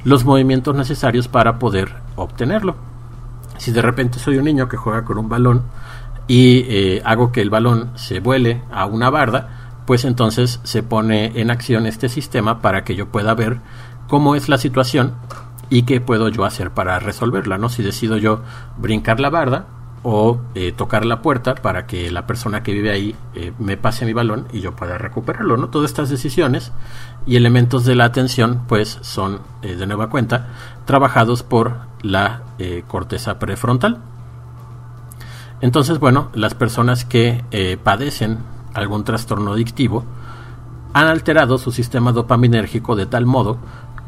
los 0.04 0.24
movimientos 0.24 0.76
necesarios 0.76 1.28
para 1.28 1.60
poder 1.60 1.96
obtenerlo. 2.16 2.76
Si 3.58 3.72
de 3.72 3.82
repente 3.82 4.20
soy 4.20 4.38
un 4.38 4.46
niño 4.46 4.70
que 4.70 4.78
juega 4.78 5.04
con 5.04 5.18
un 5.18 5.28
balón 5.28 5.64
y 6.28 6.66
eh, 6.70 7.02
hago 7.04 7.32
que 7.32 7.42
el 7.42 7.50
balón 7.50 7.92
se 7.96 8.20
vuele 8.20 8.62
a 8.72 8.86
una 8.86 9.10
barda, 9.10 9.50
pues 9.86 10.06
entonces 10.06 10.60
se 10.64 10.84
pone 10.84 11.42
en 11.42 11.50
acción 11.50 11.88
este 11.88 12.08
sistema 12.08 12.62
para 12.62 12.84
que 12.84 12.96
yo 12.96 13.08
pueda 13.08 13.34
ver 13.34 13.60
cómo 14.08 14.36
es 14.36 14.48
la 14.48 14.60
situación 14.60 15.16
y 15.70 15.84
qué 15.84 16.00
puedo 16.00 16.30
yo 16.30 16.46
hacer 16.46 16.72
para 16.72 17.00
resolverla, 17.00 17.58
¿no? 17.58 17.70
Si 17.70 17.84
decido 17.84 18.18
yo 18.18 18.42
brincar 18.78 19.20
la 19.20 19.30
barda, 19.30 19.66
o 20.04 20.40
eh, 20.56 20.72
tocar 20.72 21.06
la 21.06 21.22
puerta 21.22 21.56
para 21.56 21.86
que 21.86 22.10
la 22.12 22.26
persona 22.26 22.64
que 22.64 22.74
vive 22.74 22.92
ahí 22.92 23.16
eh, 23.36 23.52
me 23.60 23.78
pase 23.78 24.06
mi 24.06 24.14
balón 24.14 24.48
y 24.52 24.62
yo 24.62 24.76
pueda 24.76 24.98
recuperarlo, 24.98 25.58
¿no? 25.58 25.70
Todas 25.70 25.90
estas 25.90 26.10
decisiones 26.10 26.72
y 27.26 27.36
elementos 27.36 27.86
de 27.86 27.96
la 27.96 28.06
atención, 28.06 28.62
pues 28.68 29.00
son 29.02 29.42
eh, 29.62 29.76
de 29.76 29.88
nueva 29.88 30.10
cuenta 30.10 30.48
trabajados 30.86 31.44
por 31.44 31.90
la 32.02 32.42
corteza 32.88 33.40
prefrontal. 33.40 34.00
Entonces, 35.62 36.00
bueno, 36.00 36.30
las 36.34 36.56
personas 36.56 37.04
que 37.04 37.44
padecen 37.84 38.40
algún 38.74 39.04
trastorno 39.04 39.52
adictivo 39.52 40.06
han 40.94 41.08
alterado 41.08 41.58
su 41.58 41.72
sistema 41.72 42.12
dopaminérgico 42.12 42.96
de 42.96 43.06
tal 43.06 43.26
modo 43.26 43.58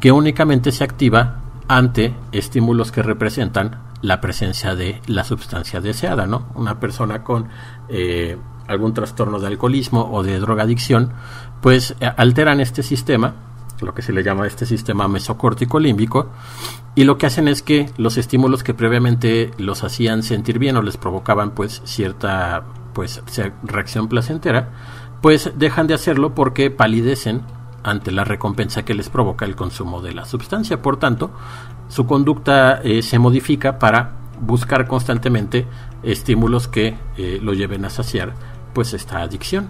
que 0.00 0.10
únicamente 0.10 0.72
se 0.72 0.82
activa 0.82 1.36
ante 1.68 2.14
estímulos 2.32 2.90
que 2.90 3.02
representan 3.02 3.78
la 4.02 4.20
presencia 4.20 4.74
de 4.74 5.00
la 5.06 5.24
sustancia 5.24 5.80
deseada, 5.80 6.26
¿no? 6.26 6.48
Una 6.54 6.78
persona 6.78 7.22
con 7.22 7.48
eh, 7.88 8.36
algún 8.66 8.94
trastorno 8.94 9.38
de 9.38 9.46
alcoholismo 9.46 10.10
o 10.12 10.22
de 10.22 10.38
drogadicción, 10.38 11.12
pues 11.60 11.96
eh, 12.00 12.10
alteran 12.16 12.60
este 12.60 12.82
sistema, 12.82 13.34
lo 13.80 13.94
que 13.94 14.02
se 14.02 14.12
le 14.12 14.22
llama 14.22 14.46
este 14.46 14.66
sistema 14.66 15.08
mesocórtico 15.08 15.78
límbico, 15.78 16.30
y 16.94 17.04
lo 17.04 17.16
que 17.16 17.26
hacen 17.26 17.48
es 17.48 17.62
que 17.62 17.90
los 17.96 18.18
estímulos 18.18 18.62
que 18.62 18.74
previamente 18.74 19.52
los 19.56 19.84
hacían 19.84 20.22
sentir 20.22 20.58
bien 20.58 20.76
o 20.76 20.82
les 20.82 20.96
provocaban 20.96 21.52
pues 21.52 21.80
cierta 21.84 22.64
pues 22.92 23.22
reacción 23.62 24.08
placentera, 24.08 24.70
pues 25.22 25.52
dejan 25.56 25.86
de 25.86 25.94
hacerlo 25.94 26.34
porque 26.34 26.70
palidecen 26.70 27.42
ante 27.82 28.12
la 28.12 28.24
recompensa 28.24 28.84
que 28.84 28.94
les 28.94 29.08
provoca 29.08 29.44
el 29.44 29.56
consumo 29.56 30.02
de 30.02 30.12
la 30.12 30.24
sustancia. 30.24 30.82
Por 30.82 30.98
tanto, 30.98 31.32
su 31.92 32.06
conducta 32.06 32.80
eh, 32.82 33.02
se 33.02 33.18
modifica 33.18 33.78
para 33.78 34.12
buscar 34.40 34.88
constantemente 34.88 35.66
estímulos 36.02 36.66
que 36.66 36.96
eh, 37.18 37.38
lo 37.42 37.52
lleven 37.52 37.84
a 37.84 37.90
saciar 37.90 38.32
pues 38.72 38.94
esta 38.94 39.20
adicción. 39.20 39.68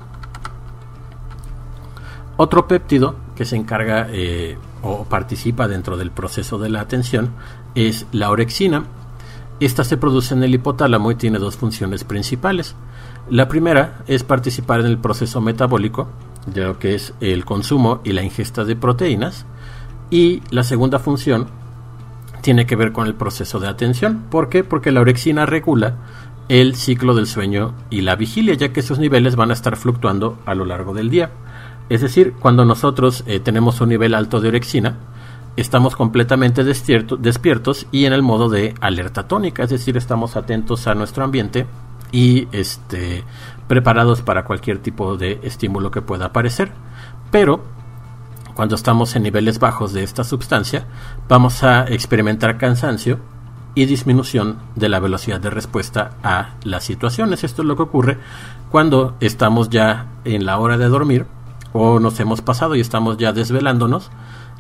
Otro 2.37 2.69
péptido 2.69 3.17
que 3.35 3.45
se 3.45 3.57
encarga 3.57 4.07
eh, 4.09 4.57
o 4.83 5.03
participa 5.03 5.67
dentro 5.67 5.97
del 5.97 6.13
proceso 6.13 6.61
de 6.61 6.71
la 6.71 6.81
atención 6.81 7.31
es 7.75 8.07
la 8.13 8.31
orexina. 8.31 8.85
Esta 9.59 9.83
se 9.83 9.97
produce 9.97 10.35
en 10.35 10.45
el 10.45 10.55
hipotálamo 10.55 11.11
y 11.11 11.17
tiene 11.17 11.41
dos 11.41 11.57
funciones 11.57 12.05
principales. 12.05 12.77
La 13.31 13.49
primera 13.49 14.05
es 14.07 14.23
participar 14.23 14.79
en 14.79 14.87
el 14.87 14.99
proceso 14.99 15.41
metabólico, 15.41 16.07
de 16.47 16.67
lo 16.67 16.79
que 16.79 16.95
es 16.95 17.15
el 17.19 17.45
consumo 17.45 18.01
y 18.05 18.13
la 18.13 18.23
ingesta 18.23 18.63
de 18.63 18.77
proteínas. 18.77 19.45
Y 20.09 20.41
la 20.51 20.63
segunda 20.63 21.01
función 21.01 21.49
tiene 22.43 22.67
que 22.67 22.77
ver 22.77 22.93
con 22.93 23.07
el 23.07 23.15
proceso 23.15 23.59
de 23.59 23.69
atención. 23.69 24.25
¿Por 24.31 24.51
qué? 24.51 24.65
Porque 24.65 24.93
la 24.93 25.01
orexina 25.01 25.47
regula 25.47 25.97
el 26.49 26.75
ciclo 26.75 27.15
del 27.15 27.27
sueño 27.27 27.75
y 27.89 28.03
la 28.03 28.17
vigilia, 28.17 28.55
ya 28.55 28.73
que 28.73 28.81
esos 28.81 28.99
niveles 28.99 29.37
van 29.37 29.51
a 29.51 29.55
estar 29.55 29.77
fluctuando 29.77 30.39
a 30.45 30.55
lo 30.55 30.67
largo 30.67 30.93
del 30.93 31.09
día. 31.09 31.31
Es 31.89 32.01
decir, 32.03 32.35
cuando 32.39 32.65
nosotros 32.65 33.25
eh, 33.27 33.41
tenemos 33.41 33.81
un 33.81 33.89
nivel 33.89 34.15
alto 34.15 34.41
de 34.41 34.49
orexina, 34.49 34.99
estamos 35.57 35.97
completamente 35.97 36.65
despiertos 36.65 37.87
y 37.93 38.05
en 38.05 38.13
el 38.13 38.23
modo 38.23 38.49
de 38.49 38.75
alerta 38.81 39.29
tónica, 39.29 39.63
es 39.63 39.71
decir, 39.71 39.97
estamos 39.97 40.37
atentos 40.37 40.87
a 40.87 40.95
nuestro 40.95 41.25
ambiente 41.25 41.67
y 42.11 42.49
este, 42.53 43.25
preparados 43.69 44.23
para 44.23 44.45
cualquier 44.45 44.79
tipo 44.79 45.17
de 45.17 45.41
estímulo 45.43 45.91
que 45.91 46.03
pueda 46.03 46.27
aparecer. 46.27 46.73
Pero 47.31 47.65
cuando 48.55 48.75
estamos 48.75 49.17
en 49.17 49.23
niveles 49.23 49.59
bajos 49.59 49.93
de 49.93 50.03
esta 50.03 50.25
sustancia, 50.25 50.87
vamos 51.29 51.63
a 51.63 51.85
experimentar 51.87 52.59
cansancio 52.59 53.19
y 53.75 53.87
disminución 53.87 54.59
de 54.77 54.89
la 54.89 55.01
velocidad 55.01 55.41
de 55.41 55.51
respuesta 55.51 56.13
a 56.23 56.55
las 56.65 56.85
situaciones. 56.85 57.45
Esto 57.45 57.63
es 57.63 57.69
lo 57.69 57.77
que 57.77 57.83
ocurre 57.83 58.19
cuando 58.71 59.17
estamos 59.21 59.71
ya 59.71 60.07
en 60.25 60.45
la 60.45 60.59
hora 60.59 60.77
de 60.77 60.89
dormir 60.89 61.27
o 61.73 61.99
nos 61.99 62.21
hemos 62.21 62.43
pasado 62.43 62.75
y 62.77 62.81
estamos 62.81 63.17
ya 63.17 63.33
desvelándonos. 63.33 64.11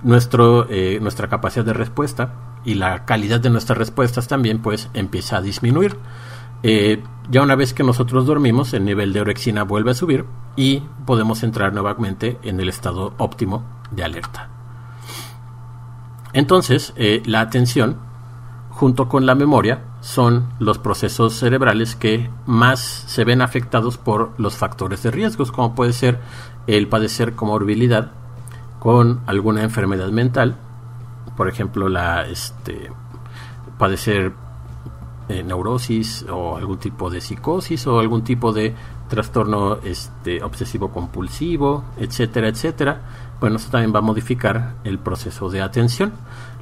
Eh, 0.04 0.98
nuestra 1.00 1.28
capacidad 1.28 1.64
de 1.64 1.74
respuesta 1.74 2.34
y 2.64 2.74
la 2.74 3.04
calidad 3.04 3.38
de 3.38 3.50
nuestras 3.50 3.78
respuestas 3.78 4.26
también 4.26 4.60
pues 4.60 4.88
empieza 4.94 5.36
a 5.36 5.42
disminuir. 5.42 5.96
Eh, 6.62 7.02
ya 7.30 7.42
una 7.42 7.54
vez 7.54 7.74
que 7.74 7.84
nosotros 7.84 8.26
dormimos, 8.26 8.72
el 8.72 8.84
nivel 8.84 9.12
de 9.12 9.20
orexina 9.20 9.62
vuelve 9.64 9.90
a 9.90 9.94
subir 9.94 10.24
y 10.56 10.82
podemos 11.06 11.42
entrar 11.42 11.72
nuevamente 11.72 12.38
en 12.42 12.60
el 12.60 12.68
estado 12.68 13.14
óptimo 13.18 13.64
de 13.92 14.04
alerta. 14.04 14.48
Entonces, 16.32 16.92
eh, 16.96 17.22
la 17.26 17.40
atención, 17.40 17.96
junto 18.70 19.08
con 19.08 19.26
la 19.26 19.34
memoria, 19.34 19.84
son 20.00 20.48
los 20.58 20.78
procesos 20.78 21.34
cerebrales 21.34 21.94
que 21.94 22.30
más 22.46 22.80
se 22.80 23.24
ven 23.24 23.42
afectados 23.42 23.98
por 23.98 24.32
los 24.38 24.56
factores 24.56 25.02
de 25.02 25.10
riesgos, 25.10 25.52
como 25.52 25.74
puede 25.74 25.92
ser 25.92 26.20
el 26.66 26.88
padecer 26.88 27.34
comorbilidad 27.34 28.12
con 28.78 29.20
alguna 29.26 29.62
enfermedad 29.62 30.08
mental, 30.08 30.56
por 31.36 31.48
ejemplo, 31.48 31.88
la 31.88 32.26
este, 32.26 32.90
padecer 33.78 34.32
eh, 35.28 35.42
neurosis 35.42 36.26
o 36.28 36.56
algún 36.56 36.78
tipo 36.78 37.08
de 37.08 37.20
psicosis 37.20 37.86
o 37.86 38.00
algún 38.00 38.24
tipo 38.24 38.52
de 38.52 38.74
trastorno 39.12 39.76
este, 39.84 40.42
obsesivo 40.42 40.90
compulsivo, 40.90 41.84
etcétera, 41.98 42.48
etcétera. 42.48 43.00
Bueno, 43.40 43.56
eso 43.56 43.68
también 43.70 43.94
va 43.94 43.98
a 43.98 44.02
modificar 44.02 44.76
el 44.84 44.98
proceso 44.98 45.50
de 45.50 45.60
atención. 45.60 46.14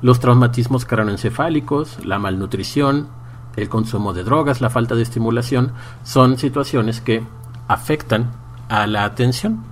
Los 0.03 0.19
traumatismos 0.19 0.85
craneoencefálicos, 0.85 2.05
la 2.05 2.19
malnutrición, 2.19 3.07
el 3.55 3.69
consumo 3.69 4.13
de 4.13 4.25
drogas, 4.25 4.61
la 4.61 4.69
falta 4.69 4.97
de 4.97 5.03
estimulación, 5.03 5.75
son 6.03 6.39
situaciones 6.39 7.01
que 7.01 7.23
afectan 7.69 8.33
a 8.69 8.89
la 8.89 9.05
atención. 9.05 9.63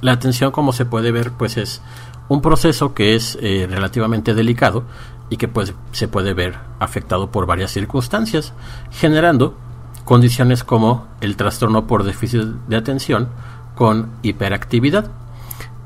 La 0.00 0.10
atención, 0.10 0.50
como 0.50 0.72
se 0.72 0.86
puede 0.86 1.12
ver, 1.12 1.30
pues 1.30 1.56
es 1.56 1.82
un 2.28 2.42
proceso 2.42 2.94
que 2.94 3.14
es 3.14 3.38
eh, 3.40 3.68
relativamente 3.70 4.34
delicado 4.34 4.82
y 5.30 5.36
que 5.36 5.46
pues, 5.46 5.72
se 5.92 6.08
puede 6.08 6.34
ver 6.34 6.58
afectado 6.80 7.30
por 7.30 7.46
varias 7.46 7.70
circunstancias, 7.70 8.54
generando 8.90 9.56
condiciones 10.04 10.64
como 10.64 11.06
el 11.20 11.36
trastorno 11.36 11.86
por 11.86 12.04
déficit 12.04 12.42
de 12.68 12.76
atención 12.76 13.28
con 13.74 14.10
hiperactividad. 14.22 15.10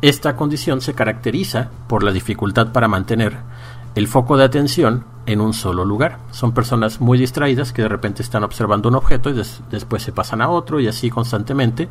Esta 0.02 0.36
condición 0.36 0.80
se 0.80 0.94
caracteriza 0.94 1.70
por 1.88 2.02
la 2.02 2.12
dificultad 2.12 2.72
para 2.72 2.88
mantener 2.88 3.38
el 3.94 4.08
foco 4.08 4.36
de 4.36 4.44
atención 4.44 5.04
en 5.24 5.40
un 5.40 5.54
solo 5.54 5.84
lugar. 5.84 6.18
Son 6.30 6.52
personas 6.52 7.00
muy 7.00 7.18
distraídas 7.18 7.72
que 7.72 7.82
de 7.82 7.88
repente 7.88 8.22
están 8.22 8.44
observando 8.44 8.88
un 8.88 8.94
objeto 8.94 9.30
y 9.30 9.42
después 9.70 10.02
se 10.02 10.12
pasan 10.12 10.42
a 10.42 10.48
otro 10.48 10.80
y 10.80 10.86
así 10.86 11.10
constantemente. 11.10 11.88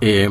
Eh, 0.00 0.30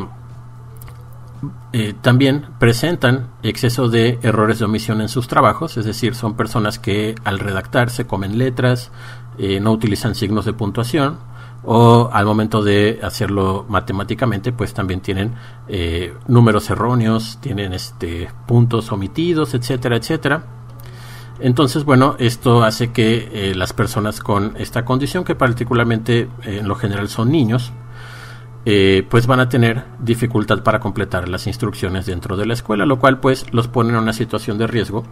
eh, 1.74 1.94
también 2.02 2.48
presentan 2.60 3.28
exceso 3.44 3.90
de 3.90 4.20
errores 4.24 4.60
de 4.60 4.66
omisión 4.66 5.02
en 5.02 5.10
sus 5.10 5.28
trabajos, 5.28 5.76
es 5.78 5.86
decir, 5.86 6.16
son 6.16 6.36
personas 6.36 6.80
que 6.80 7.16
al 7.26 7.40
redactar 7.40 7.90
se 7.90 8.08
comen 8.08 8.38
letras, 8.38 8.92
eh, 9.38 9.60
no 9.60 9.72
utilizan 9.72 10.16
signos 10.16 10.46
de 10.46 10.54
puntuación 10.54 11.18
o 11.64 12.10
al 12.14 12.26
momento 12.26 12.64
de 12.64 13.00
hacerlo 13.02 13.66
matemáticamente 13.68 14.52
pues 14.52 14.74
también 14.74 15.02
tienen 15.02 15.34
eh, 15.68 16.14
números 16.28 16.70
erróneos, 16.70 17.40
tienen 17.42 17.74
este 17.74 18.30
puntos 18.46 18.92
omitidos, 18.92 19.54
etcétera, 19.54 19.98
etcétera. 19.98 20.44
Entonces, 21.40 21.84
bueno, 21.84 22.16
esto 22.18 22.64
hace 22.64 22.94
que 22.94 23.52
las 23.58 23.74
personas 23.74 24.22
con 24.22 24.56
esta 24.58 24.86
condición, 24.86 25.26
que 25.26 25.36
particularmente 25.36 26.30
en 26.44 26.66
lo 26.66 26.76
general 26.76 27.10
son 27.10 27.30
niños, 27.30 27.74
eh, 28.68 29.06
pues 29.08 29.28
van 29.28 29.40
a 29.40 29.48
tener 29.48 29.86
dificultad 30.00 30.64
para 30.64 30.80
completar 30.80 31.30
las 31.30 31.46
instrucciones 31.46 32.08
dentro 32.08 32.36
de 32.36 32.48
la 32.48 32.56
escuela, 32.56 32.88
lo 32.88 32.98
cual 32.98 33.20
pues 33.20 33.46
los 33.54 33.68
pone 33.68 33.92
en 33.92 33.98
una 33.98 34.12
situación 34.12 34.58
de 34.58 34.66
riesgo 34.66 35.04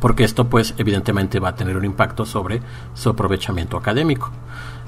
porque 0.00 0.24
esto 0.24 0.48
pues 0.48 0.74
evidentemente 0.78 1.40
va 1.40 1.50
a 1.50 1.54
tener 1.54 1.76
un 1.76 1.84
impacto 1.84 2.24
sobre 2.24 2.60
su 2.94 3.10
aprovechamiento 3.10 3.76
académico. 3.76 4.30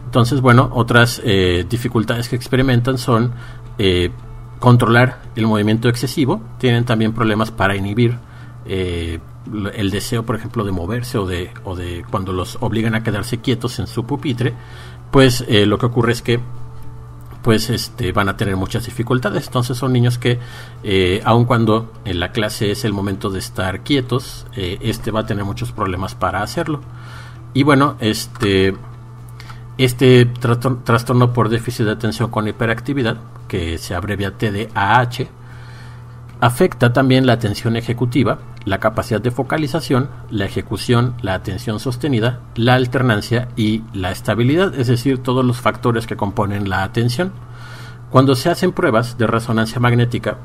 Entonces, 0.05 0.40
bueno, 0.40 0.70
otras 0.72 1.20
eh, 1.24 1.64
dificultades 1.68 2.28
que 2.28 2.36
experimentan 2.36 2.98
son 2.98 3.32
eh, 3.78 4.11
controlar 4.59 5.22
el 5.36 5.46
movimiento 5.46 5.88
excesivo, 5.88 6.40
tienen 6.59 6.84
también 6.84 7.12
problemas 7.12 7.51
para 7.51 7.76
inhibir 7.76 8.18
eh, 8.66 9.20
el 9.74 9.90
deseo, 9.90 10.24
por 10.24 10.36
ejemplo, 10.36 10.64
de 10.64 10.72
moverse 10.72 11.16
o 11.16 11.26
de, 11.26 11.51
o 11.64 11.76
de 11.76 12.05
cuando 12.11 12.32
los 12.32 12.59
obligan 12.61 12.94
a 12.94 13.03
quedarse 13.03 13.38
quietos 13.38 13.78
en 13.78 13.86
su 13.86 14.05
pupitre, 14.05 14.55
pues 15.11 15.44
lo 15.48 15.78
que 15.78 15.86
ocurre 15.86 16.12
es 16.12 16.22
que 16.22 16.40
pues 17.43 17.70
este, 17.70 18.12
van 18.12 18.28
a 18.28 18.36
tener 18.36 18.57
muchas 18.57 18.84
dificultades. 18.84 19.47
Entonces 19.47 19.76
son 19.76 19.93
niños 19.93 20.18
que, 20.18 20.38
eh, 20.82 21.22
aun 21.24 21.45
cuando 21.45 21.93
en 22.05 22.20
la 22.20 22.32
clase 22.32 22.70
es 22.70 22.84
el 22.84 22.93
momento 22.93 23.30
de 23.30 23.38
estar 23.38 23.80
quietos, 23.82 24.47
eh, 24.57 24.78
este 24.82 25.11
va 25.11 25.20
a 25.20 25.26
tener 25.26 25.45
muchos 25.45 25.72
problemas 25.72 26.14
para 26.14 26.43
hacerlo. 26.43 26.80
Y 27.55 27.62
bueno, 27.62 27.97
este, 28.01 28.74
este 29.78 30.26
trastorno 30.26 31.32
por 31.32 31.49
déficit 31.49 31.86
de 31.86 31.93
atención 31.93 32.30
con 32.30 32.47
hiperactividad, 32.47 33.16
que 33.49 33.78
se 33.78 33.95
abrevia 33.95 34.36
TDAH, 34.36 35.28
afecta 36.41 36.93
también 36.93 37.26
la 37.26 37.34
atención 37.34 37.76
ejecutiva, 37.76 38.38
la 38.64 38.78
capacidad 38.78 39.20
de 39.20 39.30
focalización, 39.30 40.09
la 40.30 40.47
ejecución, 40.47 41.14
la 41.22 41.34
atención 41.34 41.80
sostenida, 41.80 42.41
la 42.55 42.74
alternancia 42.74 43.49
y 43.57 43.82
la 43.93 44.11
estabilidad, 44.11 44.74
es 44.74 44.86
decir, 44.86 45.22
todos 45.22 45.45
los 45.45 45.61
factores 45.61 46.07
que 46.07 46.16
componen 46.16 46.68
la 46.68 46.82
atención. 46.82 47.32
Cuando 48.11 48.34
se 48.34 48.51
hacen 48.51 48.72
pruebas 48.72 49.18
de 49.18 49.26
resonancia 49.26 49.80
magnética 49.80 50.38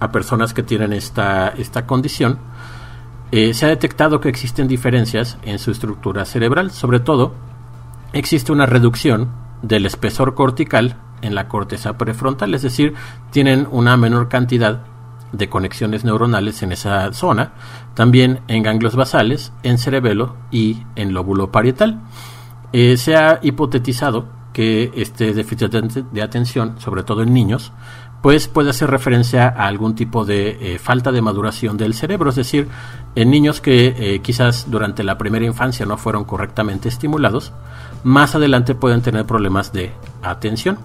a 0.00 0.12
personas 0.12 0.52
que 0.54 0.62
tienen 0.62 0.92
esta, 0.92 1.48
esta 1.48 1.86
condición, 1.86 2.38
eh, 3.32 3.54
se 3.54 3.66
ha 3.66 3.68
detectado 3.70 4.20
que 4.20 4.28
existen 4.28 4.68
diferencias 4.68 5.38
en 5.42 5.58
su 5.58 5.70
estructura 5.70 6.24
cerebral, 6.24 6.70
sobre 6.70 7.00
todo 7.00 7.34
existe 8.12 8.52
una 8.52 8.66
reducción 8.66 9.30
del 9.62 9.86
espesor 9.86 10.34
cortical 10.34 10.96
en 11.20 11.34
la 11.34 11.48
corteza 11.48 11.98
prefrontal, 11.98 12.54
es 12.54 12.62
decir, 12.62 12.94
tienen 13.30 13.66
una 13.70 13.96
menor 13.96 14.28
cantidad 14.28 14.82
de 15.32 15.48
conexiones 15.48 16.04
neuronales 16.04 16.62
en 16.62 16.72
esa 16.72 17.12
zona, 17.12 17.52
también 17.94 18.40
en 18.48 18.62
ganglios 18.62 18.96
basales, 18.96 19.52
en 19.62 19.78
cerebelo 19.78 20.36
y 20.50 20.82
en 20.96 21.12
lóbulo 21.12 21.50
parietal. 21.50 22.00
Eh, 22.72 22.96
se 22.96 23.16
ha 23.16 23.40
hipotetizado 23.42 24.26
que 24.52 24.90
este 24.96 25.32
déficit 25.34 25.70
de 25.70 26.22
atención, 26.22 26.80
sobre 26.80 27.02
todo 27.02 27.22
en 27.22 27.32
niños, 27.32 27.72
pues 28.22 28.48
puede 28.48 28.70
hacer 28.70 28.90
referencia 28.90 29.48
a 29.48 29.66
algún 29.66 29.94
tipo 29.94 30.24
de 30.24 30.74
eh, 30.74 30.78
falta 30.78 31.12
de 31.12 31.22
maduración 31.22 31.76
del 31.76 31.94
cerebro, 31.94 32.30
es 32.30 32.36
decir, 32.36 32.68
en 33.14 33.30
niños 33.30 33.60
que 33.60 33.94
eh, 33.96 34.20
quizás 34.20 34.70
durante 34.70 35.04
la 35.04 35.16
primera 35.18 35.44
infancia 35.44 35.86
no 35.86 35.96
fueron 35.96 36.24
correctamente 36.24 36.88
estimulados, 36.88 37.52
más 38.02 38.34
adelante 38.34 38.74
pueden 38.74 39.02
tener 39.02 39.24
problemas 39.24 39.72
de 39.72 39.92
atención. 40.22 40.78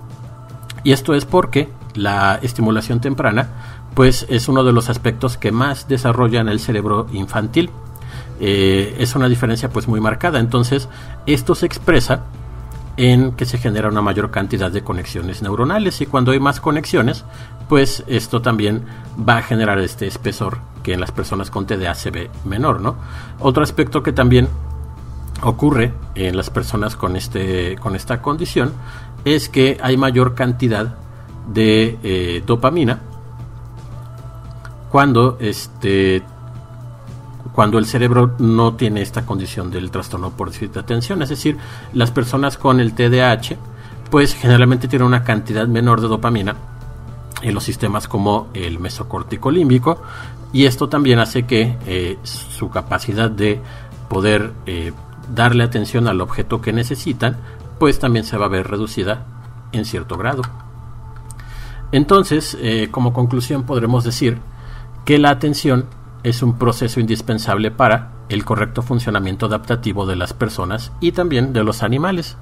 Y 0.84 0.92
esto 0.92 1.16
es 1.16 1.26
porque 1.26 1.70
la 1.96 2.40
estimulación 2.42 3.00
temprana 3.00 3.83
pues 3.96 4.26
es 4.30 4.48
uno 4.48 4.64
de 4.64 4.74
los 4.74 4.90
aspectos 4.90 5.38
que 5.38 5.52
más 5.52 5.88
desarrollan 5.88 6.50
el 6.50 6.60
cerebro 6.60 7.08
infantil. 7.14 7.70
Eh, 8.40 8.96
es 9.00 9.16
una 9.16 9.30
diferencia 9.30 9.70
pues 9.70 9.88
muy 9.88 10.02
marcada. 10.02 10.40
Entonces, 10.40 10.90
esto 11.26 11.56
se 11.56 11.66
expresa 11.66 12.24
en 12.98 13.32
que 13.34 13.46
se 13.46 13.58
genera 13.58 13.90
una 13.90 14.02
mayor 14.02 14.32
cantidad 14.32 14.72
de 14.72 14.84
conexiones 14.84 15.42
neuronales 15.42 16.02
y 16.02 16.06
cuando 16.06 16.32
hay 16.32 16.40
más 16.40 16.60
conexiones, 16.60 17.26
pues 17.68 18.04
esto 18.08 18.42
también 18.42 18.86
va 19.18 19.38
a 19.38 19.42
generar 19.42 19.80
este 19.80 20.06
espesor 20.06 20.60
que 20.84 20.94
en 20.94 21.00
las 21.00 21.12
personas 21.12 21.50
con 21.50 21.66
TDA 21.66 21.96
se 21.96 22.12
ve 22.12 22.30
menor, 22.46 22.82
¿no? 22.82 22.96
Otro 23.40 23.64
aspecto 23.64 24.04
que 24.04 24.12
también 24.12 24.48
ocurre 25.42 25.94
en 26.16 26.38
las 26.38 26.50
personas 26.50 26.96
con 26.96 27.16
este 27.16 27.78
con 27.78 27.96
esta 27.96 28.22
condición 28.22 28.74
es 29.26 29.50
que 29.50 29.78
hay 29.82 29.98
mayor 29.98 30.36
cantidad 30.36 30.96
de 31.48 31.98
eh, 32.04 32.44
dopamina 32.46 33.00
cuando 34.94 35.38
este 35.40 36.22
cuando 37.52 37.80
el 37.80 37.88
cerebro 37.88 38.36
no 38.38 38.76
tiene 38.76 39.02
esta 39.02 39.26
condición 39.26 39.72
del 39.72 39.90
trastorno 39.90 40.30
por 40.30 40.52
déficit 40.52 40.76
de 40.76 40.80
atención, 40.82 41.24
es 41.24 41.30
decir, 41.30 41.58
las 41.94 42.12
personas 42.12 42.60
con 42.60 42.80
el 42.80 42.94
TDAH 42.94 43.58
pues 44.12 44.36
generalmente 44.36 44.88
tienen 44.88 45.08
una 45.08 45.24
cantidad 45.24 45.68
menor 45.68 46.00
de 46.00 46.10
dopamina 46.10 46.56
en 47.42 47.56
los 47.56 47.64
sistemas 47.64 48.08
como 48.08 48.50
el 48.54 48.78
mesocórtico 48.80 49.50
límbico 49.50 50.00
y 50.54 50.66
esto 50.66 50.88
también 50.90 51.18
hace 51.18 51.48
que 51.48 51.76
eh, 51.88 52.20
su 52.22 52.70
capacidad 52.70 53.32
de 53.32 53.60
poder 54.10 54.54
eh, 54.68 54.94
darle 55.34 55.64
atención 55.64 56.08
al 56.08 56.22
objeto 56.22 56.62
que 56.62 56.72
necesitan 56.72 57.38
pues 57.80 57.98
también 57.98 58.26
se 58.26 58.38
va 58.38 58.46
a 58.46 58.50
ver 58.50 58.68
reducida 58.68 59.26
en 59.72 59.86
cierto 59.86 60.18
grado. 60.18 60.44
Entonces, 61.92 62.56
eh, 62.62 62.90
como 62.92 63.12
conclusión 63.12 63.64
podremos 63.64 64.04
decir 64.04 64.53
que 65.06 65.20
la 65.20 65.30
atención 65.30 65.86
es 66.24 66.42
un 66.42 66.58
proceso 66.58 67.00
indispensable 67.00 67.72
para 67.72 68.12
el 68.30 68.46
correcto 68.46 68.82
funcionamiento 68.82 69.48
adaptativo 69.48 70.06
de 70.06 70.16
las 70.16 70.34
personas 70.34 70.92
y 71.02 71.12
también 71.12 71.54
de 71.54 71.64
los 71.64 71.84
animales. 71.84 72.38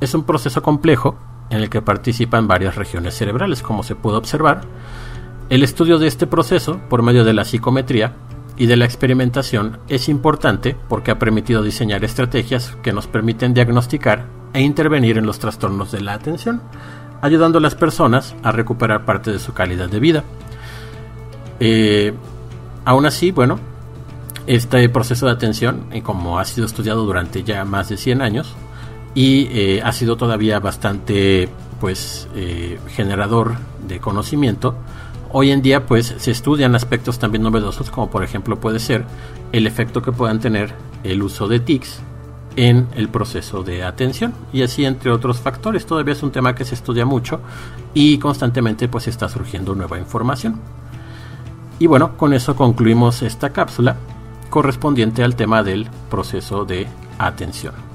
Es 0.00 0.14
un 0.14 0.24
proceso 0.24 0.62
complejo 0.62 1.16
en 1.50 1.60
el 1.60 1.70
que 1.70 1.82
participan 1.82 2.46
varias 2.46 2.76
regiones 2.76 3.14
cerebrales, 3.14 3.62
como 3.62 3.82
se 3.82 3.94
puede 3.94 4.18
observar. 4.18 4.62
El 5.48 5.62
estudio 5.62 5.98
de 5.98 6.06
este 6.06 6.26
proceso 6.26 6.80
por 6.88 7.02
medio 7.02 7.24
de 7.24 7.32
la 7.32 7.44
psicometría 7.44 8.14
y 8.56 8.66
de 8.66 8.76
la 8.76 8.84
experimentación 8.84 9.78
es 9.88 10.08
importante 10.08 10.76
porque 10.88 11.10
ha 11.10 11.18
permitido 11.18 11.62
diseñar 11.62 12.04
estrategias 12.04 12.76
que 12.82 12.92
nos 12.92 13.06
permiten 13.06 13.54
diagnosticar 13.54 14.26
e 14.52 14.60
intervenir 14.60 15.18
en 15.18 15.26
los 15.26 15.38
trastornos 15.38 15.90
de 15.90 16.00
la 16.00 16.14
atención, 16.14 16.62
ayudando 17.20 17.58
a 17.58 17.62
las 17.62 17.74
personas 17.74 18.36
a 18.42 18.52
recuperar 18.52 19.04
parte 19.04 19.32
de 19.32 19.38
su 19.38 19.52
calidad 19.52 19.88
de 19.88 20.00
vida. 20.00 20.24
Eh, 21.66 22.12
aún 22.84 23.06
así, 23.06 23.30
bueno, 23.30 23.58
este 24.46 24.86
proceso 24.90 25.24
de 25.24 25.32
atención, 25.32 25.86
y 25.94 26.02
como 26.02 26.38
ha 26.38 26.44
sido 26.44 26.66
estudiado 26.66 27.06
durante 27.06 27.42
ya 27.42 27.64
más 27.64 27.88
de 27.88 27.96
100 27.96 28.20
años, 28.20 28.54
y 29.14 29.48
eh, 29.50 29.80
ha 29.82 29.90
sido 29.92 30.18
todavía 30.18 30.60
bastante 30.60 31.48
pues 31.80 32.28
eh, 32.34 32.78
generador 32.88 33.54
de 33.88 33.98
conocimiento, 33.98 34.74
hoy 35.32 35.52
en 35.52 35.62
día 35.62 35.86
pues 35.86 36.14
se 36.18 36.32
estudian 36.32 36.74
aspectos 36.74 37.18
también 37.18 37.42
novedosos 37.42 37.90
como 37.90 38.10
por 38.10 38.22
ejemplo 38.22 38.60
puede 38.60 38.78
ser 38.78 39.06
el 39.52 39.66
efecto 39.66 40.02
que 40.02 40.12
puedan 40.12 40.40
tener 40.40 40.74
el 41.02 41.22
uso 41.22 41.48
de 41.48 41.60
TICs 41.60 42.00
en 42.56 42.88
el 42.94 43.08
proceso 43.08 43.62
de 43.62 43.84
atención 43.84 44.34
y 44.52 44.62
así 44.62 44.84
entre 44.84 45.10
otros 45.10 45.38
factores. 45.40 45.86
Todavía 45.86 46.12
es 46.12 46.22
un 46.22 46.30
tema 46.30 46.54
que 46.54 46.66
se 46.66 46.74
estudia 46.74 47.06
mucho 47.06 47.40
y 47.94 48.18
constantemente 48.18 48.86
pues 48.86 49.08
está 49.08 49.30
surgiendo 49.30 49.74
nueva 49.74 49.98
información 49.98 50.60
y 51.78 51.86
bueno, 51.86 52.16
con 52.16 52.32
eso 52.32 52.56
concluimos 52.56 53.22
esta 53.22 53.50
cápsula 53.50 53.96
correspondiente 54.50 55.24
al 55.24 55.36
tema 55.36 55.62
del 55.62 55.88
proceso 56.10 56.64
de 56.64 56.86
atención. 57.18 57.93